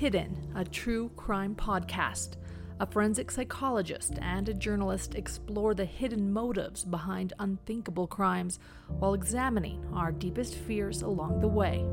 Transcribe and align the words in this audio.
Hidden, 0.00 0.54
a 0.54 0.64
true 0.64 1.10
crime 1.14 1.54
podcast. 1.54 2.36
A 2.80 2.86
forensic 2.86 3.30
psychologist 3.30 4.14
and 4.22 4.48
a 4.48 4.54
journalist 4.54 5.14
explore 5.14 5.74
the 5.74 5.84
hidden 5.84 6.32
motives 6.32 6.86
behind 6.86 7.34
unthinkable 7.38 8.06
crimes 8.06 8.58
while 8.88 9.12
examining 9.12 9.84
our 9.92 10.10
deepest 10.10 10.54
fears 10.54 11.02
along 11.02 11.40
the 11.40 11.48
way. 11.48 11.84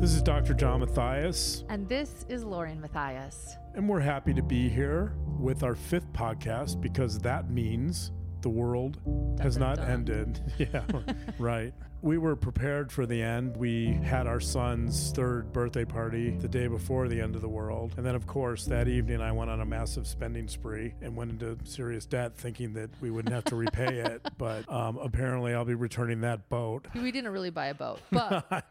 This 0.00 0.12
is 0.12 0.20
Dr. 0.20 0.52
John 0.52 0.80
Matthias, 0.80 1.62
And 1.68 1.88
this 1.88 2.26
is 2.28 2.42
Lauren 2.42 2.80
Matthias. 2.80 3.54
and 3.76 3.88
we're 3.88 4.00
happy 4.00 4.34
to 4.34 4.42
be 4.42 4.68
here 4.68 5.14
with 5.38 5.62
our 5.62 5.76
fifth 5.76 6.12
podcast 6.12 6.80
because 6.80 7.20
that 7.20 7.50
means 7.50 8.10
the 8.42 8.48
world 8.50 8.98
has 9.40 9.54
Dun, 9.56 9.60
not 9.68 9.76
dun, 9.76 9.86
dun. 9.86 9.92
ended. 9.92 10.40
Yeah, 10.58 10.82
right. 11.38 11.72
We 12.02 12.16
were 12.16 12.34
prepared 12.34 12.90
for 12.90 13.04
the 13.04 13.20
end. 13.22 13.58
We 13.58 13.88
had 13.92 14.26
our 14.26 14.40
son's 14.40 15.12
third 15.12 15.52
birthday 15.52 15.84
party 15.84 16.30
the 16.30 16.48
day 16.48 16.66
before 16.66 17.08
the 17.08 17.20
end 17.20 17.34
of 17.36 17.42
the 17.42 17.48
world. 17.48 17.92
And 17.98 18.06
then, 18.06 18.14
of 18.14 18.26
course, 18.26 18.64
that 18.66 18.88
evening 18.88 19.20
I 19.20 19.32
went 19.32 19.50
on 19.50 19.60
a 19.60 19.66
massive 19.66 20.06
spending 20.06 20.48
spree 20.48 20.94
and 21.02 21.14
went 21.14 21.30
into 21.30 21.58
serious 21.64 22.06
debt 22.06 22.38
thinking 22.38 22.72
that 22.74 22.88
we 23.02 23.10
wouldn't 23.10 23.34
have 23.34 23.44
to 23.46 23.56
repay 23.56 23.98
it. 24.00 24.26
But 24.38 24.70
um, 24.72 24.96
apparently, 24.96 25.52
I'll 25.52 25.66
be 25.66 25.74
returning 25.74 26.22
that 26.22 26.48
boat. 26.48 26.86
We 26.94 27.12
didn't 27.12 27.32
really 27.32 27.50
buy 27.50 27.66
a 27.66 27.74
boat, 27.74 28.00
but 28.10 28.64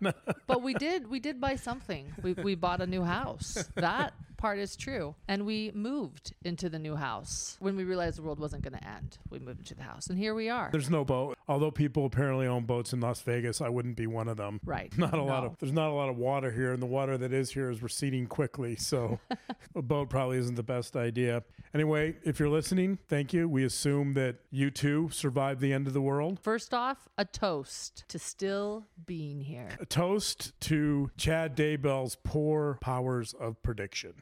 but 0.48 0.64
we 0.64 0.74
did 0.74 1.08
we 1.08 1.20
did 1.20 1.40
buy 1.40 1.56
something. 1.58 2.12
We 2.24 2.34
we 2.34 2.56
bought 2.56 2.82
a 2.82 2.88
new 2.88 3.04
house. 3.04 3.64
That 3.76 4.14
part 4.40 4.58
is 4.58 4.76
true. 4.76 5.16
And 5.28 5.46
we 5.46 5.72
moved 5.76 6.34
into 6.44 6.70
the 6.70 6.80
new 6.80 6.96
house 6.96 7.58
when 7.60 7.76
we 7.76 7.84
realized 7.84 8.18
the 8.18 8.24
world 8.24 8.40
wasn't 8.40 8.64
going 8.64 8.74
to 8.74 8.88
end. 8.88 9.20
We 9.30 9.38
moved 9.38 9.60
into 9.60 9.76
the 9.76 9.84
house 9.84 10.08
and 10.08 10.18
here 10.18 10.34
we 10.34 10.50
are. 10.50 10.70
There's 10.72 10.90
no 10.90 11.06
boat. 11.06 11.38
Although 11.48 11.72
people 11.72 12.06
apparently 12.06 12.48
own 12.48 12.66
boats 12.66 12.94
in 12.94 13.02
Las 13.02 13.22
Vegas, 13.22 13.62
I 13.62 13.70
wouldn't 13.70 13.98
be 13.98 14.08
one 14.08 14.28
of 14.28 14.38
them. 14.38 14.60
Right. 14.66 14.96
Not 14.98 15.14
a 15.14 15.22
lot 15.22 15.46
of 15.46 15.58
there's 15.60 15.74
not 15.74 15.90
a 15.90 15.94
lot 15.94 16.10
of 16.10 16.18
water 16.18 16.52
here, 16.52 16.72
and 16.72 16.82
the 16.82 16.88
water 16.88 17.18
that 17.18 17.34
is 17.34 17.52
here 17.52 17.70
is 17.70 17.84
receding 17.84 18.28
quickly. 18.28 18.76
So 18.76 19.20
a 19.76 19.82
boat 19.82 20.10
probably 20.10 20.38
isn't 20.38 20.56
the 20.56 20.64
best 20.64 20.96
idea. 20.96 21.44
Anyway, 21.74 22.16
if 22.24 22.40
you're 22.40 22.50
listening, 22.50 22.97
thank 23.07 23.31
you. 23.31 23.47
We 23.47 23.63
assume 23.63 24.13
that 24.13 24.38
you 24.50 24.72
too 24.72 25.09
survived 25.12 25.62
the 25.62 25.72
end 25.72 25.88
of 25.88 25.94
the 25.94 26.02
world. 26.02 26.40
First 26.41 26.74
off, 26.74 27.07
a 27.18 27.25
toast 27.25 28.06
to 28.07 28.18
still 28.18 28.88
being 29.06 29.41
here. 29.41 29.69
A 29.80 29.85
toast 29.85 30.59
to 30.62 31.12
Chad 31.18 31.56
Daybell's 31.56 32.18
poor 32.24 32.78
powers 32.81 33.34
of 33.34 33.62
prediction. 33.62 34.13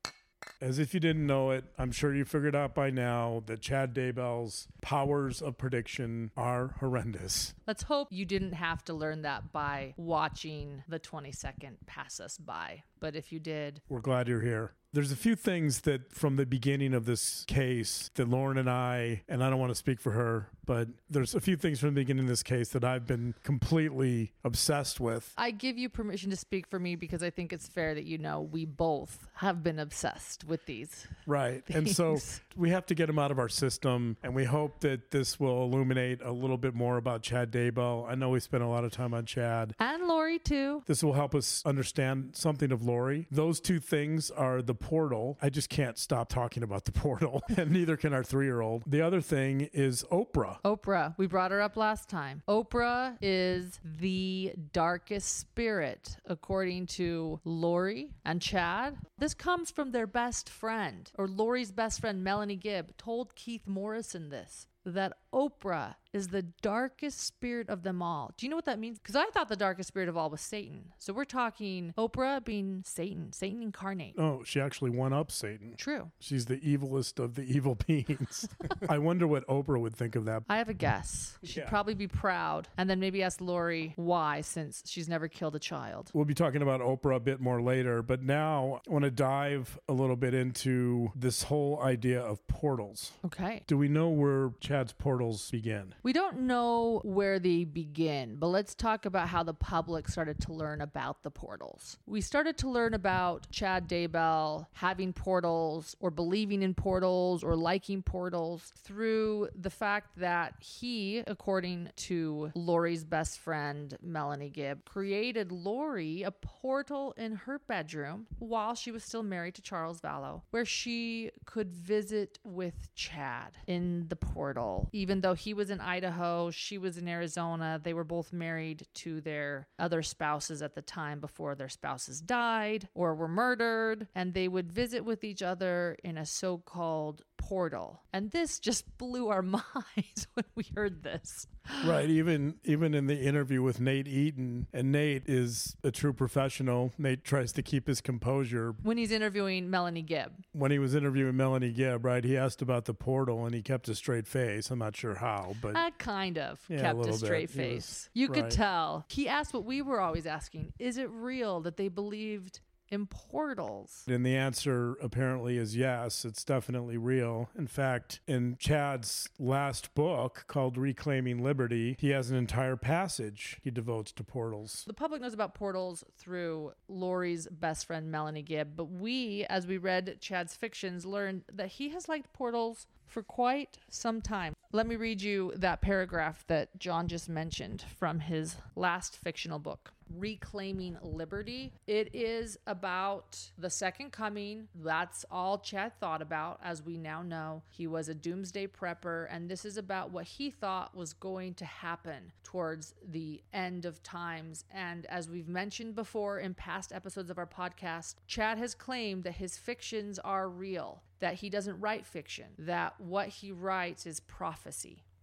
As 0.62 0.80
if 0.80 0.94
you 0.94 1.00
didn't 1.00 1.28
know 1.28 1.52
it, 1.52 1.66
I'm 1.78 1.92
sure 1.92 2.16
you 2.16 2.26
figured 2.26 2.56
out 2.56 2.74
by 2.74 2.90
now 2.90 3.44
that 3.48 3.62
Chad 3.62 3.94
Daybell's 3.94 4.68
powers 4.82 5.42
of 5.42 5.58
prediction 5.58 6.32
are 6.38 6.76
horrendous. 6.80 7.54
Let's 7.68 7.84
hope 7.84 8.08
you 8.12 8.26
didn't 8.26 8.54
have 8.54 8.84
to 8.86 8.94
learn 8.94 9.22
that 9.24 9.52
by 9.52 9.94
watching 9.98 10.84
the 10.88 11.00
20 11.00 11.32
second 11.32 11.78
pass 11.86 12.20
us 12.20 12.38
by. 12.38 12.84
But 13.00 13.16
if 13.16 13.32
you 13.32 13.40
did, 13.40 13.82
We're 13.90 14.00
glad 14.00 14.28
you're 14.28 14.42
here. 14.42 14.74
There's 14.98 15.12
a 15.12 15.16
few 15.16 15.36
things 15.36 15.82
that 15.82 16.12
from 16.12 16.38
the 16.38 16.46
beginning 16.48 16.96
of 16.96 17.06
this 17.06 17.46
case 17.46 18.10
that 18.16 18.28
Lauren 18.28 18.58
and 18.58 18.68
I, 18.68 19.22
and 19.30 19.44
I 19.44 19.50
don't 19.52 19.60
want 19.60 19.70
to 19.70 19.76
speak 19.76 20.02
for 20.02 20.10
her, 20.14 20.50
but 20.66 20.88
there's 21.08 21.36
a 21.36 21.40
few 21.40 21.56
things 21.56 21.80
from 21.80 21.90
the 21.90 22.02
beginning 22.02 22.24
of 22.24 22.30
this 22.30 22.42
case 22.42 22.70
that 22.70 22.84
I've 22.84 23.06
been 23.06 23.36
completely 23.44 24.34
obsessed 24.44 25.00
with. 25.00 25.36
I 25.38 25.52
give 25.52 25.78
you 25.78 25.88
permission 25.88 26.32
to 26.32 26.36
speak 26.36 26.66
for 26.68 26.80
me 26.80 26.96
because 26.96 27.22
I 27.22 27.30
think 27.30 27.54
it's 27.54 27.68
fair 27.68 27.94
that 27.94 28.06
you 28.06 28.18
know 28.18 28.42
we 28.42 28.66
both 28.66 29.28
have 29.36 29.62
been 29.62 29.78
obsessed 29.78 30.46
with 30.46 30.66
these. 30.66 31.06
Right. 31.28 31.64
And 31.70 31.88
so 31.88 32.18
we 32.56 32.72
have 32.72 32.88
to 32.88 32.96
get 32.96 33.06
them 33.06 33.20
out 33.20 33.30
of 33.30 33.38
our 33.38 33.50
system. 33.50 34.18
And 34.24 34.34
we 34.34 34.46
hope 34.46 34.80
that 34.80 35.12
this 35.12 35.40
will 35.40 35.62
illuminate 35.62 36.24
a 36.24 36.32
little 36.32 36.58
bit 36.58 36.74
more 36.74 36.98
about 36.98 37.22
Chad 37.22 37.52
Daybell. 37.52 38.10
I 38.10 38.16
know 38.16 38.30
we 38.30 38.40
spent 38.40 38.64
a 38.64 38.68
lot 38.68 38.84
of 38.84 38.92
time 38.92 39.14
on 39.14 39.28
Chad. 39.28 39.76
And 39.80 40.08
Lori, 40.08 40.40
too. 40.40 40.82
This 40.88 41.04
will 41.04 41.14
help 41.14 41.36
us 41.36 41.62
understand 41.68 42.32
something 42.34 42.72
of 42.72 42.84
Lori. 42.84 43.28
Those 43.30 43.60
two 43.60 43.80
things 43.80 44.32
are 44.32 44.64
the 44.64 44.74
portal. 44.88 45.38
I 45.42 45.50
just 45.50 45.68
can't 45.68 45.98
stop 45.98 46.30
talking 46.30 46.64
about 46.64 46.86
the 46.86 46.94
portal, 46.94 47.44
and 47.58 47.72
neither 47.72 47.98
can 47.98 48.14
our 48.14 48.24
three 48.24 48.46
year 48.46 48.62
old. 48.62 48.84
The 48.88 49.02
other 49.02 49.20
thing 49.20 49.70
is 49.74 50.06
Oprah. 50.10 50.60
Oprah, 50.64 51.14
we 51.18 51.28
brought 51.28 51.52
her 51.52 51.62
up 51.62 51.76
last 51.76 52.08
time. 52.08 52.42
Oprah 52.48 53.18
is 53.22 53.82
the 53.84 54.54
darkest 54.72 55.40
spirit, 55.40 56.16
according 56.26 56.88
to 56.88 57.42
Lori 57.44 58.14
and 58.24 58.42
Chad. 58.42 58.96
This 59.18 59.34
comes 59.34 59.72
from 59.72 59.92
their 59.92 60.08
best 60.08 60.50
friend, 60.50 61.12
or 61.18 61.28
Lori's 61.28 61.74
best 61.74 62.00
friend, 62.00 62.24
Melanie 62.24 62.56
Gibb, 62.56 62.96
told 62.98 63.36
Keith 63.36 63.68
Morrison 63.68 64.30
this 64.30 64.68
that 64.86 65.18
Oprah 65.34 65.96
is 66.18 66.28
the 66.28 66.42
darkest 66.62 67.20
spirit 67.22 67.70
of 67.70 67.84
them 67.84 68.02
all. 68.02 68.34
Do 68.38 68.46
you 68.46 68.50
know 68.50 68.56
what 68.58 68.66
that 68.66 68.80
means? 68.80 69.00
Because 69.00 69.16
I 69.16 69.26
thought 69.28 69.48
the 69.48 69.56
darkest 69.56 69.88
spirit 69.88 70.10
of 70.10 70.18
all 70.18 70.30
was 70.30 70.42
Satan. 70.42 70.92
So 70.98 71.14
we're 71.14 71.24
talking 71.26 71.94
Oprah 71.98 72.44
being 72.44 72.84
Satan, 72.86 73.32
Satan 73.32 73.62
incarnate. 73.62 74.16
Oh, 74.18 74.44
she 74.44 74.60
actually 74.60 74.90
won 74.92 75.14
up 75.14 75.32
Satan. 75.32 75.76
True. 75.78 76.12
She's 76.20 76.46
the 76.48 76.58
evilest 76.58 77.24
of 77.24 77.36
the 77.36 77.44
evil 77.56 77.76
beings. 77.88 78.50
I 78.90 78.98
wonder 78.98 79.28
what 79.28 79.48
Oprah 79.48 79.80
would 79.80 79.96
think 79.96 80.16
of 80.16 80.26
that. 80.26 80.44
I 80.50 80.58
have 80.58 80.68
a 80.70 80.74
guess. 80.74 81.38
She'd 81.44 81.62
Yeah. 81.62 81.70
probably 81.70 81.94
be 81.94 82.08
proud. 82.08 82.68
And 82.78 82.90
then 82.90 83.00
maybe 83.00 83.24
ask 83.24 83.40
Lori 83.40 83.94
why, 83.96 84.42
since 84.42 84.84
she's 84.86 85.08
never 85.08 85.28
killed 85.28 85.56
a 85.56 85.60
child. 85.60 86.12
We'll 86.14 86.26
be 86.26 86.34
talking 86.34 86.62
about 86.62 86.82
Oprah 86.82 87.16
a 87.16 87.20
bit 87.20 87.40
more 87.40 87.62
later, 87.62 88.02
but 88.02 88.22
now 88.24 88.82
I 88.88 88.92
want 88.92 89.04
to 89.06 89.12
dive 89.12 89.80
a 89.88 89.94
little 89.94 90.16
bit 90.16 90.34
into 90.34 91.12
this 91.16 91.44
whole 91.44 91.80
idea 91.82 92.20
of 92.22 92.46
portals. 92.48 93.12
Okay. 93.26 93.62
Do 93.68 93.78
we 93.78 93.88
know 93.88 94.10
where 94.10 94.52
Chad's 94.60 94.94
portals 94.94 95.50
begin? 95.52 95.94
We 96.08 96.14
don't 96.14 96.44
know 96.44 97.02
where 97.04 97.38
they 97.38 97.66
begin, 97.66 98.38
but 98.38 98.48
let's 98.48 98.74
talk 98.74 99.06
about 99.06 99.28
how 99.28 99.44
the 99.44 99.54
public 99.54 100.08
started 100.08 100.40
to 100.44 100.54
learn 100.54 100.80
about 100.80 101.22
the 101.22 101.30
portals. 101.30 101.98
We 102.06 102.22
started 102.22 102.58
to 102.60 102.70
learn 102.70 102.94
about 102.94 103.52
Chad 103.52 103.90
Daybell 103.90 104.68
having 104.72 105.12
portals 105.12 105.98
or 106.00 106.10
believing 106.10 106.62
in 106.62 106.76
portals 106.76 107.44
or 107.44 107.58
liking 107.58 108.04
portals 108.04 108.72
through 108.78 109.50
the 109.54 109.70
fact 109.70 110.18
that 110.20 110.54
he, 110.62 111.24
according 111.28 111.90
to 111.98 112.54
Lori's 112.56 113.04
best 113.04 113.40
friend, 113.40 113.98
Melanie 114.02 114.50
Gibb, 114.50 114.86
created 114.86 115.52
Lori 115.52 116.24
a 116.24 116.32
portal 116.32 117.16
in 117.18 117.36
her 117.36 117.60
bedroom 117.60 118.28
while 118.40 118.76
she 118.76 118.92
was 118.92 119.04
still 119.04 119.24
married 119.24 119.56
to 119.56 119.62
Charles 119.62 120.00
Vallow, 120.00 120.44
where 120.52 120.64
she 120.64 121.32
could 121.44 121.74
visit 121.74 122.40
with 122.46 122.88
Chad 122.96 123.58
in 123.68 124.06
the 124.08 124.16
portal, 124.16 124.88
even 124.94 125.20
though 125.20 125.34
he 125.34 125.54
was 125.54 125.70
in 125.70 125.82
Idaho. 125.88 126.52
She 126.52 126.78
was 126.78 126.98
in 126.98 127.08
Arizona. 127.08 127.80
They 127.82 127.94
were 127.94 128.04
both 128.04 128.34
married 128.34 128.86
to 128.96 129.22
their 129.22 129.68
other 129.80 130.04
spouses 130.04 130.62
at 130.62 130.76
the 130.76 130.82
time 130.82 131.20
before 131.22 131.56
their 131.56 131.70
spouses 131.70 132.20
died 132.20 132.90
or 132.94 133.16
were 133.16 133.30
murdered. 133.30 134.08
And 134.14 134.34
they 134.34 134.50
would 134.50 134.72
visit 134.72 135.06
with 135.06 135.24
each 135.24 135.42
other 135.42 135.98
in 136.04 136.18
a 136.18 136.26
so 136.26 136.58
called 136.58 137.24
portal. 137.48 138.02
And 138.14 138.32
this 138.32 138.60
just 138.60 138.98
blew 138.98 139.30
our 139.30 139.42
minds 139.42 140.28
when 140.34 140.46
we 140.56 140.66
heard 140.76 141.04
this. 141.04 141.48
Right. 141.86 142.10
Even 142.10 142.56
even 142.64 142.94
in 142.94 143.08
the 143.08 143.20
interview 143.20 143.62
with 143.62 143.80
Nate 143.82 144.08
Eaton, 144.08 144.68
and 144.74 144.92
Nate 144.92 145.24
is 145.28 145.76
a 145.84 145.92
true 145.92 146.14
professional. 146.14 146.94
Nate 146.98 147.24
tries 147.24 147.52
to 147.54 147.62
keep 147.62 147.88
his 147.88 148.00
composure. 148.02 148.74
When 148.84 148.98
he's 148.98 149.12
interviewing 149.12 149.70
Melanie 149.70 150.02
Gibb. 150.02 150.32
When 150.54 150.72
he 150.72 150.80
was 150.80 150.96
interviewing 150.96 151.36
Melanie 151.36 151.72
Gibb, 151.72 152.06
right, 152.06 152.24
he 152.24 152.38
asked 152.38 152.62
about 152.62 152.86
the 152.86 152.94
portal 152.94 153.46
and 153.46 153.54
he 153.54 153.62
kept 153.62 153.90
a 153.90 153.96
straight 153.96 154.28
face. 154.28 154.72
I'm 154.72 154.80
not 154.80 154.96
sure 154.96 155.16
how, 155.16 155.56
but 155.62 155.76
uh, 155.76 155.92
kind 155.98 156.38
of 156.38 156.60
Yeah, 156.70 156.82
kept 156.82 157.00
a, 157.02 157.08
bit. 157.08 157.16
straight 157.16 157.50
He 157.52 157.58
face. 157.58 157.76
was- 157.76 158.10
you 158.14 158.30
could 158.30 158.50
tell. 158.50 159.06
He 159.10 159.28
asked 159.28 159.54
what 159.54 159.66
we 159.66 159.82
were 159.82 160.00
always 160.00 160.26
asking 160.26 160.72
Is 160.80 160.98
it 160.98 161.10
real 161.12 161.60
that 161.62 161.76
they 161.78 161.90
believed 161.90 162.62
in 162.90 163.08
portals? 163.08 164.04
And 164.08 164.26
the 164.26 164.36
answer 164.36 164.98
apparently 165.02 165.58
is 165.58 165.76
yes, 165.76 166.26
it's 166.26 166.44
definitely 166.44 166.98
real. 166.98 167.50
In 167.58 167.68
fact, 167.68 168.20
in 168.28 168.58
Chad's 168.60 169.30
last 169.40 169.94
book 169.96 170.46
called 170.48 170.78
Reclaiming 170.78 171.44
Liberty, 171.44 171.96
he 172.00 172.10
has 172.10 172.30
an 172.30 172.38
entire 172.38 172.76
passage 172.76 173.58
he 173.64 173.72
devotes 173.72 174.12
to 174.14 174.24
portals. 174.24 174.84
The 174.88 174.94
public 174.94 175.22
knows 175.22 175.34
about 175.34 175.56
portals 175.56 176.04
through 176.18 176.74
Lori's 176.88 177.48
best 177.48 177.86
friend, 177.88 178.12
Melanie 178.12 178.42
Gibb, 178.42 178.76
but 178.76 178.86
we, 178.86 179.46
as 179.50 179.68
we 179.68 179.78
read 179.78 180.18
Chad's 180.20 180.56
fictions, 180.56 181.06
learned 181.06 181.44
that 181.52 181.68
he 181.68 181.90
has 181.90 182.08
liked 182.08 182.34
portals 182.34 182.88
for 183.06 183.24
quite 183.24 183.78
some 183.90 184.22
time. 184.22 184.54
Let 184.74 184.86
me 184.86 184.98
read 184.98 185.22
you 185.22 185.54
that 185.56 185.80
paragraph 185.80 186.44
that 186.48 186.78
John 186.78 187.08
just 187.08 187.30
mentioned 187.30 187.86
from 187.98 188.20
his 188.20 188.58
last 188.76 189.16
fictional 189.16 189.60
book. 189.60 189.94
Reclaiming 190.14 190.98
Liberty. 191.02 191.74
It 191.86 192.14
is 192.14 192.58
about 192.68 193.40
the 193.58 193.70
second 193.70 194.12
coming. 194.12 194.68
That's 194.76 195.26
all 195.32 195.58
Chad 195.60 195.94
thought 196.00 196.22
about, 196.22 196.60
as 196.64 196.82
we 196.82 196.98
now 196.98 197.22
know. 197.22 197.64
He 197.70 197.88
was 197.88 198.10
a 198.10 198.14
doomsday 198.14 198.68
prepper, 198.68 199.28
and 199.30 199.50
this 199.50 199.66
is 199.66 199.78
about 199.78 200.12
what 200.12 200.26
he 200.26 200.50
thought 200.50 200.96
was 200.96 201.14
going 201.14 201.54
to 201.56 201.66
happen 201.66 202.32
towards 202.44 202.94
the 203.10 203.42
end 203.54 203.86
of 203.86 204.04
times. 204.04 204.64
And 204.72 205.06
as 205.08 205.30
we've 205.30 205.50
mentioned 205.50 205.96
before 205.96 206.40
in 206.40 206.54
past 206.54 206.94
episodes 206.94 207.30
of 207.30 207.38
our 207.38 207.48
podcast, 207.48 208.16
Chad 208.28 208.58
has 208.58 208.76
claimed 208.76 209.24
that 209.24 209.36
his 209.36 209.58
fictions 209.58 210.20
are 210.20 210.48
real, 210.48 211.04
that 211.20 211.34
he 211.34 211.50
doesn't 211.50 211.82
write 211.82 212.06
fiction, 212.06 212.46
that 212.60 212.94
what 213.02 213.28
he 213.28 213.52
writes 213.52 214.06
is 214.06 214.22
prophecy. 214.22 214.67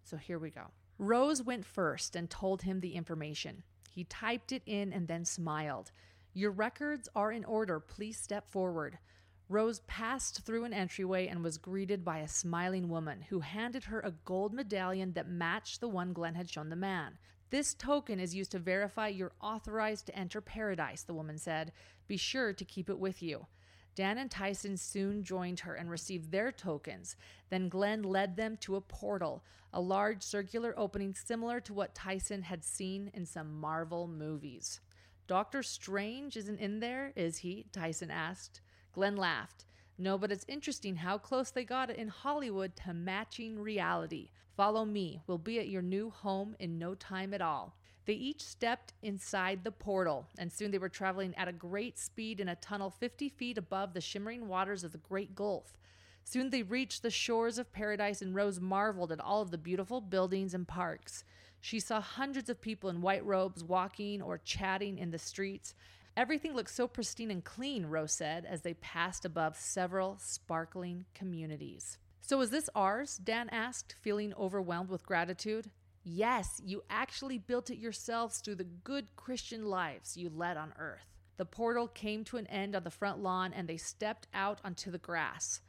So 0.05 0.17
here 0.17 0.39
we 0.39 0.51
go. 0.51 0.71
Rose 0.99 1.43
went 1.43 1.65
first 1.65 2.15
and 2.15 2.31
told 2.31 2.63
him 2.63 2.81
the 2.81 2.95
information. 2.95 3.63
He 3.91 4.05
typed 4.05 4.53
it 4.53 4.63
in 4.67 4.93
and 4.93 5.09
then 5.09 5.25
smiled. 5.25 5.93
Your 6.33 6.51
records 6.51 7.09
are 7.15 7.33
in 7.33 7.45
order. 7.45 7.81
Please 7.81 8.19
step 8.19 8.49
forward. 8.49 8.99
Rose 9.49 9.81
passed 9.87 10.41
through 10.41 10.65
an 10.65 10.73
entryway 10.73 11.27
and 11.27 11.43
was 11.43 11.59
greeted 11.59 12.05
by 12.05 12.19
a 12.19 12.29
smiling 12.29 12.89
woman 12.89 13.23
who 13.29 13.41
handed 13.41 13.85
her 13.85 14.01
a 14.01 14.11
gold 14.25 14.55
medallion 14.55 15.13
that 15.13 15.29
matched 15.29 15.81
the 15.81 15.89
one 15.89 16.13
Glenn 16.13 16.35
had 16.35 16.51
shown 16.51 16.71
the 16.71 16.77
man. 16.77 17.19
This 17.51 17.75
token 17.75 18.19
is 18.19 18.35
used 18.35 18.53
to 18.53 18.59
verify 18.59 19.09
you're 19.09 19.35
authorized 19.41 20.07
to 20.07 20.19
enter 20.19 20.41
paradise, 20.41 21.03
the 21.03 21.15
woman 21.15 21.39
said. 21.39 21.73
Be 22.09 22.17
sure 22.17 22.53
to 22.53 22.65
keep 22.65 22.89
it 22.89 22.99
with 22.99 23.23
you. 23.23 23.47
Dan 23.95 24.19
and 24.19 24.31
Tyson 24.31 24.77
soon 24.77 25.23
joined 25.23 25.61
her 25.61 25.75
and 25.75 25.89
received 25.89 26.31
their 26.31 26.51
tokens. 26.51 27.17
Then 27.51 27.69
Glenn 27.69 28.03
led 28.03 28.37
them 28.37 28.57
to 28.59 28.77
a 28.77 28.81
portal, 28.81 29.45
a 29.73 29.81
large 29.81 30.23
circular 30.23 30.75
opening 30.77 31.15
similar 31.15 31.61
to 31.61 31.75
what 31.75 31.95
Tyson 31.95 32.43
had 32.43 32.65
seen 32.65 33.11
in 33.15 33.25
some 33.25 33.61
Marvel 33.61 34.09
movies. 34.09 34.81
Doctor 35.27 35.63
Strange 35.63 36.37
isn't 36.37 36.61
in 36.61 36.81
there, 36.81 37.13
is 37.17 37.39
he? 37.39 37.67
Tyson 37.73 38.11
asked. 38.11 38.61
Glenn 38.93 39.17
laughed. 39.17 39.65
No, 39.97 40.19
but 40.19 40.33
it's 40.33 40.45
interesting 40.49 40.97
how 40.97 41.19
close 41.19 41.51
they 41.51 41.65
got 41.65 41.91
in 41.91 42.09
Hollywood 42.09 42.75
to 42.77 42.93
matching 42.93 43.59
reality. 43.61 44.31
Follow 44.57 44.85
me. 44.85 45.21
We'll 45.27 45.39
be 45.39 45.59
at 45.59 45.69
your 45.69 45.83
new 45.83 46.11
home 46.11 46.57
in 46.59 46.79
no 46.79 46.95
time 46.95 47.33
at 47.33 47.41
all. 47.41 47.77
They 48.07 48.15
each 48.15 48.43
stepped 48.43 48.93
inside 49.03 49.65
the 49.65 49.73
portal, 49.73 50.27
and 50.39 50.53
soon 50.53 50.71
they 50.71 50.79
were 50.79 50.89
traveling 50.89 51.35
at 51.37 51.49
a 51.49 51.53
great 51.53 51.99
speed 51.99 52.39
in 52.39 52.49
a 52.49 52.57
tunnel 52.57 52.91
50 52.91 53.31
feet 53.31 53.57
above 53.57 53.95
the 53.95 54.01
shimmering 54.01 54.47
waters 54.47 54.85
of 54.85 54.93
the 54.93 54.99
Great 54.99 55.35
Gulf. 55.35 55.79
Soon 56.23 56.51
they 56.51 56.63
reached 56.63 57.03
the 57.03 57.11
shores 57.11 57.59
of 57.59 57.73
paradise, 57.73 58.21
and 58.21 58.35
Rose 58.35 58.61
marveled 58.61 59.13
at 59.13 59.21
all 59.21 59.41
of 59.43 59.51
the 59.51 59.59
beautiful 59.59 60.01
buildings 60.01 60.55
and 60.55 60.69
parks. 60.69 61.25
She 61.61 61.81
saw 61.81 62.01
hundreds 62.01 62.51
of 62.51 62.61
people 62.61 62.91
in 62.91 63.01
white 63.01 63.25
robes 63.25 63.65
walking 63.65 64.21
or 64.21 64.39
chatting 64.39 64.99
in 64.99 65.11
the 65.11 65.19
streets. 65.19 65.75
Everything 66.17 66.55
looked 66.55 66.71
so 66.71 66.87
pristine 66.87 67.31
and 67.31 67.43
clean, 67.43 67.87
Rose 67.87 68.13
said, 68.13 68.45
as 68.45 68.61
they 68.61 68.75
passed 68.75 69.25
above 69.25 69.57
several 69.57 70.19
sparkling 70.19 71.07
communities. 71.15 71.99
So, 72.21 72.41
is 72.41 72.51
this 72.51 72.71
ours? 72.75 73.19
Dan 73.23 73.49
asked, 73.51 73.97
feeling 74.01 74.35
overwhelmed 74.35 74.91
with 74.91 75.07
gratitude. 75.07 75.71
Yes, 76.05 76.61
you 76.63 76.83
actually 76.91 77.39
built 77.39 77.71
it 77.71 77.79
yourselves 77.79 78.39
through 78.39 78.57
the 78.57 78.65
good 78.65 79.17
Christian 79.17 79.65
lives 79.65 80.17
you 80.17 80.29
led 80.29 80.59
on 80.59 80.75
earth. 80.79 81.07
The 81.39 81.47
portal 81.47 81.89
came 81.89 82.25
to 82.25 82.37
an 82.37 82.47
end 82.47 82.77
on 82.77 82.85
the 82.85 82.91
front 82.91 83.21
lawn 83.21 83.53
and 83.55 83.67
they 83.67 83.79
stepped 83.79 84.29
out 84.35 84.61
onto 84.63 84.91
the 84.91 84.99
grass. 84.99 85.63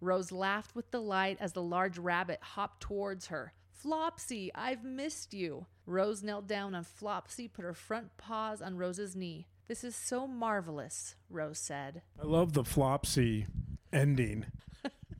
Rose 0.00 0.32
laughed 0.32 0.74
with 0.74 0.90
delight 0.90 1.36
as 1.40 1.52
the 1.52 1.62
large 1.62 1.98
rabbit 1.98 2.40
hopped 2.42 2.80
towards 2.80 3.26
her. 3.26 3.52
Flopsy, 3.70 4.50
I've 4.54 4.82
missed 4.82 5.34
you. 5.34 5.66
Rose 5.86 6.22
knelt 6.22 6.46
down 6.46 6.74
and 6.74 6.86
Flopsy 6.86 7.46
put 7.46 7.64
her 7.64 7.74
front 7.74 8.16
paws 8.16 8.62
on 8.62 8.78
Rose's 8.78 9.14
knee. 9.14 9.46
This 9.68 9.84
is 9.84 9.94
so 9.94 10.26
marvelous, 10.26 11.16
Rose 11.28 11.58
said. 11.58 12.02
I 12.20 12.26
love 12.26 12.54
the 12.54 12.64
Flopsy 12.64 13.46
ending 13.92 14.46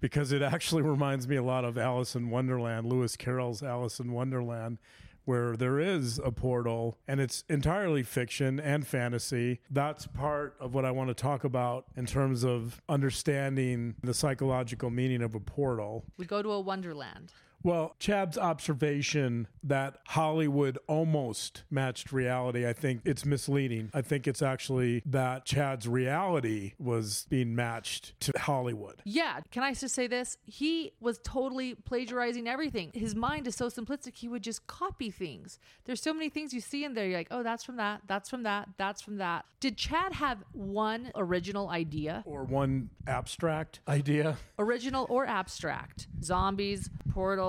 because 0.03 0.33
it 0.33 0.43
actually 0.43 0.83
reminds 0.97 1.27
me 1.27 1.37
a 1.37 1.43
lot 1.43 1.65
of 1.65 1.79
Alice 1.79 2.15
in 2.15 2.29
Wonderland, 2.29 2.87
Lewis 2.87 3.17
Carroll's 3.17 3.63
Alice 3.63 3.99
in 3.99 4.13
Wonderland, 4.13 4.77
where 5.25 5.57
there 5.57 5.79
is 5.79 6.21
a 6.23 6.33
portal 6.33 6.99
and 7.07 7.21
it's 7.21 7.45
entirely 7.49 8.03
fiction 8.03 8.59
and 8.61 8.87
fantasy. 8.87 9.61
That's 9.71 10.07
part 10.07 10.57
of 10.61 10.75
what 10.75 10.85
I 10.85 10.91
want 10.91 11.09
to 11.09 11.15
talk 11.15 11.45
about 11.45 11.87
in 11.97 12.05
terms 12.05 12.45
of 12.45 12.83
understanding 12.89 13.95
the 14.03 14.13
psychological 14.13 14.91
meaning 14.91 15.23
of 15.23 15.35
a 15.35 15.41
portal. 15.41 16.05
We 16.19 16.27
go 16.27 16.43
to 16.43 16.51
a 16.51 16.61
wonderland. 16.61 17.33
Well, 17.63 17.95
Chad's 17.99 18.37
observation 18.37 19.47
that 19.63 19.99
Hollywood 20.09 20.79
almost 20.89 21.63
matched 21.71 22.13
reality, 22.13 22.67
I 22.67 22.73
think 22.73 23.03
it's 23.05 23.25
misleading. 23.25 23.91
I 23.95 24.03
think 24.03 24.27
it's 24.27 24.43
actually 24.43 25.03
that 25.07 25.45
Chad's 25.45 25.87
reality 25.87 26.73
was 26.79 27.27
being 27.31 27.55
matched 27.55 28.19
to 28.21 28.33
Hollywood. 28.37 29.01
Yeah, 29.05 29.41
can 29.51 29.63
I 29.63 29.75
just 29.75 29.95
say 29.95 30.07
this? 30.07 30.37
He 30.45 30.93
was 31.01 31.21
totally 31.23 31.75
plagiarizing 31.75 32.49
everything. 32.49 32.91
His 32.95 33.15
mind 33.15 33.47
is 33.47 33.55
so 33.55 33.69
simplistic, 33.69 34.17
he 34.17 34.29
would 34.29 34.43
just 34.43 34.67
copy 34.67 35.11
things. 35.11 35.59
There's 35.85 36.03
so 36.03 36.13
many 36.13 36.29
things 36.29 36.53
you 36.53 36.61
see 36.61 36.85
in 36.85 36.95
there. 36.95 37.07
You're 37.07 37.19
like, 37.19 37.29
oh, 37.31 37.43
that's 37.43 37.65
from 37.65 37.77
that, 37.77 38.03
that's 38.07 38.29
from 38.29 38.43
that, 38.43 38.69
that's 38.77 39.03
from 39.03 39.19
that. 39.19 39.45
Did 39.61 39.77
Chad 39.77 40.13
have 40.15 40.43
one 40.53 41.13
original 41.15 41.69
idea? 41.69 42.25
Or 42.27 42.43
one 42.43 42.91
abstract 43.07 43.81
idea. 43.87 44.37
Original 44.59 45.07
or 45.09 45.27
abstract? 45.27 46.09
Zombies, 46.23 46.91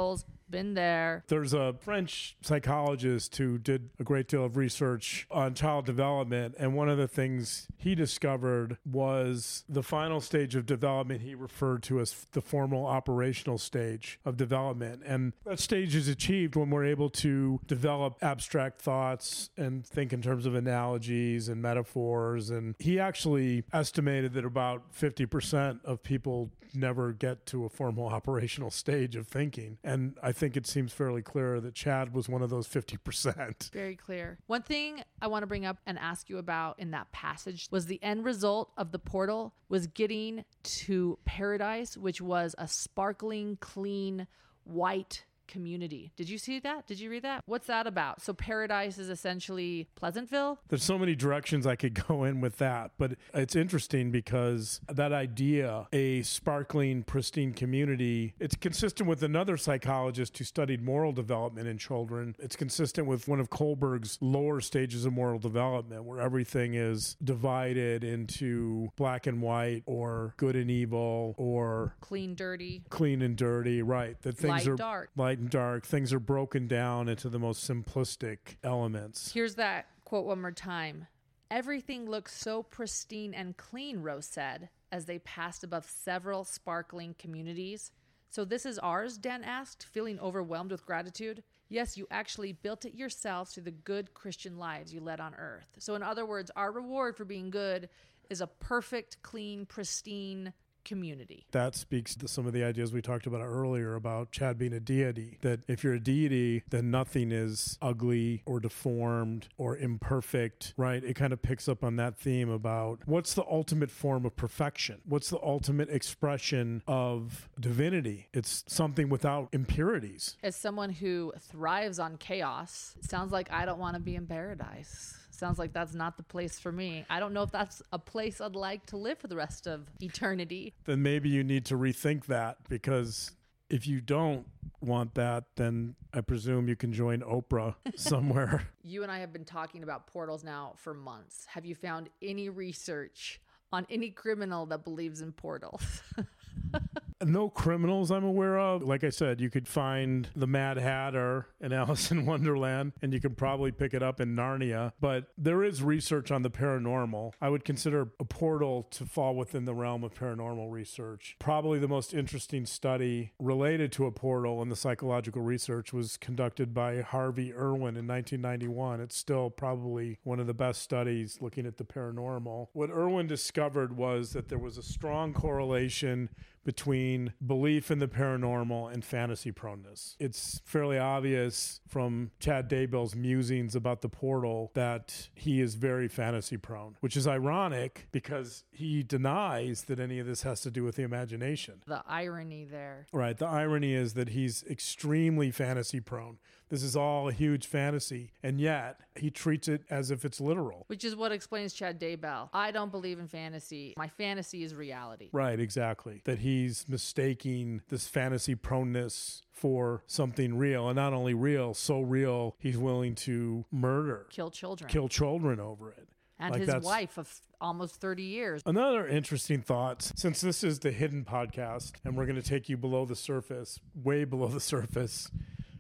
portals, 0.04 0.26
been 0.54 0.76
there. 0.76 1.24
There's 1.28 1.54
a 1.54 1.74
French 1.82 2.38
psychologist 2.42 3.36
who 3.38 3.58
did 3.58 3.90
a 4.00 4.04
great 4.04 4.28
deal 4.28 4.46
of 4.46 4.56
research 4.56 5.26
on 5.32 5.56
child 5.56 5.86
development. 5.86 6.54
And 6.60 6.76
one 6.76 6.90
of 6.90 7.00
the 7.00 7.08
things 7.08 7.68
he 7.76 7.96
discovered 7.96 8.78
was 8.86 9.66
the 9.68 9.82
final 9.82 10.22
stage 10.22 10.56
of 10.56 10.68
development 10.68 11.22
he 11.22 11.34
referred 11.34 11.82
to 11.84 12.00
as 12.00 12.28
the 12.34 12.42
formal 12.42 12.86
operational 12.86 13.58
stage 13.58 14.20
of 14.24 14.38
development. 14.38 15.02
And 15.06 15.34
that 15.44 15.60
stage 15.60 15.96
is 15.96 16.08
achieved 16.08 16.56
when 16.56 16.70
we're 16.70 16.86
able 16.86 17.10
to 17.10 17.60
develop 17.66 18.18
abstract 18.22 18.80
thoughts 18.80 19.50
and 19.58 19.84
think 19.86 20.14
in 20.14 20.22
terms 20.22 20.46
of 20.46 20.54
analogies 20.54 21.50
and 21.50 21.64
metaphors. 21.64 22.52
And 22.52 22.76
he 22.78 23.00
actually 23.00 23.64
estimated 23.74 24.34
that 24.34 24.46
about 24.46 24.94
50% 24.94 25.84
of 25.84 26.04
people 26.04 26.52
never 26.76 27.12
get 27.14 27.46
to 27.48 27.66
a 27.66 27.70
formal 27.70 28.08
operational 28.14 28.72
stage 28.72 29.16
of 29.16 29.28
thinking. 29.28 29.78
And 29.84 30.18
I 30.22 30.32
think 30.32 30.43
it 30.44 30.68
seems 30.68 30.92
fairly 30.92 31.22
clear 31.22 31.60
that 31.62 31.74
Chad 31.74 32.14
was 32.14 32.28
one 32.28 32.42
of 32.42 32.50
those 32.50 32.68
50%. 32.68 33.72
Very 33.74 33.96
clear. 33.96 34.38
One 34.48 34.62
thing 34.62 35.02
I 35.22 35.28
want 35.28 35.44
to 35.44 35.48
bring 35.48 35.66
up 35.66 35.78
and 35.86 35.98
ask 35.98 36.30
you 36.30 36.38
about 36.38 36.80
in 36.80 36.92
that 36.92 37.12
passage 37.12 37.68
was 37.72 37.86
the 37.86 38.02
end 38.04 38.26
result 38.26 38.72
of 38.78 38.92
the 38.92 39.00
portal 39.00 39.54
was 39.70 39.88
getting 39.88 40.44
to 40.64 41.18
paradise, 41.26 41.98
which 41.98 42.22
was 42.22 42.56
a 42.58 42.68
sparkling, 42.68 43.58
clean, 43.62 44.28
white 44.64 45.24
community. 45.48 46.12
Did 46.16 46.30
you 46.30 46.38
see 46.38 46.60
that? 46.60 46.88
Did 46.88 47.00
you 47.00 47.10
read 47.10 47.24
that? 47.24 47.44
What's 47.46 47.68
that 47.68 47.88
about? 47.88 48.22
So 48.22 48.34
paradise 48.34 48.98
is 48.98 49.10
essentially 49.10 49.88
Pleasantville? 49.96 50.60
There's 50.70 50.84
so 50.84 50.98
many 50.98 51.16
directions 51.16 51.66
I 51.68 51.76
could 51.76 51.94
go 52.08 52.24
in 52.24 52.42
with 52.42 52.58
that, 52.58 52.92
but 52.98 53.14
it's 53.34 53.56
interesting 53.56 54.12
because 54.12 54.82
that 54.92 55.12
idea, 55.14 55.88
a 55.94 56.22
sparkling, 56.24 57.04
pristine 57.04 57.54
community, 57.54 58.34
it's 58.40 58.56
consistent 58.56 59.10
with 59.10 59.24
another 59.24 59.58
psychologist 59.58 60.38
who 60.38 60.44
studied 60.44 60.82
moral 60.82 61.12
development 61.12 61.68
in 61.68 61.78
children. 61.78 62.36
It's 62.40 62.56
consistent 62.56 63.08
with 63.08 63.28
one 63.28 63.40
of 63.40 63.50
Kohlberg's 63.50 64.18
lower 64.22 64.62
stages 64.62 65.06
of 65.06 65.14
moral 65.14 65.40
development, 65.40 66.04
where 66.04 66.20
everything 66.20 66.74
is 66.74 67.16
divided 67.24 68.04
into 68.04 68.90
black 68.96 69.28
and 69.28 69.42
white 69.42 69.84
or 69.86 70.34
good 70.38 70.56
and 70.56 70.70
evil 70.70 71.36
or 71.38 71.96
clean, 72.02 72.36
dirty, 72.36 72.84
clean 72.90 73.22
and 73.22 73.36
dirty, 73.36 73.82
right? 73.82 74.22
That 74.22 74.38
things 74.38 74.66
light, 74.66 74.68
are 74.68 74.76
dark. 74.76 75.10
light 75.16 75.40
and 75.44 75.50
dark. 75.50 75.86
Things 75.86 76.14
are 76.14 76.22
broken 76.22 76.68
down 76.68 77.10
into 77.10 77.28
the 77.28 77.38
most 77.38 77.70
simplistic 77.70 78.56
elements. 78.64 79.34
Here's 79.34 79.56
that 79.56 79.88
quote 80.06 80.26
one 80.26 80.40
more 80.40 80.52
time. 80.52 81.08
Everything 81.52 82.10
looks 82.10 82.34
so 82.34 82.64
pristine 82.64 83.34
and 83.34 83.58
clean, 83.58 84.00
Rose 84.00 84.26
said, 84.26 84.70
as 84.90 85.04
they 85.04 85.20
passed 85.20 85.66
above 85.66 85.86
several 85.86 86.46
sparkling 86.46 87.14
communities. 87.20 87.92
So 88.30 88.46
this 88.46 88.66
is 88.66 88.80
ours, 88.80 89.18
Dan 89.18 89.44
asked, 89.44 89.86
feeling 89.92 90.18
overwhelmed 90.20 90.72
with 90.72 90.86
gratitude. 90.86 91.44
Yes, 91.68 91.98
you 91.98 92.08
actually 92.10 92.54
built 92.54 92.86
it 92.86 92.96
yourselves 92.96 93.54
through 93.54 93.64
the 93.64 93.72
good 93.72 94.14
Christian 94.14 94.58
lives 94.58 94.94
you 94.94 95.02
led 95.02 95.20
on 95.20 95.36
earth. 95.36 95.68
So, 95.78 95.94
in 95.96 96.04
other 96.04 96.26
words, 96.26 96.52
our 96.56 96.72
reward 96.72 97.18
for 97.18 97.26
being 97.26 97.50
good 97.50 97.90
is 98.30 98.40
a 98.40 98.48
perfect, 98.48 99.22
clean, 99.22 99.66
pristine 99.66 100.54
community. 100.84 101.46
That 101.52 101.76
speaks 101.76 102.16
to 102.16 102.28
some 102.28 102.46
of 102.46 102.54
the 102.54 102.64
ideas 102.64 102.92
we 102.92 103.02
talked 103.02 103.28
about 103.28 103.42
earlier 103.42 103.96
about 103.96 104.32
Chad 104.32 104.58
being 104.58 104.74
a 104.74 104.80
deity. 104.80 105.38
That 105.42 105.62
if 105.68 105.84
you're 105.84 105.94
a 105.94 106.00
deity, 106.00 106.64
then 106.70 106.92
nothing 106.92 107.32
is 107.32 107.78
ugly 107.82 108.44
or 108.46 108.60
deformed 108.60 109.48
or 109.58 109.78
imperfect, 109.78 110.74
right? 110.78 111.04
It 111.04 111.16
kind 111.16 111.34
of 111.34 111.42
picks 111.42 111.68
up 111.68 111.84
on 111.84 111.96
that 111.98 112.18
theme 112.18 112.50
about 112.50 113.00
what's 113.06 113.34
the 113.34 113.46
ultimate 113.50 113.92
form 113.92 114.26
of 114.26 114.36
perfection? 114.36 115.02
What's 115.06 115.30
the 115.30 115.42
ultimate 115.42 115.90
expression 115.90 116.84
of 116.88 117.50
divinity? 117.60 118.28
It's 118.34 118.64
something 118.68 119.10
without 119.10 119.50
impurities. 119.52 120.38
As 120.44 120.56
someone 120.56 120.90
who 120.90 121.34
thrives 121.40 122.00
on 122.00 122.18
chaos, 122.18 122.96
it 122.98 123.10
sounds 123.10 123.32
like 123.32 123.52
I 123.52 123.66
don't 123.66 123.80
want 123.80 123.96
to 123.96 124.02
be 124.02 124.16
in 124.16 124.28
paradise. 124.28 125.18
Sounds 125.44 125.60
like 125.60 125.74
that's 125.74 125.94
not 125.94 126.16
the 126.16 126.24
place 126.24 126.58
for 126.58 126.72
me. 126.72 127.06
I 127.10 127.20
don't 127.20 127.34
know 127.34 127.44
if 127.44 127.52
that's 127.52 127.82
a 127.92 128.00
place 128.00 128.40
I'd 128.40 128.56
like 128.56 128.86
to 128.88 128.98
live 128.98 129.18
for 129.20 129.28
the 129.28 129.36
rest 129.36 129.68
of 129.68 129.90
eternity. 130.00 130.74
Then 130.86 131.04
maybe 131.04 131.28
you 131.28 131.44
need 131.44 131.66
to 131.66 131.76
rethink 131.76 132.28
that 132.28 132.60
because 132.70 133.32
if 133.70 133.86
you 133.86 134.00
don't 134.00 134.46
want 134.80 135.16
that, 135.16 135.44
then 135.58 135.96
I 136.14 136.22
presume 136.22 136.70
you 136.70 136.78
can 136.78 136.94
join 136.94 137.20
Oprah 137.20 137.76
somewhere. 137.98 138.70
you 138.84 139.04
and 139.04 139.12
I 139.12 139.20
have 139.20 139.34
been 139.34 139.44
talking 139.44 139.84
about 139.84 140.08
portals 140.08 140.46
now 140.46 140.76
for 140.78 140.94
months. 140.94 141.46
Have 141.50 141.66
you 141.66 141.76
found 141.76 142.08
any 142.22 142.48
research 142.48 143.42
on 143.74 143.86
any 143.90 144.12
criminal 144.12 144.66
that 144.68 144.86
believes 144.86 145.20
in 145.20 145.34
portals? 145.34 146.02
no 147.28 147.50
criminals 147.50 148.12
I'm 148.12 148.24
aware 148.24 148.60
of. 148.60 148.84
Like 148.84 149.04
I 149.04 149.10
said, 149.10 149.40
you 149.40 149.50
could 149.50 149.68
find 149.68 150.30
the 150.36 150.48
Mad 150.48 150.78
Hatter 150.78 151.48
in 151.62 151.74
Alice 151.74 152.12
in 152.12 152.26
Wonderland, 152.26 152.94
and 153.02 153.14
you 153.14 153.20
could 153.20 153.38
probably 153.38 153.72
pick 153.72 153.94
it 153.94 154.04
up 154.04 154.20
in 154.20 154.36
Narnia. 154.36 154.94
But 155.00 155.28
there 155.38 155.64
is 155.64 155.82
research 155.82 156.32
on 156.32 156.42
the 156.42 156.50
paranormal. 156.50 157.34
I 157.42 157.50
would 157.50 157.66
consider 157.66 158.10
a 158.20 158.26
portal 158.26 158.84
to 158.92 159.06
fall 159.06 159.36
within 159.36 159.66
the 159.66 159.74
realm 159.74 160.04
of 160.04 160.14
paranormal 160.14 160.72
research. 160.72 161.36
Probably 161.40 161.80
the 161.80 161.88
most 161.88 162.14
interesting 162.14 162.66
study 162.66 163.34
related 163.40 163.92
to 163.94 164.06
a 164.06 164.12
portal 164.12 164.62
in 164.62 164.70
the 164.70 164.76
psychological 164.76 165.42
research 165.42 165.94
was 165.94 166.18
conducted 166.18 166.74
by 166.74 167.02
Harvey 167.02 167.54
Irwin 167.54 167.98
in 167.98 168.08
1991. 168.08 169.02
It's 169.02 169.18
still 169.18 169.50
probably 169.50 170.20
one 170.24 170.40
of 170.40 170.48
the 170.48 170.54
best 170.54 170.82
studies 170.82 171.38
looking 171.42 171.66
at 171.66 171.78
the 171.78 171.84
paranormal. 171.84 172.68
What 172.74 172.90
Irwin 172.90 173.28
discovered 173.28 173.96
was 173.96 174.34
that 174.34 174.50
there 174.50 174.60
was 174.60 174.78
a 174.78 174.84
strong 174.84 175.34
correlation 175.34 176.30
between 176.64 177.34
belief 177.46 177.92
in 177.92 178.00
the 178.00 178.08
paranormal 178.08 178.92
and 178.92 179.04
fantasy 179.04 179.52
proneness. 179.52 180.16
It's 180.20 180.62
fairly 180.66 180.98
obvious 180.98 181.82
from 181.88 182.32
Chad 182.40 182.70
Daybell's 182.70 183.16
musings 183.16 183.76
about 183.76 184.02
the 184.02 184.10
portal 184.10 184.72
that 184.74 185.30
he 185.36 185.62
is 185.62 185.76
very 185.76 186.08
fantasy 186.08 186.58
prone, 186.58 186.98
which 187.02 187.18
is 187.18 187.28
ironic 187.28 188.08
because 188.12 188.64
he 188.72 189.04
denies 189.04 189.84
that 189.84 190.00
any 190.00 190.20
of 190.20 190.28
this 190.28 190.44
has 190.44 190.62
to 190.62 190.72
do 190.72 190.84
with 190.84 190.96
the 190.96 191.04
imagination. 191.04 191.82
The 191.86 192.04
irony 192.08 192.66
there. 192.66 193.08
Right. 193.12 193.38
The 193.38 193.48
irony 193.48 193.94
is 193.94 194.14
that 194.14 194.30
he's 194.30 194.64
extremely 194.70 195.52
fantasy 195.52 196.00
prone. 196.00 196.38
This 196.70 196.82
is 196.82 196.96
all 196.96 197.30
a 197.30 197.32
huge 197.32 197.68
fantasy, 197.68 198.32
and 198.42 198.60
yet 198.60 199.00
he 199.16 199.30
treats 199.30 199.68
it 199.68 199.84
as 199.92 200.10
if 200.10 200.26
it's 200.26 200.42
literal. 200.42 200.86
Which 200.88 201.04
is 201.04 201.16
what 201.16 201.32
explains 201.32 201.72
Chad 201.72 202.00
Daybell. 202.00 202.50
I 202.52 202.72
don't 202.72 202.90
believe 202.90 203.20
in 203.20 203.28
fantasy. 203.28 203.94
My 203.96 204.08
fantasy 204.08 204.64
is 204.64 204.74
reality. 204.74 205.30
Right, 205.32 205.60
exactly. 205.60 206.22
That 206.26 206.40
he's 206.54 206.88
mistaking 206.88 207.82
this 207.90 208.08
fantasy 208.08 208.56
proneness 208.56 209.42
for 209.52 210.04
something 210.08 210.58
real, 210.58 210.88
and 210.88 210.96
not 210.96 211.14
only 211.14 211.34
real, 211.34 211.74
so 211.74 212.02
real 212.02 212.56
he's 212.60 212.78
willing 212.78 213.16
to 213.16 213.66
murder, 213.72 214.28
kill 214.30 214.52
children, 214.52 214.90
kill 214.90 215.08
children 215.08 215.60
over 215.60 215.92
it. 215.92 216.08
And 216.40 216.52
like 216.52 216.62
his 216.62 216.84
wife 216.84 217.18
of 217.18 217.32
almost 217.62 218.02
30 218.02 218.24
years. 218.24 218.62
Another 218.66 219.08
interesting 219.08 219.62
thought 219.62 220.02
since 220.02 220.42
this 220.42 220.64
is 220.64 220.80
the 220.80 220.92
hidden 220.92 221.24
podcast 221.24 221.94
and 222.04 222.18
we're 222.18 222.26
going 222.26 222.42
to 222.42 222.48
take 222.48 222.68
you 222.68 222.76
below 222.76 223.06
the 223.06 223.16
surface, 223.16 223.80
way 223.96 224.26
below 224.26 224.48
the 224.48 224.60
surface, 224.74 225.32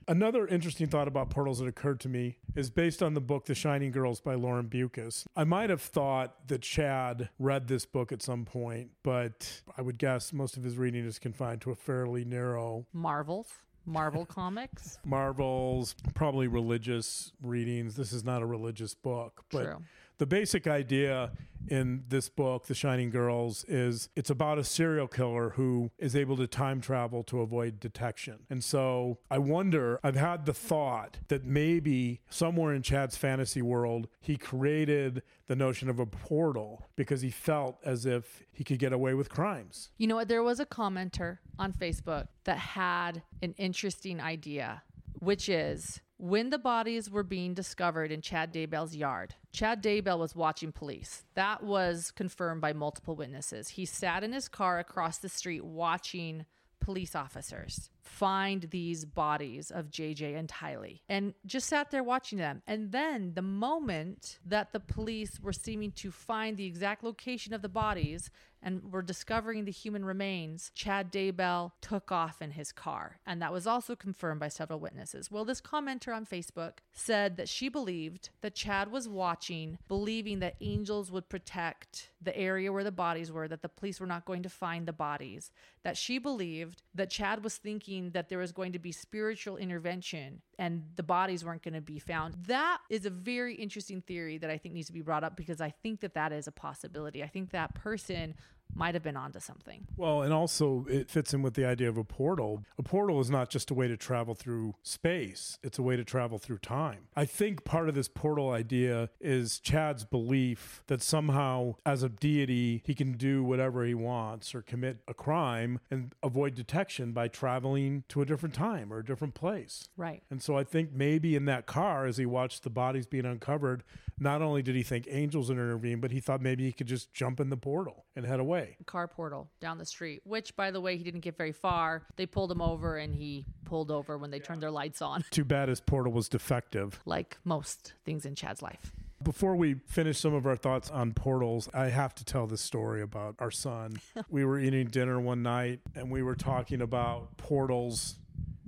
Another 0.07 0.45
interesting 0.47 0.87
thought 0.87 1.07
about 1.07 1.29
portals 1.29 1.59
that 1.59 1.67
occurred 1.67 1.99
to 2.01 2.09
me 2.09 2.37
is 2.55 2.69
based 2.69 3.01
on 3.01 3.13
the 3.13 3.21
book 3.21 3.45
The 3.45 3.55
Shining 3.55 3.91
Girls 3.91 4.19
by 4.19 4.35
Lauren 4.35 4.67
Beukes. 4.67 5.25
I 5.35 5.45
might 5.45 5.69
have 5.69 5.81
thought 5.81 6.47
that 6.49 6.61
Chad 6.61 7.29
read 7.39 7.67
this 7.67 7.85
book 7.85 8.11
at 8.11 8.21
some 8.21 8.43
point, 8.43 8.91
but 9.03 9.61
I 9.77 9.81
would 9.81 9.97
guess 9.97 10.33
most 10.33 10.57
of 10.57 10.63
his 10.63 10.77
reading 10.77 11.05
is 11.05 11.19
confined 11.19 11.61
to 11.61 11.71
a 11.71 11.75
fairly 11.75 12.25
narrow 12.25 12.85
Marvels. 12.91 13.47
Marvel 13.85 14.25
comics, 14.25 14.97
Marvels, 15.05 15.95
probably 16.15 16.47
religious 16.47 17.33
readings. 17.41 17.95
This 17.95 18.13
is 18.13 18.23
not 18.23 18.41
a 18.41 18.45
religious 18.45 18.95
book, 18.95 19.43
but 19.51 19.63
True. 19.63 19.83
The 20.17 20.25
basic 20.25 20.67
idea 20.67 21.31
in 21.67 22.03
this 22.09 22.29
book, 22.29 22.65
The 22.65 22.75
Shining 22.75 23.09
Girls, 23.09 23.63
is 23.67 24.09
it's 24.15 24.29
about 24.29 24.57
a 24.57 24.63
serial 24.63 25.07
killer 25.07 25.51
who 25.51 25.91
is 25.97 26.15
able 26.15 26.35
to 26.37 26.47
time 26.47 26.81
travel 26.81 27.23
to 27.23 27.41
avoid 27.41 27.79
detection. 27.79 28.39
And 28.49 28.63
so 28.63 29.19
I 29.31 29.37
wonder, 29.37 29.99
I've 30.03 30.15
had 30.15 30.45
the 30.45 30.53
thought 30.53 31.19
that 31.29 31.45
maybe 31.45 32.21
somewhere 32.29 32.73
in 32.73 32.81
Chad's 32.81 33.15
fantasy 33.15 33.61
world, 33.61 34.07
he 34.19 34.37
created 34.37 35.23
the 35.47 35.55
notion 35.55 35.89
of 35.89 35.99
a 35.99 36.05
portal 36.05 36.85
because 36.95 37.21
he 37.21 37.29
felt 37.29 37.77
as 37.83 38.05
if 38.05 38.43
he 38.51 38.63
could 38.63 38.79
get 38.79 38.93
away 38.93 39.13
with 39.13 39.29
crimes. 39.29 39.89
You 39.97 40.07
know 40.07 40.15
what? 40.15 40.27
There 40.27 40.43
was 40.43 40.59
a 40.59 40.65
commenter 40.65 41.39
on 41.57 41.73
Facebook 41.73 42.27
that 42.43 42.57
had 42.57 43.23
an 43.41 43.53
interesting 43.57 44.19
idea, 44.19 44.83
which 45.19 45.49
is 45.49 46.01
when 46.17 46.49
the 46.49 46.57
bodies 46.57 47.09
were 47.09 47.23
being 47.23 47.53
discovered 47.53 48.11
in 48.11 48.21
Chad 48.21 48.53
Daybell's 48.53 48.95
yard, 48.95 49.35
Chad 49.51 49.83
Daybell 49.83 50.19
was 50.19 50.35
watching 50.35 50.71
police. 50.71 51.25
That 51.35 51.63
was 51.63 52.11
confirmed 52.11 52.61
by 52.61 52.73
multiple 52.73 53.15
witnesses. 53.15 53.69
He 53.69 53.85
sat 53.85 54.23
in 54.23 54.33
his 54.33 54.47
car 54.47 54.79
across 54.79 55.17
the 55.17 55.29
street 55.29 55.63
watching 55.63 56.45
police 56.79 57.15
officers 57.15 57.89
find 58.03 58.63
these 58.63 59.05
bodies 59.05 59.71
of 59.71 59.89
JJ 59.89 60.37
and 60.37 60.47
Tylee 60.47 60.99
and 61.07 61.33
just 61.45 61.67
sat 61.67 61.89
there 61.89 62.03
watching 62.03 62.37
them. 62.37 62.61
And 62.67 62.91
then 62.91 63.33
the 63.33 63.41
moment 63.41 64.39
that 64.45 64.73
the 64.73 64.79
police 64.79 65.39
were 65.39 65.53
seeming 65.53 65.91
to 65.93 66.11
find 66.11 66.57
the 66.57 66.65
exact 66.65 67.03
location 67.03 67.53
of 67.53 67.61
the 67.61 67.69
bodies 67.69 68.29
and 68.63 68.91
were 68.91 69.01
discovering 69.01 69.65
the 69.65 69.71
human 69.71 70.05
remains, 70.05 70.71
Chad 70.73 71.11
Daybell 71.11 71.73
took 71.81 72.11
off 72.11 72.41
in 72.41 72.51
his 72.51 72.71
car. 72.71 73.19
And 73.25 73.41
that 73.41 73.51
was 73.51 73.67
also 73.67 73.95
confirmed 73.95 74.39
by 74.39 74.47
several 74.47 74.79
witnesses. 74.79 75.29
Well, 75.29 75.45
this 75.45 75.61
commenter 75.61 76.15
on 76.15 76.25
Facebook 76.25 76.75
said 76.93 77.35
that 77.37 77.49
she 77.49 77.67
believed 77.67 78.29
that 78.41 78.55
Chad 78.55 78.91
was 78.91 79.09
watching, 79.09 79.77
believing 79.87 80.39
that 80.39 80.55
angels 80.61 81.11
would 81.11 81.27
protect 81.29 82.09
the 82.21 82.35
area 82.37 82.71
where 82.71 82.85
the 82.85 82.91
bodies 82.91 83.31
were, 83.31 83.47
that 83.49 83.61
the 83.61 83.69
police 83.69 83.99
were 83.99 84.07
not 84.07 84.25
going 84.25 84.43
to 84.43 84.49
find 84.49 84.87
the 84.87 84.93
bodies, 84.93 85.51
that 85.83 85.97
she 85.97 86.17
believed 86.17 86.83
that 86.95 87.09
Chad 87.09 87.43
was 87.43 87.57
thinking 87.57 87.92
that 88.11 88.29
there 88.29 88.39
was 88.39 88.51
going 88.51 88.73
to 88.73 88.79
be 88.79 88.91
spiritual 88.91 89.57
intervention 89.57 90.41
and 90.59 90.83
the 90.95 91.03
bodies 91.03 91.43
weren't 91.43 91.63
going 91.63 91.73
to 91.73 91.81
be 91.81 91.99
found. 91.99 92.35
That 92.47 92.79
is 92.89 93.05
a 93.05 93.09
very 93.09 93.55
interesting 93.55 94.01
theory 94.01 94.37
that 94.37 94.49
I 94.49 94.57
think 94.57 94.73
needs 94.73 94.87
to 94.87 94.93
be 94.93 95.01
brought 95.01 95.23
up 95.23 95.35
because 95.35 95.61
I 95.61 95.69
think 95.69 96.01
that 96.01 96.13
that 96.13 96.31
is 96.31 96.47
a 96.47 96.51
possibility. 96.51 97.23
I 97.23 97.27
think 97.27 97.51
that 97.51 97.75
person 97.75 98.35
might 98.75 98.93
have 98.93 99.03
been 99.03 99.17
onto 99.17 99.39
something. 99.39 99.87
Well, 99.97 100.21
and 100.21 100.33
also 100.33 100.85
it 100.89 101.09
fits 101.09 101.33
in 101.33 101.41
with 101.41 101.53
the 101.53 101.65
idea 101.65 101.89
of 101.89 101.97
a 101.97 102.03
portal. 102.03 102.63
A 102.77 102.83
portal 102.83 103.19
is 103.19 103.29
not 103.29 103.49
just 103.49 103.71
a 103.71 103.73
way 103.73 103.87
to 103.87 103.97
travel 103.97 104.35
through 104.35 104.75
space, 104.83 105.59
it's 105.63 105.79
a 105.79 105.83
way 105.83 105.95
to 105.95 106.03
travel 106.03 106.37
through 106.37 106.59
time. 106.59 107.07
I 107.15 107.25
think 107.25 107.63
part 107.63 107.89
of 107.89 107.95
this 107.95 108.07
portal 108.07 108.51
idea 108.51 109.09
is 109.19 109.59
Chad's 109.59 110.05
belief 110.05 110.83
that 110.87 111.01
somehow, 111.01 111.75
as 111.85 112.03
a 112.03 112.09
deity, 112.09 112.81
he 112.85 112.95
can 112.95 113.13
do 113.13 113.43
whatever 113.43 113.85
he 113.85 113.93
wants 113.93 114.55
or 114.55 114.61
commit 114.61 114.99
a 115.07 115.13
crime 115.13 115.79
and 115.91 116.13
avoid 116.21 116.55
detection 116.55 117.11
by 117.11 117.27
traveling 117.27 118.03
to 118.09 118.21
a 118.21 118.25
different 118.25 118.55
time 118.55 118.91
or 118.91 118.99
a 118.99 119.05
different 119.05 119.33
place. 119.33 119.89
Right. 119.97 120.23
And 120.29 120.41
so 120.41 120.57
I 120.57 120.63
think 120.63 120.91
maybe 120.93 121.35
in 121.35 121.45
that 121.45 121.65
car, 121.65 122.05
as 122.05 122.17
he 122.17 122.25
watched 122.25 122.63
the 122.63 122.69
bodies 122.69 123.05
being 123.05 123.25
uncovered, 123.25 123.83
not 124.19 124.41
only 124.41 124.61
did 124.61 124.75
he 124.75 124.83
think 124.83 125.07
angels 125.09 125.49
would 125.49 125.57
intervene, 125.57 125.99
but 125.99 126.11
he 126.11 126.19
thought 126.19 126.41
maybe 126.41 126.63
he 126.63 126.71
could 126.71 126.87
just 126.87 127.13
jump 127.13 127.39
in 127.39 127.49
the 127.49 127.57
portal 127.57 128.05
and 128.15 128.25
head 128.25 128.39
away. 128.39 128.62
Car 128.85 129.07
portal 129.07 129.49
down 129.59 129.77
the 129.77 129.85
street, 129.85 130.21
which, 130.25 130.55
by 130.55 130.71
the 130.71 130.81
way, 130.81 130.97
he 130.97 131.03
didn't 131.03 131.21
get 131.21 131.37
very 131.37 131.51
far. 131.51 132.03
They 132.15 132.25
pulled 132.25 132.51
him 132.51 132.61
over 132.61 132.97
and 132.97 133.13
he 133.15 133.45
pulled 133.65 133.91
over 133.91 134.17
when 134.17 134.31
they 134.31 134.39
turned 134.39 134.61
their 134.61 134.71
lights 134.71 135.01
on, 135.01 135.23
Too 135.31 135.45
bad 135.45 135.69
his 135.69 135.79
portal 135.81 136.11
was 136.11 136.29
defective. 136.29 136.99
like 137.05 137.37
most 137.43 137.93
things 138.05 138.25
in 138.25 138.35
Chad's 138.35 138.61
life. 138.61 138.91
Before 139.23 139.55
we 139.55 139.75
finish 139.87 140.19
some 140.19 140.33
of 140.33 140.45
our 140.45 140.57
thoughts 140.57 140.91
on 140.91 141.13
portals, 141.13 141.69
I 141.73 141.85
have 141.87 142.13
to 142.15 142.25
tell 142.25 142.45
this 142.45 142.59
story 142.61 143.01
about 143.01 143.35
our 143.39 143.51
son. 143.51 144.01
we 144.29 144.43
were 144.43 144.59
eating 144.59 144.87
dinner 144.87 145.19
one 145.19 145.41
night 145.43 145.79
and 145.95 146.11
we 146.11 146.21
were 146.23 146.35
talking 146.35 146.81
about 146.81 147.37
portals 147.37 148.17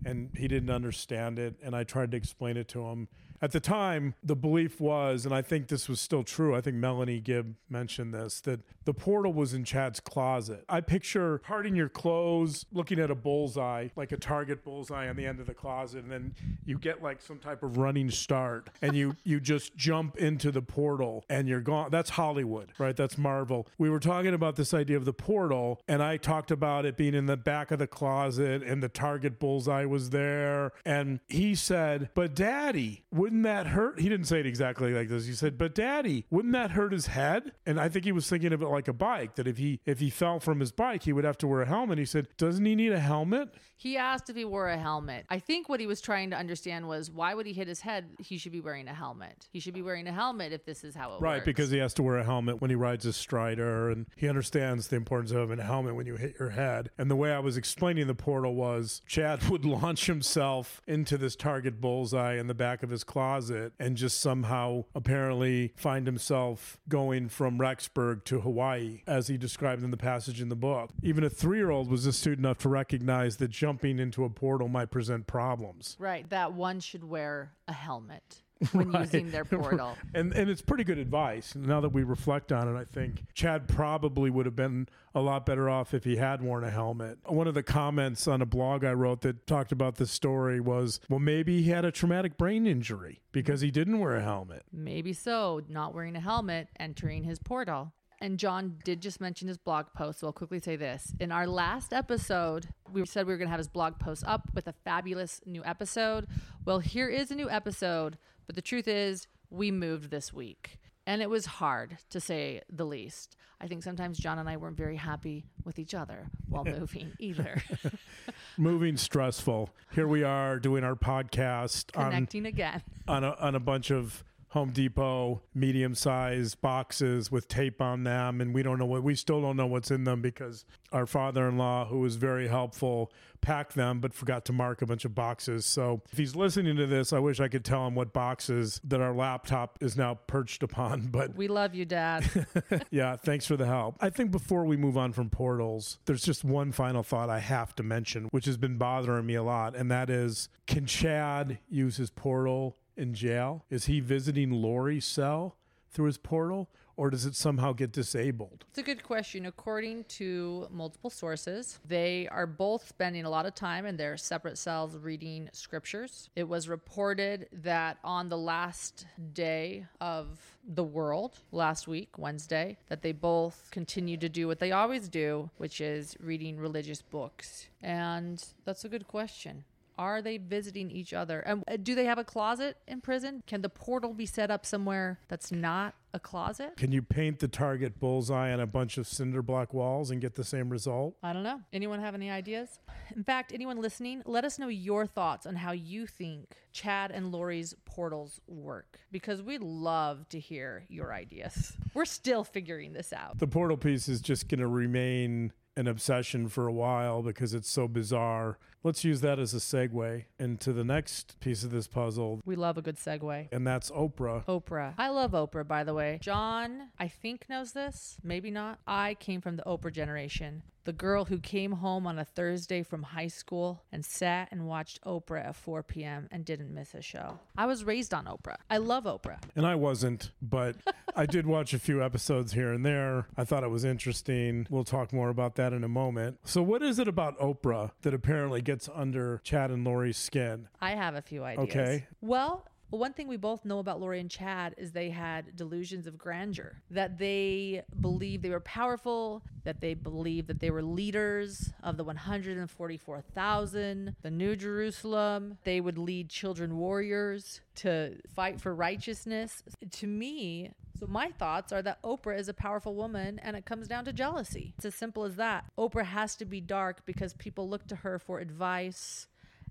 and 0.05 0.29
he 0.37 0.47
didn't 0.47 0.69
understand 0.69 1.39
it 1.39 1.55
and 1.61 1.75
I 1.75 1.83
tried 1.83 2.11
to 2.11 2.17
explain 2.17 2.55
it 2.55 2.67
to 2.69 2.85
him. 2.85 3.09
At 3.41 3.51
the 3.51 3.59
time, 3.59 4.15
the 4.23 4.35
belief 4.35 4.79
was, 4.79 5.25
and 5.25 5.33
I 5.33 5.41
think 5.41 5.67
this 5.67 5.89
was 5.89 5.99
still 5.99 6.23
true, 6.23 6.55
I 6.55 6.61
think 6.61 6.77
Melanie 6.77 7.19
Gibb 7.19 7.55
mentioned 7.69 8.13
this, 8.13 8.41
that 8.41 8.61
the 8.85 8.93
portal 8.93 9.33
was 9.33 9.53
in 9.53 9.63
Chad's 9.63 9.99
closet. 9.99 10.63
I 10.69 10.81
picture 10.81 11.39
parting 11.39 11.75
your 11.75 11.89
clothes, 11.89 12.65
looking 12.71 12.99
at 12.99 13.11
a 13.11 13.15
bullseye, 13.15 13.89
like 13.95 14.11
a 14.11 14.17
target 14.17 14.63
bullseye 14.63 15.09
on 15.09 15.15
the 15.15 15.25
end 15.25 15.39
of 15.39 15.47
the 15.47 15.53
closet, 15.53 16.03
and 16.03 16.11
then 16.11 16.35
you 16.65 16.77
get 16.77 17.01
like 17.01 17.21
some 17.21 17.39
type 17.39 17.63
of 17.63 17.77
running 17.77 18.09
start 18.11 18.69
and 18.81 18.95
you 18.95 19.15
you 19.23 19.39
just 19.39 19.75
jump 19.75 20.17
into 20.17 20.51
the 20.51 20.61
portal 20.61 21.25
and 21.29 21.47
you're 21.47 21.61
gone. 21.61 21.89
That's 21.91 22.11
Hollywood, 22.11 22.71
right? 22.77 22.95
That's 22.95 23.17
Marvel. 23.17 23.67
We 23.77 23.89
were 23.89 23.99
talking 23.99 24.33
about 24.33 24.55
this 24.55 24.73
idea 24.73 24.97
of 24.97 25.05
the 25.05 25.13
portal, 25.13 25.81
and 25.87 26.01
I 26.01 26.17
talked 26.17 26.51
about 26.51 26.85
it 26.85 26.97
being 26.97 27.15
in 27.15 27.25
the 27.25 27.37
back 27.37 27.71
of 27.71 27.79
the 27.79 27.87
closet 27.87 28.63
and 28.63 28.81
the 28.81 28.89
target 28.89 29.39
bullseye 29.39 29.85
was 29.85 30.11
there. 30.11 30.71
And 30.85 31.19
he 31.27 31.55
said, 31.55 32.09
But 32.13 32.35
daddy, 32.35 33.03
wouldn't 33.25 33.41
that 33.41 33.65
hurt? 33.65 33.99
He 33.99 34.07
didn't 34.07 34.27
say 34.27 34.39
it 34.39 34.45
exactly 34.45 34.93
like 34.93 35.09
this. 35.09 35.25
He 35.25 35.33
said, 35.33 35.57
But 35.57 35.73
daddy, 35.73 36.27
wouldn't 36.29 36.53
that 36.53 36.69
hurt 36.71 36.91
his 36.91 37.07
head? 37.07 37.53
And 37.65 37.79
I 37.79 37.89
think 37.89 38.05
he 38.05 38.11
was 38.11 38.29
thinking 38.29 38.53
of 38.53 38.61
it 38.61 38.67
like 38.67 38.87
a 38.87 38.93
bike, 38.93 39.33
that 39.35 39.47
if 39.47 39.57
he 39.57 39.79
if 39.83 39.99
he 39.99 40.11
fell 40.11 40.39
from 40.39 40.59
his 40.59 40.71
bike, 40.71 41.01
he 41.01 41.11
would 41.11 41.23
have 41.23 41.37
to 41.39 41.47
wear 41.47 41.63
a 41.63 41.65
helmet. 41.65 41.97
He 41.97 42.05
said, 42.05 42.27
Doesn't 42.37 42.63
he 42.63 42.75
need 42.75 42.91
a 42.91 42.99
helmet? 42.99 43.49
He 43.77 43.97
asked 43.97 44.29
if 44.29 44.35
he 44.35 44.45
wore 44.45 44.69
a 44.69 44.77
helmet. 44.77 45.25
I 45.29 45.39
think 45.39 45.67
what 45.67 45.79
he 45.79 45.87
was 45.87 46.01
trying 46.01 46.29
to 46.29 46.37
understand 46.37 46.87
was 46.87 47.09
why 47.09 47.33
would 47.33 47.47
he 47.47 47.53
hit 47.53 47.67
his 47.67 47.81
head? 47.81 48.05
He 48.19 48.37
should 48.37 48.51
be 48.51 48.61
wearing 48.61 48.87
a 48.87 48.93
helmet. 48.93 49.47
He 49.51 49.59
should 49.59 49.73
be 49.73 49.81
wearing 49.81 50.07
a 50.07 50.13
helmet 50.13 50.53
if 50.53 50.65
this 50.65 50.83
is 50.83 50.93
how 50.95 51.09
it 51.09 51.11
Right, 51.13 51.21
works. 51.21 51.21
Right, 51.39 51.45
because 51.45 51.71
he 51.71 51.79
has 51.79 51.93
to 51.95 52.03
wear 52.03 52.17
a 52.17 52.23
helmet 52.23 52.61
when 52.61 52.69
he 52.69 52.75
rides 52.75 53.03
his 53.05 53.17
strider, 53.17 53.89
and 53.89 54.05
he 54.15 54.29
understands 54.29 54.87
the 54.89 54.95
importance 54.95 55.31
of 55.31 55.39
having 55.39 55.59
a 55.59 55.63
helmet 55.63 55.95
when 55.95 56.05
you 56.05 56.15
hit 56.15 56.35
your 56.39 56.51
head. 56.51 56.91
And 56.97 57.09
the 57.11 57.15
way 57.15 57.31
I 57.33 57.39
was 57.39 57.57
explaining 57.57 58.07
the 58.07 58.15
portal 58.15 58.53
was 58.55 59.01
Chad 59.07 59.43
would 59.49 59.65
launch 59.65 60.05
himself 60.05 60.81
into 60.87 61.17
this 61.17 61.35
target 61.35 61.81
bullseye 61.81 62.35
in 62.35 62.47
the 62.47 62.53
back 62.53 62.83
of 62.83 62.89
his 62.91 63.03
closet 63.15 63.71
and 63.79 63.95
just 63.95 64.19
somehow 64.19 64.83
apparently 64.93 65.71
find 65.77 66.05
himself 66.05 66.77
going 66.89 67.29
from 67.29 67.57
Rexburg 67.57 68.25
to 68.25 68.41
Hawaii, 68.41 69.03
as 69.07 69.29
he 69.29 69.37
described 69.37 69.83
in 69.83 69.91
the 69.91 69.95
passage 69.95 70.41
in 70.41 70.49
the 70.49 70.55
book. 70.55 70.89
Even 71.01 71.23
a 71.23 71.29
three 71.29 71.59
year 71.59 71.69
old 71.69 71.89
was 71.89 72.05
astute 72.05 72.39
enough 72.39 72.57
to 72.57 72.67
recognize 72.67 73.37
that 73.37 73.51
jumping 73.51 73.99
into 73.99 74.25
a 74.25 74.29
portal 74.29 74.67
might 74.67 74.91
present 74.91 75.27
problems. 75.27 75.95
right, 75.97 76.29
that 76.29 76.51
one 76.51 76.81
should 76.81 77.05
wear 77.05 77.53
a 77.69 77.73
helmet 77.73 78.41
when 78.71 78.91
using 78.93 79.31
their 79.31 79.45
portal. 79.45 79.97
And 80.13 80.33
and 80.33 80.49
it's 80.49 80.61
pretty 80.61 80.83
good 80.83 80.97
advice. 80.97 81.55
Now 81.55 81.81
that 81.81 81.89
we 81.89 82.03
reflect 82.03 82.51
on 82.51 82.73
it, 82.73 82.79
I 82.79 82.83
think 82.83 83.23
Chad 83.33 83.67
probably 83.67 84.29
would 84.29 84.45
have 84.45 84.55
been 84.55 84.87
a 85.13 85.21
lot 85.21 85.45
better 85.45 85.69
off 85.69 85.93
if 85.93 86.03
he 86.03 86.17
had 86.17 86.41
worn 86.41 86.63
a 86.63 86.69
helmet. 86.69 87.19
One 87.25 87.47
of 87.47 87.53
the 87.53 87.63
comments 87.63 88.27
on 88.27 88.41
a 88.41 88.45
blog 88.45 88.83
I 88.83 88.93
wrote 88.93 89.21
that 89.21 89.47
talked 89.47 89.71
about 89.71 89.95
this 89.95 90.11
story 90.11 90.59
was, 90.59 90.99
well, 91.09 91.19
maybe 91.19 91.61
he 91.61 91.69
had 91.69 91.85
a 91.85 91.91
traumatic 91.91 92.37
brain 92.37 92.67
injury 92.67 93.21
because 93.31 93.61
he 93.61 93.71
didn't 93.71 93.99
wear 93.99 94.15
a 94.15 94.23
helmet. 94.23 94.63
Maybe 94.71 95.13
so, 95.13 95.61
not 95.69 95.93
wearing 95.93 96.15
a 96.15 96.19
helmet, 96.19 96.67
entering 96.79 97.23
his 97.23 97.39
portal. 97.39 97.93
And 98.21 98.39
John 98.39 98.77
did 98.83 99.01
just 99.01 99.19
mention 99.19 99.47
his 99.47 99.57
blog 99.57 99.87
post, 99.93 100.19
so 100.19 100.27
I'll 100.27 100.33
quickly 100.33 100.59
say 100.59 100.75
this. 100.75 101.13
In 101.19 101.31
our 101.31 101.45
last 101.45 101.93
episode, 101.93 102.67
we 102.91 103.05
said 103.05 103.27
we 103.27 103.33
were 103.33 103.37
going 103.37 103.47
to 103.47 103.51
have 103.51 103.59
his 103.59 103.67
blog 103.67 103.99
post 103.99 104.23
up 104.25 104.49
with 104.53 104.67
a 104.67 104.73
fabulous 104.83 105.41
new 105.45 105.63
episode. 105.65 106.27
Well, 106.63 106.79
here 106.79 107.09
is 107.09 107.29
a 107.29 107.35
new 107.35 107.49
episode, 107.49 108.17
but 108.47 108.55
the 108.55 108.61
truth 108.61 108.87
is, 108.87 109.27
we 109.49 109.71
moved 109.71 110.09
this 110.09 110.33
week. 110.33 110.79
And 111.07 111.21
it 111.21 111.29
was 111.29 111.45
hard, 111.45 111.99
to 112.09 112.19
say 112.19 112.61
the 112.71 112.85
least. 112.85 113.35
I 113.61 113.67
think 113.67 113.83
sometimes 113.83 114.17
John 114.17 114.39
and 114.39 114.49
I 114.49 114.57
weren't 114.57 114.75
very 114.75 114.95
happy 114.95 115.45
with 115.63 115.77
each 115.77 115.93
other 115.93 116.27
while 116.49 116.65
moving 116.65 117.13
either. 117.19 117.61
Moving 118.57 118.97
stressful. 118.97 119.69
Here 119.93 120.07
we 120.07 120.23
are 120.23 120.59
doing 120.59 120.83
our 120.83 120.95
podcast 120.95 121.95
on 121.95 122.11
Connecting 122.11 122.45
again. 122.47 122.81
on 123.07 123.23
a, 123.23 123.35
on 123.39 123.53
a 123.53 123.59
bunch 123.59 123.91
of 123.91 124.23
Home 124.55 124.69
Depot 124.69 125.41
medium 125.53 125.93
sized 125.93 126.61
boxes 126.61 127.29
with 127.29 127.49
tape 127.49 127.81
on 127.81 128.05
them. 128.05 128.39
And 128.39 128.55
we 128.55 128.63
don't 128.63 128.79
know 128.79 128.85
what, 128.85 129.03
we 129.03 129.13
still 129.13 129.41
don't 129.41 129.57
know 129.57 129.67
what's 129.67 129.91
in 129.91 130.05
them 130.05 130.21
because 130.21 130.63
our 130.93 131.05
father 131.05 131.45
in 131.49 131.57
law, 131.57 131.85
who 131.85 131.99
was 131.99 132.15
very 132.15 132.47
helpful, 132.47 133.11
packed 133.41 133.75
them 133.75 133.99
but 133.99 134.13
forgot 134.13 134.45
to 134.45 134.53
mark 134.53 134.81
a 134.81 134.85
bunch 134.85 135.03
of 135.03 135.13
boxes. 135.13 135.65
So 135.65 136.01
if 136.09 136.17
he's 136.17 136.37
listening 136.37 136.77
to 136.77 136.87
this, 136.87 137.11
I 137.11 137.19
wish 137.19 137.41
I 137.41 137.49
could 137.49 137.65
tell 137.65 137.85
him 137.85 137.95
what 137.95 138.13
boxes 138.13 138.79
that 138.85 139.01
our 139.01 139.13
laptop 139.13 139.77
is 139.81 139.97
now 139.97 140.19
perched 140.27 140.63
upon. 140.63 141.09
But 141.15 141.35
We 141.35 141.49
love 141.49 141.75
you, 141.75 141.83
Dad. 141.83 142.25
yeah, 142.91 143.17
thanks 143.17 143.45
for 143.45 143.57
the 143.57 143.65
help. 143.65 143.97
I 143.99 144.09
think 144.09 144.31
before 144.31 144.63
we 144.63 144.77
move 144.77 144.97
on 144.97 145.11
from 145.11 145.29
portals, 145.29 145.99
there's 146.05 146.23
just 146.23 146.45
one 146.45 146.71
final 146.71 147.03
thought 147.03 147.29
I 147.29 147.39
have 147.39 147.75
to 147.75 147.83
mention, 147.83 148.29
which 148.31 148.45
has 148.45 148.55
been 148.55 148.77
bothering 148.77 149.25
me 149.25 149.35
a 149.35 149.43
lot, 149.43 149.75
and 149.75 149.91
that 149.91 150.09
is 150.09 150.47
can 150.65 150.85
Chad 150.85 151.59
use 151.69 151.97
his 151.97 152.09
portal 152.09 152.77
in 152.97 153.13
jail? 153.13 153.65
Is 153.69 153.85
he 153.85 153.99
visiting 153.99 154.51
Lori's 154.51 155.05
cell 155.05 155.57
through 155.91 156.07
his 156.07 156.17
portal, 156.17 156.69
or 156.97 157.09
does 157.09 157.25
it 157.25 157.35
somehow 157.35 157.71
get 157.73 157.91
disabled? 157.91 158.65
It's 158.69 158.79
a 158.79 158.83
good 158.83 159.03
question. 159.03 159.45
According 159.45 160.05
to 160.05 160.67
multiple 160.69 161.09
sources, 161.09 161.79
they 161.85 162.27
are 162.29 162.45
both 162.47 162.87
spending 162.87 163.25
a 163.25 163.29
lot 163.29 163.45
of 163.45 163.55
time 163.55 163.85
in 163.85 163.97
their 163.97 164.17
separate 164.17 164.57
cells 164.57 164.97
reading 164.97 165.49
scriptures. 165.53 166.29
It 166.35 166.47
was 166.47 166.67
reported 166.67 167.47
that 167.51 167.97
on 168.03 168.29
the 168.29 168.37
last 168.37 169.05
day 169.33 169.85
of 170.01 170.39
the 170.67 170.83
world, 170.83 171.39
last 171.51 171.87
week, 171.87 172.17
Wednesday, 172.17 172.77
that 172.87 173.01
they 173.01 173.11
both 173.11 173.69
continue 173.71 174.17
to 174.17 174.29
do 174.29 174.47
what 174.47 174.59
they 174.59 174.71
always 174.71 175.07
do, 175.07 175.49
which 175.57 175.79
is 175.79 176.15
reading 176.19 176.57
religious 176.57 177.01
books. 177.01 177.67
And 177.81 178.43
that's 178.65 178.83
a 178.83 178.89
good 178.89 179.07
question. 179.07 179.63
Are 179.97 180.21
they 180.21 180.37
visiting 180.37 180.91
each 180.91 181.13
other? 181.13 181.39
And 181.39 181.63
uh, 181.67 181.77
do 181.81 181.95
they 181.95 182.05
have 182.05 182.17
a 182.17 182.23
closet 182.23 182.77
in 182.87 183.01
prison? 183.01 183.43
Can 183.47 183.61
the 183.61 183.69
portal 183.69 184.13
be 184.13 184.25
set 184.25 184.51
up 184.51 184.65
somewhere 184.65 185.19
that's 185.27 185.51
not 185.51 185.95
a 186.13 186.19
closet? 186.19 186.77
Can 186.77 186.91
you 186.91 187.01
paint 187.01 187.39
the 187.39 187.47
target 187.47 187.99
bullseye 187.99 188.51
on 188.51 188.59
a 188.59 188.67
bunch 188.67 188.97
of 188.97 189.07
cinder 189.07 189.41
block 189.41 189.73
walls 189.73 190.11
and 190.11 190.21
get 190.21 190.35
the 190.35 190.43
same 190.43 190.69
result? 190.69 191.15
I 191.23 191.33
don't 191.33 191.43
know. 191.43 191.61
Anyone 191.73 191.99
have 191.99 192.15
any 192.15 192.29
ideas? 192.29 192.79
In 193.15 193.23
fact, 193.23 193.51
anyone 193.53 193.81
listening, 193.81 194.21
let 194.25 194.45
us 194.45 194.59
know 194.59 194.67
your 194.67 195.05
thoughts 195.05 195.45
on 195.45 195.55
how 195.55 195.71
you 195.71 196.07
think 196.07 196.51
Chad 196.71 197.11
and 197.11 197.31
Lori's 197.31 197.75
portals 197.85 198.39
work 198.47 198.99
because 199.11 199.41
we'd 199.41 199.61
love 199.61 200.27
to 200.29 200.39
hear 200.39 200.85
your 200.89 201.13
ideas. 201.13 201.73
We're 201.93 202.05
still 202.05 202.43
figuring 202.43 202.93
this 202.93 203.13
out. 203.13 203.37
The 203.37 203.47
portal 203.47 203.77
piece 203.77 204.07
is 204.07 204.21
just 204.21 204.49
going 204.49 204.59
to 204.59 204.67
remain 204.67 205.53
an 205.77 205.87
obsession 205.87 206.47
for 206.47 206.67
a 206.67 206.73
while 206.73 207.21
because 207.21 207.53
it's 207.53 207.69
so 207.69 207.87
bizarre. 207.87 208.57
Let's 208.85 209.03
use 209.03 209.21
that 209.21 209.39
as 209.39 209.55
a 209.55 209.57
segue 209.57 210.25
into 210.37 210.71
the 210.71 210.83
next 210.83 211.39
piece 211.39 211.63
of 211.63 211.71
this 211.71 211.87
puzzle, 211.87 212.39
We 212.45 212.55
love 212.55 212.77
a 212.77 212.83
good 212.83 212.97
segue. 212.97 213.47
and 213.51 213.65
that's 213.65 213.89
Oprah. 213.89 214.45
Oprah. 214.45 214.93
I 214.95 215.09
love 215.09 215.31
Oprah, 215.31 215.67
by 215.67 215.83
the 215.83 215.95
way. 215.95 216.19
John, 216.21 216.89
I 216.99 217.07
think, 217.07 217.49
knows 217.49 217.71
this. 217.71 218.17
Maybe 218.21 218.51
not. 218.51 218.77
I 218.85 219.15
came 219.15 219.41
from 219.41 219.55
the 219.55 219.63
Oprah 219.63 219.91
generation. 219.91 220.61
The 220.85 220.93
girl 220.93 221.25
who 221.25 221.39
came 221.39 221.71
home 221.71 222.05
on 222.05 222.19
a 222.19 222.25
Thursday 222.25 222.83
from 222.83 223.01
high 223.01 223.27
school 223.27 223.83
and 223.91 224.05
sat 224.05 224.49
and 224.51 224.67
watched 224.67 225.03
Oprah 225.03 225.47
at 225.47 225.55
4 225.55 225.81
p.m. 225.81 226.27
and 226.31 226.45
didn't 226.45 226.71
miss 226.71 226.93
a 226.93 227.01
show. 227.01 227.39
I 227.57 227.65
was 227.65 227.83
raised 227.83 228.13
on 228.13 228.25
Oprah. 228.25 228.57
I 228.69 228.77
love 228.77 229.05
Oprah. 229.05 229.39
And 229.55 229.65
I 229.65 229.73
wasn't, 229.73 230.31
but 230.43 230.75
I 231.15 231.25
did 231.25 231.47
watch 231.47 231.73
a 231.73 231.79
few 231.79 232.03
episodes 232.03 232.53
here 232.53 232.71
and 232.71 232.85
there. 232.85 233.25
I 233.35 233.45
thought 233.45 233.63
it 233.63 233.71
was 233.71 233.83
interesting. 233.83 234.67
We'll 234.69 234.83
talk 234.83 235.11
more 235.11 235.29
about 235.29 235.55
that 235.55 235.73
in 235.73 235.83
a 235.83 235.89
moment. 235.89 236.37
So, 236.43 236.61
what 236.61 236.83
is 236.83 236.99
it 236.99 237.07
about 237.07 237.39
Oprah 237.39 237.89
that 238.03 238.13
apparently 238.13 238.61
gets 238.61 238.87
under 238.93 239.41
Chad 239.43 239.71
and 239.71 239.83
Lori's 239.83 240.17
skin? 240.17 240.67
I 240.79 240.91
have 240.91 241.15
a 241.15 241.21
few 241.23 241.43
ideas. 241.43 241.67
Okay. 241.69 242.07
Well, 242.21 242.63
Well, 242.95 243.01
one 243.01 243.11
thing 243.11 243.27
we 243.27 243.35
both 243.35 243.65
know 243.65 243.79
about 243.79 243.99
Lori 243.99 244.21
and 244.21 244.31
Chad 244.31 244.73
is 244.77 244.93
they 244.93 245.09
had 245.09 245.57
delusions 245.57 246.07
of 246.07 246.17
grandeur, 246.17 246.77
that 246.89 247.17
they 247.17 247.83
believed 247.99 248.41
they 248.41 248.49
were 248.49 248.61
powerful, 248.61 249.43
that 249.65 249.81
they 249.81 249.95
believed 249.95 250.47
that 250.47 250.61
they 250.61 250.71
were 250.71 250.81
leaders 250.81 251.73
of 251.83 251.97
the 251.97 252.05
144,000, 252.05 254.15
the 254.21 254.31
New 254.31 254.55
Jerusalem. 254.55 255.57
They 255.65 255.81
would 255.81 255.97
lead 255.97 256.29
children 256.29 256.77
warriors 256.77 257.59
to 257.75 258.15
fight 258.33 258.61
for 258.61 258.73
righteousness. 258.73 259.61
To 259.91 260.07
me, 260.07 260.71
so 260.97 261.05
my 261.05 261.31
thoughts 261.31 261.73
are 261.73 261.81
that 261.81 262.01
Oprah 262.01 262.39
is 262.39 262.47
a 262.47 262.53
powerful 262.53 262.95
woman 262.95 263.39
and 263.39 263.57
it 263.57 263.65
comes 263.65 263.89
down 263.89 264.05
to 264.05 264.13
jealousy. 264.13 264.73
It's 264.77 264.85
as 264.85 264.95
simple 264.95 265.25
as 265.25 265.35
that. 265.35 265.65
Oprah 265.77 266.05
has 266.05 266.37
to 266.37 266.45
be 266.45 266.61
dark 266.61 267.05
because 267.05 267.33
people 267.33 267.67
look 267.67 267.87
to 267.87 267.97
her 267.97 268.19
for 268.19 268.39
advice 268.39 269.27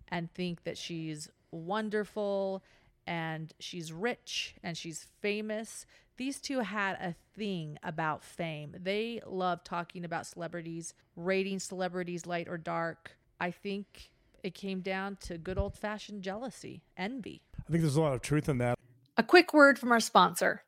and 0.09 0.31
think 0.35 0.65
that 0.65 0.77
she's 0.77 1.31
wonderful 1.51 2.63
and 3.07 3.53
she's 3.59 3.93
rich 3.93 4.55
and 4.63 4.77
she's 4.77 5.07
famous. 5.21 5.87
These 6.17 6.41
two 6.41 6.61
had 6.61 6.95
a 6.95 7.15
thing 7.37 7.79
about 7.83 8.23
fame. 8.23 8.77
They 8.81 9.21
love 9.27 9.65
talking 9.65 10.05
about 10.05 10.27
celebrities, 10.27 10.95
rating 11.17 11.59
celebrities 11.59 12.27
light 12.27 12.49
or 12.49 12.59
dark. 12.59 13.17
I 13.41 13.51
think 13.51 14.11
it 14.43 14.55
came 14.55 14.81
down 14.81 15.17
to 15.23 15.39
good 15.39 15.59
old 15.59 15.75
fashioned 15.75 16.23
jealousy, 16.23 16.83
envy. 16.97 17.43
I 17.67 17.73
think 17.73 17.83
there's 17.83 17.97
a 17.97 18.01
lot 18.01 18.15
of 18.15 18.21
truth 18.23 18.49
in 18.49 18.59
that. 18.59 18.79
A 19.17 19.23
quick 19.23 19.53
word 19.53 19.79
from 19.79 19.91
our 19.91 20.01
sponsor. 20.01 20.63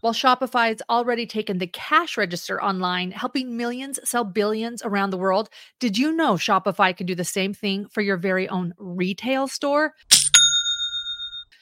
While 0.00 0.14
Shopify 0.14 0.68
has 0.68 0.80
already 0.88 1.26
taken 1.26 1.58
the 1.58 1.66
cash 1.66 2.16
register 2.16 2.62
online, 2.62 3.10
helping 3.10 3.58
millions 3.58 3.98
sell 4.02 4.24
billions 4.24 4.82
around 4.82 5.10
the 5.10 5.18
world, 5.18 5.50
did 5.78 5.98
you 5.98 6.12
know 6.12 6.34
Shopify 6.34 6.96
can 6.96 7.06
do 7.06 7.14
the 7.14 7.24
same 7.24 7.52
thing 7.52 7.86
for 7.86 8.00
your 8.00 8.16
very 8.16 8.48
own 8.48 8.72
retail 8.78 9.46
store? 9.46 9.94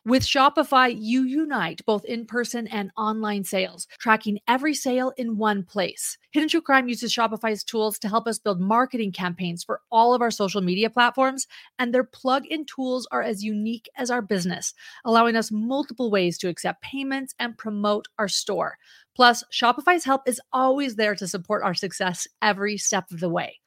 With 0.09 0.23
Shopify, 0.23 0.97
you 0.99 1.25
unite 1.25 1.85
both 1.85 2.07
in 2.07 2.25
person 2.25 2.67
and 2.69 2.91
online 2.97 3.45
sales, 3.45 3.87
tracking 3.99 4.39
every 4.49 4.73
sale 4.73 5.13
in 5.19 5.37
one 5.37 5.63
place. 5.63 6.17
Hidden 6.31 6.49
True 6.49 6.63
Crime 6.63 6.89
uses 6.89 7.15
Shopify's 7.15 7.63
tools 7.63 7.99
to 7.99 8.09
help 8.09 8.27
us 8.27 8.39
build 8.39 8.59
marketing 8.59 9.13
campaigns 9.13 9.63
for 9.63 9.83
all 9.93 10.15
of 10.15 10.23
our 10.23 10.31
social 10.31 10.63
media 10.63 10.89
platforms, 10.89 11.47
and 11.79 11.93
their 11.93 12.05
plug 12.05 12.47
in 12.47 12.65
tools 12.65 13.07
are 13.13 13.21
as 13.21 13.45
unique 13.45 13.87
as 13.99 14.11
our 14.11 14.23
business, 14.23 14.73
allowing 15.05 15.37
us 15.37 15.53
multiple 15.53 16.11
ways 16.11 16.39
to 16.39 16.49
accept 16.49 16.81
payments 16.81 17.35
and 17.39 17.59
promote 17.59 18.09
our 18.19 18.29
store. 18.29 18.79
Plus, 19.15 19.45
Shopify's 19.53 20.05
help 20.05 20.23
is 20.27 20.41
always 20.55 20.97
there 20.97 21.17
to 21.17 21.29
support 21.29 21.63
our 21.63 21.75
success 21.75 22.27
every 22.41 22.79
step 22.79 23.11
of 23.11 23.21
the 23.21 23.29
way. 23.29 23.61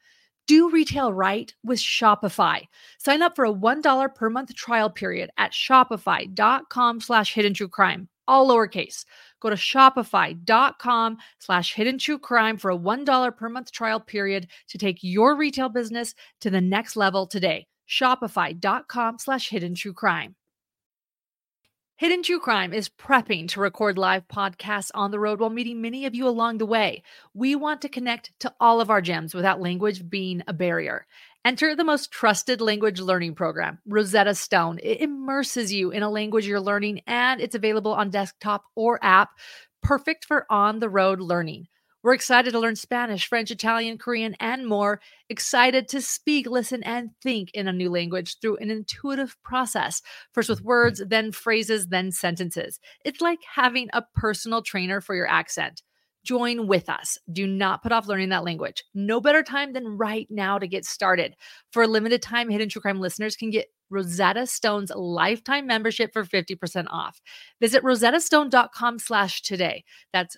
Do 0.52 0.70
retail 0.70 1.14
right 1.14 1.54
with 1.64 1.80
Shopify. 1.80 2.68
Sign 2.98 3.22
up 3.22 3.38
for 3.38 3.46
a 3.46 3.54
$1 3.54 4.14
per 4.14 4.30
month 4.30 4.54
trial 4.54 4.90
period 4.90 5.30
at 5.38 5.54
shopify.com 5.54 7.00
slash 7.00 7.34
hidden 7.34 7.54
true 7.54 7.70
crime, 7.70 8.10
all 8.28 8.50
lowercase. 8.50 9.06
Go 9.40 9.50
to 9.50 9.56
shopify.com 9.56 11.18
slash 11.40 11.74
hidden 11.74 11.98
true 11.98 12.20
crime 12.20 12.58
for 12.58 12.70
a 12.70 12.78
$1 12.78 13.38
per 13.38 13.48
month 13.48 13.72
trial 13.72 14.02
period 14.02 14.48
to 14.68 14.78
take 14.78 14.98
your 15.02 15.38
retail 15.38 15.70
business 15.70 16.16
to 16.42 16.50
the 16.50 16.60
next 16.60 16.98
level 16.98 17.26
today. 17.26 17.66
Shopify.com 17.88 19.20
slash 19.20 19.50
hidden 19.50 19.74
true 19.74 19.94
crime. 19.94 20.36
Hidden 22.02 22.24
True 22.24 22.40
Crime 22.40 22.74
is 22.74 22.90
prepping 22.90 23.48
to 23.50 23.60
record 23.60 23.96
live 23.96 24.28
podcasts 24.28 24.90
on 24.96 25.12
the 25.12 25.20
road 25.20 25.40
while 25.40 25.52
meeting 25.52 25.82
many 25.82 26.08
of 26.08 26.16
you 26.16 26.28
along 26.28 26.58
the 26.58 26.66
way. 26.66 27.04
We 27.36 27.54
want 27.54 27.80
to 27.84 27.90
connect 27.90 28.32
to 28.40 28.52
all 28.60 28.82
of 28.82 28.90
our 28.90 29.02
gems 29.02 29.36
without 29.36 29.62
language 29.62 30.10
being 30.10 30.42
a 30.48 30.52
barrier. 30.52 31.06
Enter 31.46 31.76
the 31.76 31.84
most 31.84 32.10
trusted 32.10 32.60
language 32.60 33.00
learning 33.00 33.36
program, 33.36 33.78
Rosetta 33.86 34.34
Stone. 34.34 34.80
It 34.82 35.00
immerses 35.00 35.72
you 35.72 35.92
in 35.92 36.02
a 36.02 36.10
language 36.10 36.48
you're 36.48 36.60
learning 36.60 37.02
and 37.06 37.40
it's 37.40 37.54
available 37.54 37.94
on 37.94 38.10
desktop 38.10 38.64
or 38.76 38.98
app, 39.04 39.30
perfect 39.84 40.26
for 40.26 40.48
on 40.50 40.80
the 40.80 40.90
road 40.90 41.20
learning. 41.20 41.68
We're 42.04 42.14
excited 42.14 42.52
to 42.52 42.60
learn 42.60 42.76
Spanish, 42.76 43.28
French, 43.28 43.52
Italian, 43.52 43.98
Korean, 43.98 44.36
and 44.40 44.66
more. 44.66 45.02
Excited 45.30 45.88
to 45.90 46.02
speak, 46.02 46.48
listen, 46.48 46.82
and 46.84 47.12
think 47.22 47.52
in 47.54 47.68
a 47.68 47.74
new 47.74 47.90
language 47.90 48.40
through 48.40 48.58
an 48.58 48.72
intuitive 48.72 49.38
process. 49.44 50.02
First 50.34 50.50
with 50.50 50.64
words, 50.64 51.00
mm-hmm. 51.00 51.10
then 51.10 51.32
phrases, 51.32 51.88
then 51.88 52.12
sentences. 52.12 52.80
It's 53.06 53.22
like 53.22 53.40
having 53.56 53.90
a 53.94 54.04
personal 54.16 54.64
trainer 54.64 55.00
for 55.00 55.16
your 55.16 55.28
accent. 55.28 55.84
Join 56.24 56.68
with 56.68 56.90
us. 56.90 57.18
Do 57.32 57.48
not 57.48 57.82
put 57.82 57.92
off 57.92 58.08
learning 58.08 58.30
that 58.30 58.44
language. 58.44 58.84
No 58.94 59.20
better 59.20 59.42
time 59.42 59.74
than 59.74 59.98
right 59.98 60.28
now 60.30 60.60
to 60.60 60.68
get 60.68 60.86
started. 60.86 61.36
For 61.72 61.84
a 61.84 61.88
limited 61.88 62.22
time, 62.22 62.50
Hidden 62.50 62.70
True 62.70 62.82
Crime 62.82 63.00
listeners 63.00 63.36
can 63.36 63.50
get 63.50 63.68
Rosetta 63.90 64.46
Stone's 64.48 64.92
lifetime 64.96 65.68
membership 65.68 66.14
for 66.14 66.24
50% 66.24 66.86
off. 66.90 67.22
Visit 67.60 67.84
rosettastone.com 67.84 69.00
slash 69.00 69.42
today. 69.42 69.84
That's 70.14 70.38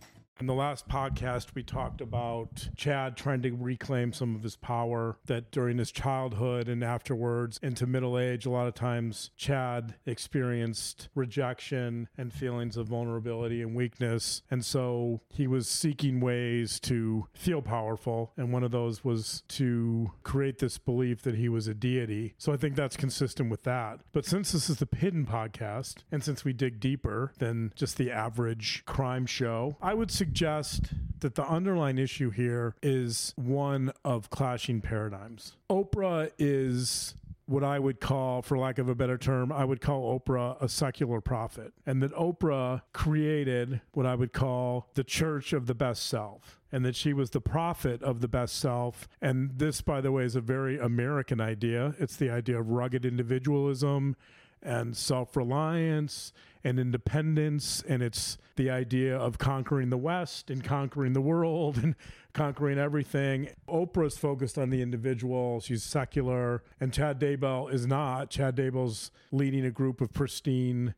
In 0.41 0.47
the 0.47 0.55
last 0.55 0.87
podcast, 0.87 1.53
we 1.53 1.61
talked 1.61 2.01
about 2.01 2.67
Chad 2.75 3.15
trying 3.15 3.43
to 3.43 3.51
reclaim 3.51 4.11
some 4.11 4.35
of 4.35 4.41
his 4.41 4.55
power 4.55 5.19
that 5.27 5.51
during 5.51 5.77
his 5.77 5.91
childhood 5.91 6.67
and 6.67 6.83
afterwards 6.83 7.59
into 7.61 7.85
middle 7.85 8.17
age, 8.17 8.47
a 8.47 8.49
lot 8.49 8.65
of 8.65 8.73
times 8.73 9.29
Chad 9.37 9.93
experienced 10.07 11.09
rejection 11.13 12.09
and 12.17 12.33
feelings 12.33 12.75
of 12.75 12.87
vulnerability 12.87 13.61
and 13.61 13.75
weakness. 13.75 14.41
And 14.49 14.65
so 14.65 15.21
he 15.29 15.45
was 15.45 15.67
seeking 15.67 16.19
ways 16.19 16.79
to 16.79 17.27
feel 17.33 17.61
powerful. 17.61 18.33
And 18.35 18.51
one 18.51 18.63
of 18.63 18.71
those 18.71 19.03
was 19.03 19.43
to 19.49 20.11
create 20.23 20.57
this 20.57 20.79
belief 20.79 21.21
that 21.21 21.35
he 21.35 21.49
was 21.49 21.67
a 21.67 21.75
deity. 21.75 22.33
So 22.39 22.51
I 22.51 22.57
think 22.57 22.75
that's 22.75 22.97
consistent 22.97 23.51
with 23.51 23.61
that. 23.65 23.99
But 24.11 24.25
since 24.25 24.53
this 24.53 24.71
is 24.71 24.77
the 24.77 24.89
Hidden 24.91 25.27
podcast, 25.27 25.97
and 26.11 26.23
since 26.23 26.43
we 26.43 26.51
dig 26.51 26.79
deeper 26.79 27.31
than 27.37 27.73
just 27.75 27.97
the 27.97 28.09
average 28.09 28.81
crime 28.87 29.27
show, 29.27 29.77
I 29.79 29.93
would 29.93 30.09
suggest 30.09 30.30
suggest 30.31 30.93
that 31.19 31.35
the 31.35 31.45
underlying 31.45 31.97
issue 31.97 32.29
here 32.29 32.73
is 32.81 33.33
one 33.35 33.91
of 34.05 34.29
clashing 34.29 34.79
paradigms. 34.79 35.57
Oprah 35.69 36.31
is 36.39 37.15
what 37.47 37.65
I 37.65 37.77
would 37.77 37.99
call, 37.99 38.41
for 38.41 38.57
lack 38.57 38.77
of 38.77 38.87
a 38.87 38.95
better 38.95 39.17
term, 39.17 39.51
I 39.51 39.65
would 39.65 39.81
call 39.81 40.17
Oprah 40.17 40.55
a 40.61 40.69
secular 40.69 41.19
prophet. 41.19 41.73
And 41.85 42.01
that 42.01 42.13
Oprah 42.13 42.81
created 42.93 43.81
what 43.91 44.05
I 44.05 44.15
would 44.15 44.31
call 44.31 44.87
the 44.93 45.03
church 45.03 45.51
of 45.51 45.67
the 45.67 45.75
best 45.75 46.07
self. 46.07 46.61
And 46.71 46.85
that 46.85 46.95
she 46.95 47.11
was 47.11 47.31
the 47.31 47.41
prophet 47.41 48.01
of 48.01 48.21
the 48.21 48.29
best 48.29 48.55
self. 48.55 49.09
And 49.21 49.51
this, 49.57 49.81
by 49.81 49.99
the 49.99 50.13
way, 50.13 50.23
is 50.23 50.37
a 50.37 50.41
very 50.41 50.79
American 50.79 51.41
idea. 51.41 51.93
It's 51.99 52.15
the 52.15 52.29
idea 52.29 52.57
of 52.57 52.69
rugged 52.69 53.05
individualism 53.05 54.15
and 54.61 54.95
self 54.95 55.35
reliance 55.35 56.33
and 56.63 56.79
independence. 56.79 57.83
And 57.87 58.03
it's 58.03 58.37
the 58.55 58.69
idea 58.69 59.17
of 59.17 59.37
conquering 59.37 59.89
the 59.89 59.97
West 59.97 60.49
and 60.49 60.63
conquering 60.63 61.13
the 61.13 61.21
world 61.21 61.77
and 61.83 61.95
conquering 62.33 62.77
everything. 62.77 63.49
Oprah's 63.67 64.17
focused 64.17 64.57
on 64.57 64.69
the 64.69 64.81
individual. 64.81 65.59
She's 65.59 65.83
secular. 65.83 66.63
And 66.79 66.93
Chad 66.93 67.19
Daybell 67.19 67.71
is 67.73 67.87
not. 67.87 68.29
Chad 68.29 68.55
Daybell's 68.55 69.11
leading 69.31 69.65
a 69.65 69.71
group 69.71 70.01
of 70.01 70.13
pristine 70.13 70.93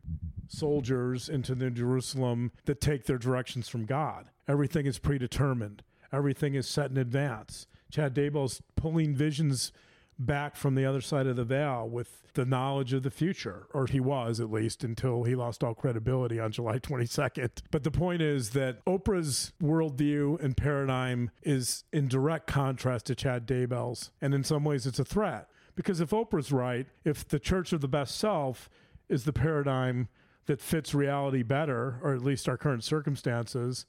soldiers 0.48 1.30
into 1.30 1.56
the 1.56 1.72
Jerusalem 1.72 2.52
that 2.66 2.82
take 2.82 3.06
their 3.06 3.18
directions 3.18 3.70
from 3.70 3.86
God. 3.86 4.30
Everything 4.48 4.86
is 4.86 5.00
predetermined, 5.00 5.84
everything 6.12 6.54
is 6.54 6.68
set 6.68 6.92
in 6.92 6.98
advance. 6.98 7.66
Chad 7.92 8.14
Daybell's 8.14 8.62
pulling 8.76 9.16
visions 9.16 9.72
back 10.20 10.56
from 10.56 10.76
the 10.76 10.86
other 10.86 11.02
side 11.02 11.28
of 11.28 11.36
the 11.36 11.44
veil 11.44 11.88
with 11.88 12.22
the 12.34 12.46
knowledge 12.46 12.94
of 12.94 13.04
the 13.04 13.12
future, 13.12 13.68
or 13.74 13.86
he 13.86 14.00
was 14.00 14.40
at 14.40 14.52
least 14.52 14.84
until 14.84 15.24
he 15.24 15.36
lost 15.36 15.64
all 15.64 15.74
credibility 15.74 16.40
on 16.40 16.52
July 16.52 16.80
22nd. 16.80 17.50
But 17.72 17.84
the 17.84 17.92
point 17.92 18.22
is 18.22 18.52
that 18.52 18.84
Oprah's 18.86 19.54
worldview 19.62 20.44
and 20.44 20.58
paradigm 20.58 21.32
is 21.44 21.84
in 21.92 22.08
direct 22.08 22.48
contrast 22.48 23.06
to 23.08 23.16
Chad 23.16 23.48
Daybell's, 23.48 24.12
and 24.22 24.34
in 24.34 24.44
some 24.44 24.64
ways 24.64 24.86
it's 24.88 25.00
a 25.00 25.06
threat. 25.06 25.48
Because 25.76 26.00
if 26.00 26.12
Oprah's 26.12 26.52
right, 26.52 26.88
if 27.04 27.28
the 27.28 27.40
church 27.40 27.74
of 27.74 27.82
the 27.82 27.88
best 27.88 28.18
self 28.18 28.70
is 29.10 29.26
the 29.26 29.34
paradigm 29.34 30.08
that 30.46 30.62
fits 30.62 30.94
reality 30.94 31.44
better, 31.44 32.00
or 32.04 32.14
at 32.14 32.22
least 32.22 32.50
our 32.50 32.58
current 32.58 32.84
circumstances, 32.84 33.86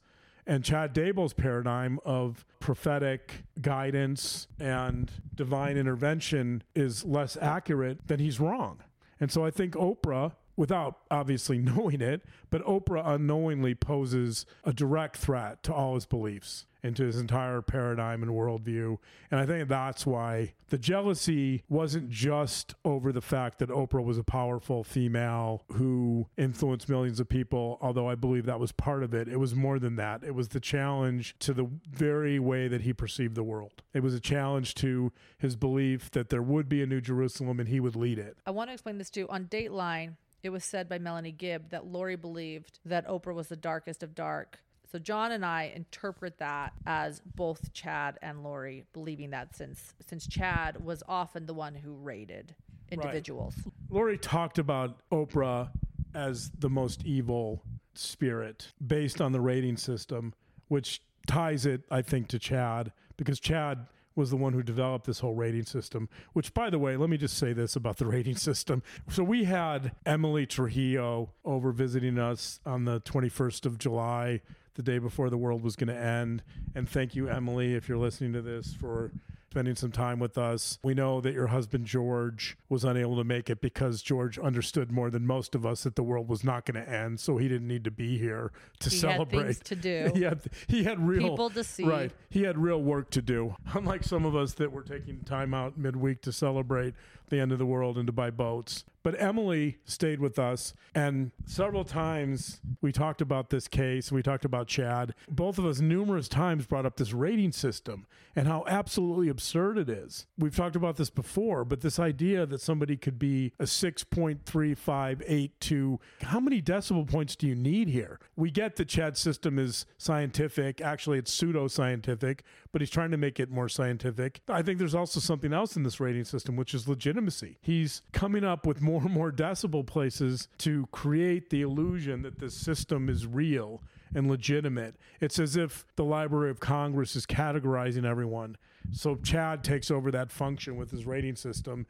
and 0.47 0.63
Chad 0.63 0.93
Daybell's 0.93 1.33
paradigm 1.33 1.99
of 2.05 2.45
prophetic 2.59 3.45
guidance 3.61 4.47
and 4.59 5.11
divine 5.33 5.77
intervention 5.77 6.63
is 6.75 7.03
less 7.03 7.37
accurate, 7.41 8.07
then 8.07 8.19
he's 8.19 8.39
wrong. 8.39 8.79
And 9.19 9.31
so 9.31 9.45
I 9.45 9.51
think 9.51 9.73
Oprah, 9.73 10.33
without 10.55 10.99
obviously 11.09 11.57
knowing 11.59 12.01
it, 12.01 12.21
but 12.49 12.63
Oprah 12.65 13.07
unknowingly 13.07 13.75
poses 13.75 14.45
a 14.63 14.73
direct 14.73 15.17
threat 15.17 15.63
to 15.63 15.73
all 15.73 15.95
his 15.95 16.05
beliefs 16.05 16.65
into 16.85 17.03
his 17.03 17.17
entire 17.17 17.61
paradigm 17.61 18.21
and 18.21 18.31
worldview. 18.31 18.97
And 19.31 19.39
I 19.39 19.45
think 19.45 19.67
that's 19.67 20.05
why 20.05 20.53
the 20.69 20.77
jealousy 20.77 21.63
wasn't 21.67 22.09
just 22.09 22.75
over 22.85 23.11
the 23.11 23.21
fact 23.21 23.59
that 23.59 23.69
Oprah 23.69 24.03
was 24.03 24.17
a 24.17 24.23
powerful 24.23 24.83
female 24.83 25.63
who 25.73 26.27
influenced 26.37 26.87
millions 26.87 27.19
of 27.19 27.27
people, 27.27 27.77
although 27.81 28.09
I 28.09 28.15
believe 28.15 28.45
that 28.45 28.59
was 28.59 28.71
part 28.71 29.03
of 29.03 29.13
it. 29.13 29.27
It 29.27 29.37
was 29.37 29.55
more 29.55 29.79
than 29.79 29.95
that. 29.95 30.23
It 30.23 30.35
was 30.35 30.49
the 30.49 30.59
challenge 30.59 31.35
to 31.39 31.53
the 31.53 31.67
very 31.89 32.39
way 32.39 32.67
that 32.67 32.81
he 32.81 32.93
perceived 32.93 33.35
the 33.35 33.43
world. 33.43 33.81
It 33.93 34.03
was 34.03 34.13
a 34.13 34.19
challenge 34.19 34.75
to 34.75 35.11
his 35.37 35.55
belief 35.55 36.11
that 36.11 36.29
there 36.29 36.41
would 36.41 36.69
be 36.69 36.81
a 36.81 36.85
new 36.85 37.01
Jerusalem 37.01 37.59
and 37.59 37.69
he 37.69 37.79
would 37.79 37.95
lead 37.95 38.19
it. 38.19 38.37
I 38.45 38.51
want 38.51 38.69
to 38.69 38.73
explain 38.73 38.97
this 38.97 39.09
too. 39.09 39.27
On 39.29 39.45
Dateline, 39.45 40.15
it 40.43 40.49
was 40.49 40.63
said 40.63 40.87
by 40.87 40.99
Melanie 40.99 41.31
Gibb 41.31 41.71
that 41.71 41.87
Lori 41.87 42.15
believed 42.15 42.79
that 42.85 43.07
Oprah 43.07 43.33
was 43.33 43.47
the 43.47 43.55
darkest 43.55 44.03
of 44.03 44.13
dark. 44.13 44.59
So 44.91 44.99
John 44.99 45.31
and 45.31 45.45
I 45.45 45.71
interpret 45.75 46.37
that 46.39 46.73
as 46.85 47.21
both 47.35 47.73
Chad 47.73 48.17
and 48.21 48.43
Lori 48.43 48.85
believing 48.93 49.31
that 49.31 49.55
since 49.55 49.93
since 50.05 50.27
Chad 50.27 50.83
was 50.83 51.03
often 51.07 51.45
the 51.45 51.53
one 51.53 51.75
who 51.75 51.93
rated 51.93 52.55
individuals. 52.91 53.55
Lori 53.89 54.17
talked 54.17 54.59
about 54.59 54.97
Oprah 55.11 55.69
as 56.13 56.51
the 56.59 56.69
most 56.69 57.03
evil 57.05 57.61
spirit 57.93 58.71
based 58.85 59.21
on 59.21 59.31
the 59.31 59.41
rating 59.41 59.77
system, 59.77 60.33
which 60.67 61.01
ties 61.27 61.65
it, 61.65 61.81
I 61.89 62.01
think, 62.01 62.27
to 62.29 62.39
Chad 62.39 62.91
because 63.17 63.39
Chad 63.39 63.87
was 64.15 64.29
the 64.29 64.37
one 64.37 64.53
who 64.53 64.63
developed 64.63 65.05
this 65.05 65.19
whole 65.19 65.35
rating 65.35 65.65
system. 65.65 66.07
Which, 66.33 66.53
by 66.53 66.69
the 66.69 66.79
way, 66.79 66.95
let 66.95 67.09
me 67.09 67.17
just 67.17 67.37
say 67.37 67.53
this 67.53 67.75
about 67.75 67.97
the 67.97 68.05
rating 68.15 68.37
system. 68.37 68.81
So 69.09 69.23
we 69.23 69.43
had 69.43 69.91
Emily 70.05 70.45
Trujillo 70.45 71.31
over 71.43 71.71
visiting 71.71 72.17
us 72.17 72.59
on 72.65 72.85
the 72.85 73.01
21st 73.01 73.65
of 73.65 73.77
July, 73.77 74.41
the 74.75 74.83
day 74.83 74.99
before 74.99 75.29
the 75.29 75.37
world 75.37 75.63
was 75.63 75.75
going 75.75 75.87
to 75.87 75.97
end. 75.97 76.43
And 76.75 76.87
thank 76.87 77.15
you, 77.15 77.27
Emily, 77.27 77.73
if 77.73 77.89
you're 77.89 77.97
listening 77.97 78.33
to 78.33 78.41
this, 78.41 78.73
for 78.73 79.11
spending 79.55 79.75
some 79.75 79.91
time 79.91 80.19
with 80.19 80.37
us. 80.37 80.79
We 80.83 80.93
know 80.93 81.21
that 81.21 81.33
your 81.33 81.47
husband 81.47 81.85
George 81.85 82.57
was 82.67 82.83
unable 82.83 83.15
to 83.15 83.23
make 83.23 83.49
it 83.49 83.61
because 83.61 84.01
George 84.01 84.37
understood 84.37 84.91
more 84.91 85.09
than 85.09 85.25
most 85.25 85.55
of 85.55 85.65
us 85.65 85.83
that 85.83 85.95
the 85.95 86.03
world 86.03 86.27
was 86.27 86.43
not 86.43 86.65
going 86.65 86.83
to 86.83 86.91
end, 86.91 87.21
so 87.21 87.37
he 87.37 87.47
didn't 87.47 87.69
need 87.69 87.85
to 87.85 87.91
be 87.91 88.17
here 88.17 88.51
to 88.79 88.89
He 88.89 88.97
celebrate. 88.97 89.63
to 89.63 89.75
do. 89.77 90.11
he 90.13 90.23
had 90.23 90.41
he 90.67 90.83
had 90.83 90.99
real 90.99 91.29
People 91.29 91.49
to 91.51 91.63
see. 91.63 91.85
Right, 91.85 92.11
he 92.29 92.43
had 92.43 92.57
real 92.57 92.81
work 92.81 93.11
to 93.11 93.21
do. 93.21 93.55
Unlike 93.73 94.03
some 94.03 94.25
of 94.25 94.35
us 94.35 94.55
that 94.55 94.73
were 94.73 94.83
taking 94.83 95.21
time 95.21 95.53
out 95.53 95.77
midweek 95.77 96.21
to 96.23 96.33
celebrate 96.33 96.93
the 97.29 97.39
end 97.39 97.51
of 97.51 97.59
the 97.59 97.65
world 97.65 97.97
and 97.97 98.07
to 98.07 98.13
buy 98.13 98.29
boats. 98.29 98.85
But 99.03 99.21
Emily 99.21 99.77
stayed 99.85 100.19
with 100.19 100.39
us, 100.39 100.73
and 100.95 101.31
several 101.45 101.83
times 101.83 102.59
we 102.81 102.91
talked 102.91 103.21
about 103.21 103.51
this 103.51 103.67
case. 103.67 104.11
We 104.11 104.23
talked 104.23 104.45
about 104.45 104.67
Chad. 104.67 105.13
Both 105.29 105.59
of 105.59 105.65
us 105.65 105.79
numerous 105.79 106.27
times 106.27 106.65
brought 106.65 106.87
up 106.87 106.97
this 106.97 107.13
rating 107.13 107.51
system 107.51 108.07
and 108.35 108.47
how 108.47 108.63
absolutely 108.67 109.29
absurd 109.29 109.77
it 109.77 109.89
is. 109.89 110.25
We've 110.39 110.55
talked 110.55 110.75
about 110.75 110.97
this 110.97 111.11
before, 111.11 111.63
but 111.63 111.81
this 111.81 111.99
idea 111.99 112.47
that 112.47 112.61
somebody 112.61 112.97
could 112.97 113.19
be 113.19 113.53
a 113.59 113.65
6.3582, 113.65 115.99
how 116.23 116.39
many 116.39 116.59
decibel 116.59 117.07
points 117.07 117.35
do 117.35 117.47
you 117.47 117.53
need 117.53 117.89
here? 117.89 118.19
We 118.35 118.49
get 118.49 118.75
that 118.77 118.89
Chad's 118.89 119.19
system 119.19 119.59
is 119.59 119.85
scientific. 119.99 120.81
Actually, 120.81 121.19
it's 121.19 121.31
pseudo-scientific, 121.31 122.41
but 122.75 122.81
he's 122.81 122.89
trying 122.89 123.11
to 123.11 123.15
make 123.15 123.39
it 123.39 123.49
more 123.49 123.69
scientific. 123.69 124.41
I 124.49 124.61
think 124.61 124.79
there's 124.79 124.95
also 124.95 125.21
something 125.21 125.53
else 125.53 125.77
in 125.77 125.83
this 125.83 126.01
rating 126.01 126.25
system, 126.25 126.57
which 126.57 126.73
is 126.73 126.89
legitimacy. 126.89 127.57
He's 127.61 128.01
coming 128.11 128.43
up 128.43 128.65
with 128.65 128.81
more 128.81 129.01
and 129.01 129.13
more 129.13 129.31
decibel 129.31 129.87
places 129.87 130.49
to 130.57 130.85
create 130.91 131.49
the 131.51 131.61
illusion 131.61 132.21
that 132.23 132.37
this 132.37 132.53
system 132.53 133.07
is 133.07 133.25
real 133.25 133.81
and 134.13 134.29
legitimate. 134.29 134.97
It's 135.21 135.39
as 135.39 135.55
if 135.55 135.85
the 135.95 136.03
Library 136.03 136.51
of 136.51 136.59
Congress 136.59 137.15
is 137.15 137.25
categorizing 137.25 138.03
everyone. 138.03 138.57
So 138.91 139.15
Chad 139.15 139.63
takes 139.63 139.89
over 139.89 140.11
that 140.11 140.29
function 140.29 140.75
with 140.75 140.91
his 140.91 141.05
rating 141.05 141.37
system. 141.37 141.85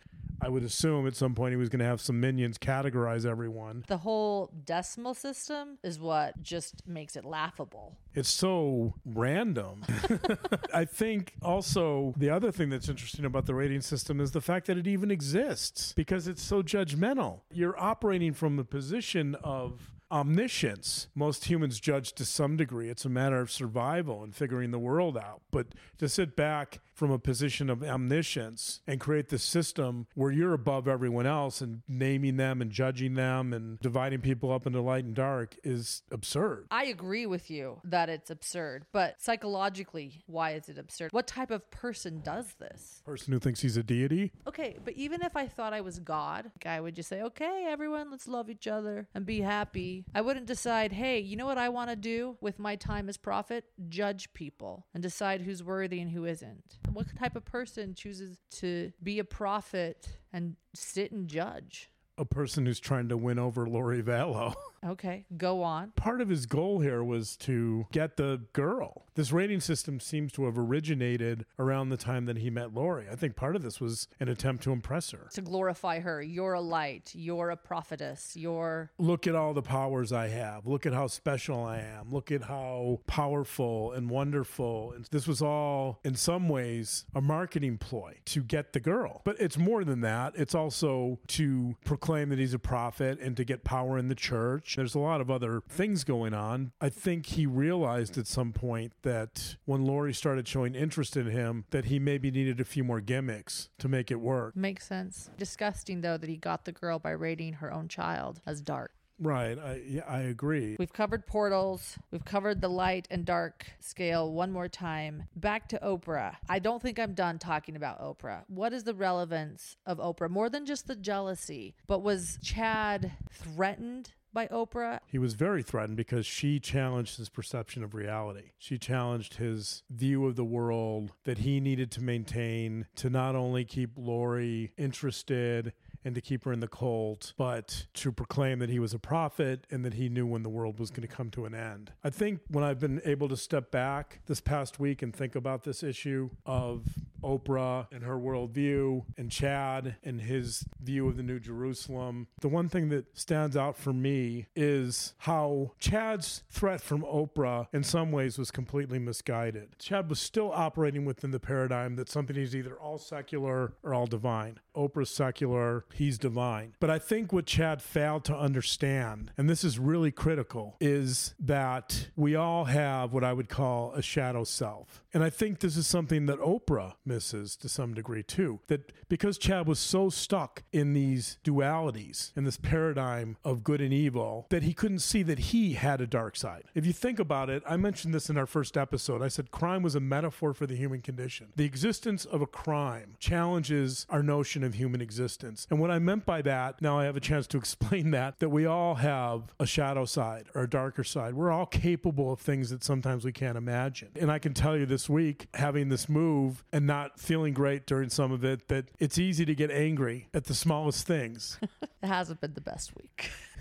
I 0.46 0.48
would 0.48 0.64
assume 0.64 1.08
at 1.08 1.16
some 1.16 1.34
point 1.34 1.54
he 1.54 1.58
was 1.58 1.70
going 1.70 1.80
to 1.80 1.86
have 1.86 2.00
some 2.00 2.20
minions 2.20 2.60
categorize 2.60 3.26
everyone. 3.26 3.84
The 3.88 3.98
whole 3.98 4.52
decimal 4.64 5.16
system 5.16 5.80
is 5.82 6.00
what 6.00 6.40
just 6.44 6.88
makes 6.88 7.16
it 7.16 7.26
laughable. 7.26 7.98
It's 8.14 8.30
so 8.30 8.94
random. 9.06 9.84
I 10.74 10.86
think 10.86 11.34
also 11.42 12.14
the 12.16 12.30
other 12.30 12.52
thing 12.52 12.70
that's 12.70 12.90
interesting 12.90 13.26
about 13.26 13.48
the 13.48 13.56
rating 13.56 13.82
system 13.82 14.22
is 14.22 14.34
the 14.34 14.42
fact 14.42 14.68
that 14.68 14.78
it 14.78 14.86
even 14.86 15.10
exists 15.10 15.94
because 15.94 16.28
it's 16.28 16.44
so 16.44 16.62
judgmental. 16.62 17.40
You're 17.52 17.80
operating 17.82 18.34
from 18.34 18.56
the 18.56 18.64
position 18.64 19.34
of 19.44 19.95
omniscience. 20.12 21.08
Most 21.16 21.46
humans 21.46 21.80
judge 21.80 22.14
to 22.14 22.26
some 22.26 22.58
degree. 22.58 22.90
It's 22.90 23.06
a 23.06 23.10
matter 23.10 23.40
of 23.40 23.52
survival 23.52 24.24
and 24.24 24.36
figuring 24.36 24.72
the 24.72 24.80
world 24.80 25.18
out. 25.18 25.42
But 25.52 25.68
to 25.98 26.08
sit 26.10 26.36
back 26.36 26.80
from 26.94 27.12
a 27.12 27.20
position 27.20 27.70
of 27.70 27.84
omniscience 27.84 28.82
and 28.88 29.00
create 29.00 29.30
the 29.30 29.38
system 29.38 30.08
where 30.16 30.32
you're 30.32 30.54
above 30.54 30.88
everyone 30.88 31.26
else 31.26 31.60
and 31.60 31.82
naming 31.88 32.38
them 32.38 32.62
and 32.62 32.72
judging 32.72 33.16
them 33.16 33.52
and 33.52 33.80
dividing 33.82 34.22
people 34.22 34.52
up 34.52 34.66
into 34.66 34.82
light 34.82 35.04
and 35.04 35.14
dark 35.14 35.56
is 35.64 36.04
absurd. 36.12 36.68
I 36.72 36.86
agree 36.86 37.26
with 37.26 37.52
you 37.52 37.82
that 37.84 38.10
it's 38.10 38.30
absurd, 38.30 38.86
but 38.94 39.22
psychologically, 39.22 40.24
why 40.26 40.52
is 40.52 40.70
it 40.70 40.78
absurd? 40.78 41.12
What 41.12 41.28
type 41.28 41.52
of 41.52 41.70
person 41.70 42.22
does 42.22 42.54
this? 42.60 43.02
Person 43.06 43.34
who 43.34 43.40
thinks 43.40 43.62
he's 43.62 43.78
a 43.78 43.84
deity. 43.84 44.32
Okay, 44.48 44.78
but 44.84 44.94
even 44.94 45.22
if 45.22 45.36
I 45.36 45.48
thought 45.48 45.74
I 45.74 45.82
was 45.82 46.00
God, 46.00 46.52
I 46.66 46.80
would 46.80 46.96
just 46.96 47.10
say, 47.10 47.22
okay, 47.22 47.66
everyone, 47.68 48.10
let's 48.10 48.28
love 48.28 48.50
each 48.50 48.68
other 48.68 49.08
and 49.14 49.26
be 49.26 49.42
happy. 49.42 49.95
I 50.14 50.22
wouldn't 50.22 50.46
decide, 50.46 50.92
hey, 50.92 51.20
you 51.20 51.36
know 51.36 51.46
what 51.46 51.58
I 51.58 51.70
want 51.70 51.90
to 51.90 51.96
do 51.96 52.38
with 52.42 52.60
my 52.60 52.76
time 52.76 53.08
as 53.08 53.18
prophet? 53.18 53.66
Judge 53.88 54.34
people 54.34 54.88
and 54.94 55.02
decide 55.02 55.42
who's 55.42 55.64
worthy 55.64 56.02
and 56.02 56.12
who 56.12 56.26
isn't. 56.26 56.80
What 56.92 57.08
type 57.18 57.36
of 57.36 57.46
person 57.46 57.94
chooses 57.94 58.38
to 58.56 58.92
be 59.02 59.20
a 59.20 59.24
prophet 59.24 60.18
and 60.34 60.56
sit 60.74 61.12
and 61.12 61.28
judge? 61.28 61.90
A 62.18 62.26
person 62.26 62.66
who's 62.66 62.80
trying 62.80 63.10
to 63.10 63.18
win 63.18 63.40
over 63.40 63.68
Lori 63.68 64.02
Vallow. 64.02 64.56
Okay, 64.86 65.26
go 65.36 65.64
on. 65.64 65.92
Part 65.96 66.22
of 66.22 66.30
his 66.30 66.46
goal 66.46 66.80
here 66.80 67.04
was 67.04 67.36
to 67.38 67.88
get 67.92 68.18
the 68.18 68.42
girl. 68.54 69.06
This 69.16 69.32
rating 69.32 69.62
system 69.62 70.00
seems 70.00 70.32
to 70.34 70.46
have 70.46 70.58
originated 70.58 71.46
around 71.58 71.90
the 71.90 71.98
time 71.98 72.26
that 72.26 72.38
he 72.38 72.50
met 72.50 72.74
Lori. 72.74 73.06
I 73.10 73.16
think 73.16 73.36
part 73.36 73.56
of 73.56 73.64
this 73.64 73.80
was 73.80 74.08
an 74.20 74.28
attempt 74.28 74.64
to 74.66 74.72
impress 74.72 75.12
her. 75.12 75.30
To 75.34 75.42
glorify 75.42 76.02
her, 76.02 76.22
you're 76.22 76.54
a 76.54 76.62
light, 76.62 77.12
you're 77.16 77.50
a 77.50 77.58
prophetess, 77.58 78.36
you're. 78.36 78.92
Look 78.98 79.26
at 79.26 79.34
all 79.34 79.54
the 79.54 79.62
powers 79.62 80.12
I 80.12 80.28
have. 80.28 80.68
Look 80.68 80.86
at 80.86 80.94
how 80.94 81.08
special 81.08 81.64
I 81.64 81.80
am. 81.80 82.12
Look 82.12 82.32
at 82.32 82.44
how 82.44 83.00
powerful 83.08 83.94
and 83.94 84.10
wonderful. 84.10 84.92
And 84.92 85.06
this 85.12 85.28
was 85.28 85.42
all, 85.42 86.00
in 86.04 86.16
some 86.16 86.50
ways, 86.50 87.06
a 87.16 87.22
marketing 87.22 87.78
ploy 87.78 88.18
to 88.26 88.44
get 88.44 88.74
the 88.74 88.80
girl. 88.82 89.22
But 89.24 89.40
it's 89.40 89.58
more 89.58 89.84
than 89.86 90.02
that. 90.02 90.34
It's 90.36 90.54
also 90.54 91.20
to 91.28 91.76
proclaim 91.86 92.30
that 92.30 92.40
he's 92.40 92.54
a 92.54 92.60
prophet 92.60 93.20
and 93.22 93.38
to 93.38 93.46
get 93.46 93.64
power 93.64 93.98
in 93.98 94.10
the 94.10 94.16
church. 94.16 94.75
There's 94.76 94.96
a 94.96 95.00
lot 95.00 95.22
of 95.22 95.32
other 95.32 95.62
things 95.70 96.04
going 96.04 96.34
on. 96.34 96.72
I 96.82 96.90
think 96.90 97.28
he 97.28 97.46
realized 97.46 98.18
at 98.18 98.28
some 98.28 98.52
point 98.52 98.94
that 99.04 99.56
when 99.66 99.86
Lori 99.86 100.14
started 100.14 100.48
showing 100.48 100.76
interest 100.76 101.16
in 101.16 101.28
him, 101.28 101.66
that 101.72 101.86
he 101.86 102.00
maybe 102.00 102.30
needed 102.32 102.60
a 102.60 102.66
few 102.66 102.84
more 102.84 103.02
gimmicks 103.02 103.70
to 103.80 103.88
make 103.88 104.12
it 104.12 104.20
work. 104.20 104.56
Makes 104.56 104.88
sense. 104.88 105.30
Disgusting, 105.38 106.02
though, 106.02 106.18
that 106.18 106.30
he 106.30 106.38
got 106.38 106.66
the 106.66 106.72
girl 106.72 107.00
by 107.00 107.12
rating 107.12 107.54
her 107.54 107.74
own 107.74 107.88
child 107.88 108.42
as 108.46 108.62
dark. 108.62 108.92
Right. 109.18 109.58
I, 109.58 109.82
yeah, 109.88 110.02
I 110.08 110.22
agree. 110.22 110.76
We've 110.78 110.92
covered 110.92 111.26
portals. 111.26 111.98
We've 112.12 112.26
covered 112.26 112.60
the 112.60 112.68
light 112.68 113.08
and 113.10 113.24
dark 113.24 113.66
scale 113.80 114.32
one 114.32 114.52
more 114.52 114.68
time. 114.68 115.24
Back 115.36 115.70
to 115.70 115.80
Oprah. 115.82 116.36
I 116.50 116.60
don't 116.60 116.82
think 116.82 117.00
I'm 117.00 117.14
done 117.14 117.40
talking 117.40 117.78
about 117.78 118.02
Oprah. 118.02 118.44
What 118.48 118.74
is 118.74 118.84
the 118.84 118.94
relevance 118.94 119.78
of 119.86 120.00
Oprah? 120.00 120.30
More 120.30 120.50
than 120.50 120.66
just 120.66 120.88
the 120.88 120.96
jealousy, 120.96 121.76
but 121.88 122.02
was 122.02 122.38
Chad 122.44 123.14
threatened 123.32 124.12
by 124.36 124.46
Oprah? 124.48 125.00
He 125.08 125.18
was 125.18 125.34
very 125.34 125.64
threatened 125.64 125.98
because 125.98 126.28
she 126.28 126.60
challenged 126.60 127.18
his 127.18 127.30
perception 127.30 127.84
of 127.84 127.96
reality. 127.96 128.52
She 128.60 128.78
challenged 128.78 129.36
his 129.38 129.82
view 129.90 130.28
of 130.28 130.36
the 130.36 130.44
world 130.44 131.14
that 131.24 131.40
he 131.40 131.60
needed 131.60 131.90
to 131.94 132.04
maintain 132.04 132.86
to 132.98 133.10
not 133.10 133.36
only 133.36 133.66
keep 133.66 133.92
Lori 133.96 134.74
interested 134.78 135.74
and 136.06 136.16
to 136.16 136.22
keep 136.22 136.46
her 136.46 136.54
in 136.54 136.60
the 136.62 136.68
cult, 136.68 137.34
but 137.38 137.88
to 137.96 138.12
proclaim 138.12 138.60
that 138.60 138.70
he 138.70 138.80
was 138.80 138.94
a 138.94 139.00
prophet 139.00 139.66
and 139.72 139.84
that 139.84 139.96
he 139.96 140.08
knew 140.08 140.26
when 140.26 140.44
the 140.44 140.50
world 140.50 140.80
was 140.80 140.92
going 140.92 141.08
to 141.08 141.14
come 141.14 141.30
to 141.32 141.46
an 141.46 141.56
end. 141.56 141.92
I 142.04 142.12
think 142.12 142.42
when 142.48 142.64
I've 142.64 142.80
been 142.80 143.02
able 143.04 143.28
to 143.30 143.38
step 143.38 143.72
back 143.72 144.20
this 144.28 144.40
past 144.40 144.80
week 144.80 145.02
and 145.02 145.14
think 145.14 145.36
about 145.36 145.64
this 145.64 145.84
issue 145.84 146.30
of 146.46 146.84
Oprah 147.24 147.88
and 147.92 148.04
her 148.04 148.18
worldview 148.18 149.04
and 149.18 149.32
Chad 149.32 149.96
and 150.04 150.22
his 150.22 150.66
view 150.80 151.08
of 151.08 151.18
the 151.18 151.24
New 151.24 151.40
Jerusalem, 151.40 152.28
the 152.42 152.48
one 152.48 152.70
thing 152.70 152.90
that 152.90 153.18
stands 153.18 153.58
out 153.58 153.76
for 153.76 153.92
me 153.92 154.46
is 154.56 155.16
how 155.20 155.72
Chad's 155.80 156.44
threat 156.50 156.82
from 156.82 157.02
Oprah 157.02 157.68
in 157.74 157.84
some 157.84 158.12
ways 158.12 158.38
was 158.38 158.52
completely 158.52 159.00
misguided. 159.00 159.80
Chad 159.80 160.10
was 160.10 160.20
still 160.20 160.52
operating 160.52 161.04
within 161.04 161.32
the 161.32 161.40
paradigm 161.40 161.96
that 161.96 162.10
something 162.10 162.36
is 162.36 162.56
either 162.56 162.76
all 162.76 163.00
secular 163.00 163.74
or 163.82 163.94
all 163.94 164.06
divine. 164.06 164.60
Oprah's 164.76 165.10
secular, 165.10 165.86
he's 165.96 166.18
divine. 166.18 166.74
But 166.80 166.90
I 166.90 167.00
think 167.00 167.32
what 167.32 167.46
Chad 167.46 167.82
failed 167.82 168.26
to 168.26 168.36
understand, 168.36 169.32
and 169.38 169.50
this 169.50 169.64
is 169.64 169.80
really 169.80 170.12
critical, 170.12 170.76
is 170.80 171.34
that 171.40 172.10
we 172.16 172.36
all 172.36 172.66
have 172.66 173.14
what 173.14 173.24
I 173.24 173.34
would 173.34 173.50
call 173.50 173.94
a 173.94 174.02
shadow 174.02 174.44
self. 174.44 175.04
And 175.14 175.24
I 175.24 175.30
think 175.30 175.60
this 175.60 175.78
is 175.78 175.88
something 175.88 176.26
that 176.26 176.40
Oprah 176.40 176.96
misses 177.06 177.56
to 177.58 177.70
some 177.70 177.94
degree 177.94 178.24
too. 178.24 178.60
That 178.68 178.92
because 179.08 179.38
Chad 179.38 179.68
was 179.68 179.80
so 179.80 180.10
stuck 180.10 180.64
in 180.74 180.94
these 180.94 181.38
dualities, 181.44 182.36
in 182.36 182.44
this 182.44 182.58
paradigm 182.58 183.38
of 183.44 183.64
good 183.64 183.80
and 183.80 183.94
evil, 183.94 184.46
that 184.50 184.64
he 184.64 184.74
couldn't 184.74 185.00
see 185.00 185.24
that 185.24 185.40
he 185.40 185.74
had 185.74 186.02
a 186.02 186.08
dark 186.08 186.36
side. 186.36 186.64
If 186.74 186.86
you 186.86 186.92
think 186.92 187.20
about 187.20 187.50
it, 187.50 187.64
I 187.68 187.78
mentioned 187.78 188.14
this 188.14 188.30
in 188.30 188.38
our 188.38 188.46
first 188.46 188.76
episode. 188.76 189.22
I 189.22 189.30
said 189.30 189.52
crime 189.52 189.84
was 189.84 189.96
a 189.96 190.00
metaphor 190.02 190.54
for 190.54 190.68
the 190.68 190.76
human 190.76 191.02
condition. 191.02 191.54
The 191.56 191.66
existence 191.66 192.26
of 192.26 192.42
a 192.42 192.48
crime 192.48 193.16
challenges 193.20 194.06
our 194.10 194.22
notion 194.22 194.64
of 194.64 194.74
human 194.74 195.00
existence. 195.00 195.66
And 195.70 195.80
what 195.86 195.94
I 195.94 196.00
meant 196.00 196.26
by 196.26 196.42
that, 196.42 196.82
now 196.82 196.98
I 196.98 197.04
have 197.04 197.16
a 197.16 197.20
chance 197.20 197.46
to 197.46 197.58
explain 197.58 198.10
that, 198.10 198.40
that 198.40 198.50
we 198.50 198.66
all 198.66 198.96
have 198.96 199.54
a 199.60 199.68
shadow 199.68 200.06
side 200.06 200.48
or 200.56 200.64
a 200.64 200.70
darker 200.70 201.04
side. 201.04 201.36
We're 201.36 201.52
all 201.52 201.68
capable 201.68 202.34
of 202.34 202.40
things 202.40 202.72
that 202.72 202.84
sometimes 202.84 203.24
we 203.24 203.32
can't 203.32 203.56
imagine. 203.56 204.10
And 204.20 204.32
I 204.32 204.40
can 204.40 204.56
tell 204.56 204.76
you 204.76 204.88
this 204.88 205.08
week, 205.08 205.48
having 205.54 205.90
this 205.90 206.10
move 206.10 206.64
and 206.74 206.88
not 206.88 207.20
feeling 207.20 207.54
great 207.54 207.86
during 207.86 208.10
some 208.10 208.32
of 208.32 208.44
it, 208.44 208.68
that 208.70 208.86
it's 208.98 209.20
easy 209.20 209.46
to 209.46 209.54
get 209.54 209.70
angry 209.70 210.28
at 210.34 210.46
the 210.46 210.56
smallest 210.56 211.06
things. 211.06 211.60
It 212.04 212.10
hasn't 212.10 212.40
been 212.40 212.54
the 212.54 212.62
best 212.62 212.96
week. 212.96 213.32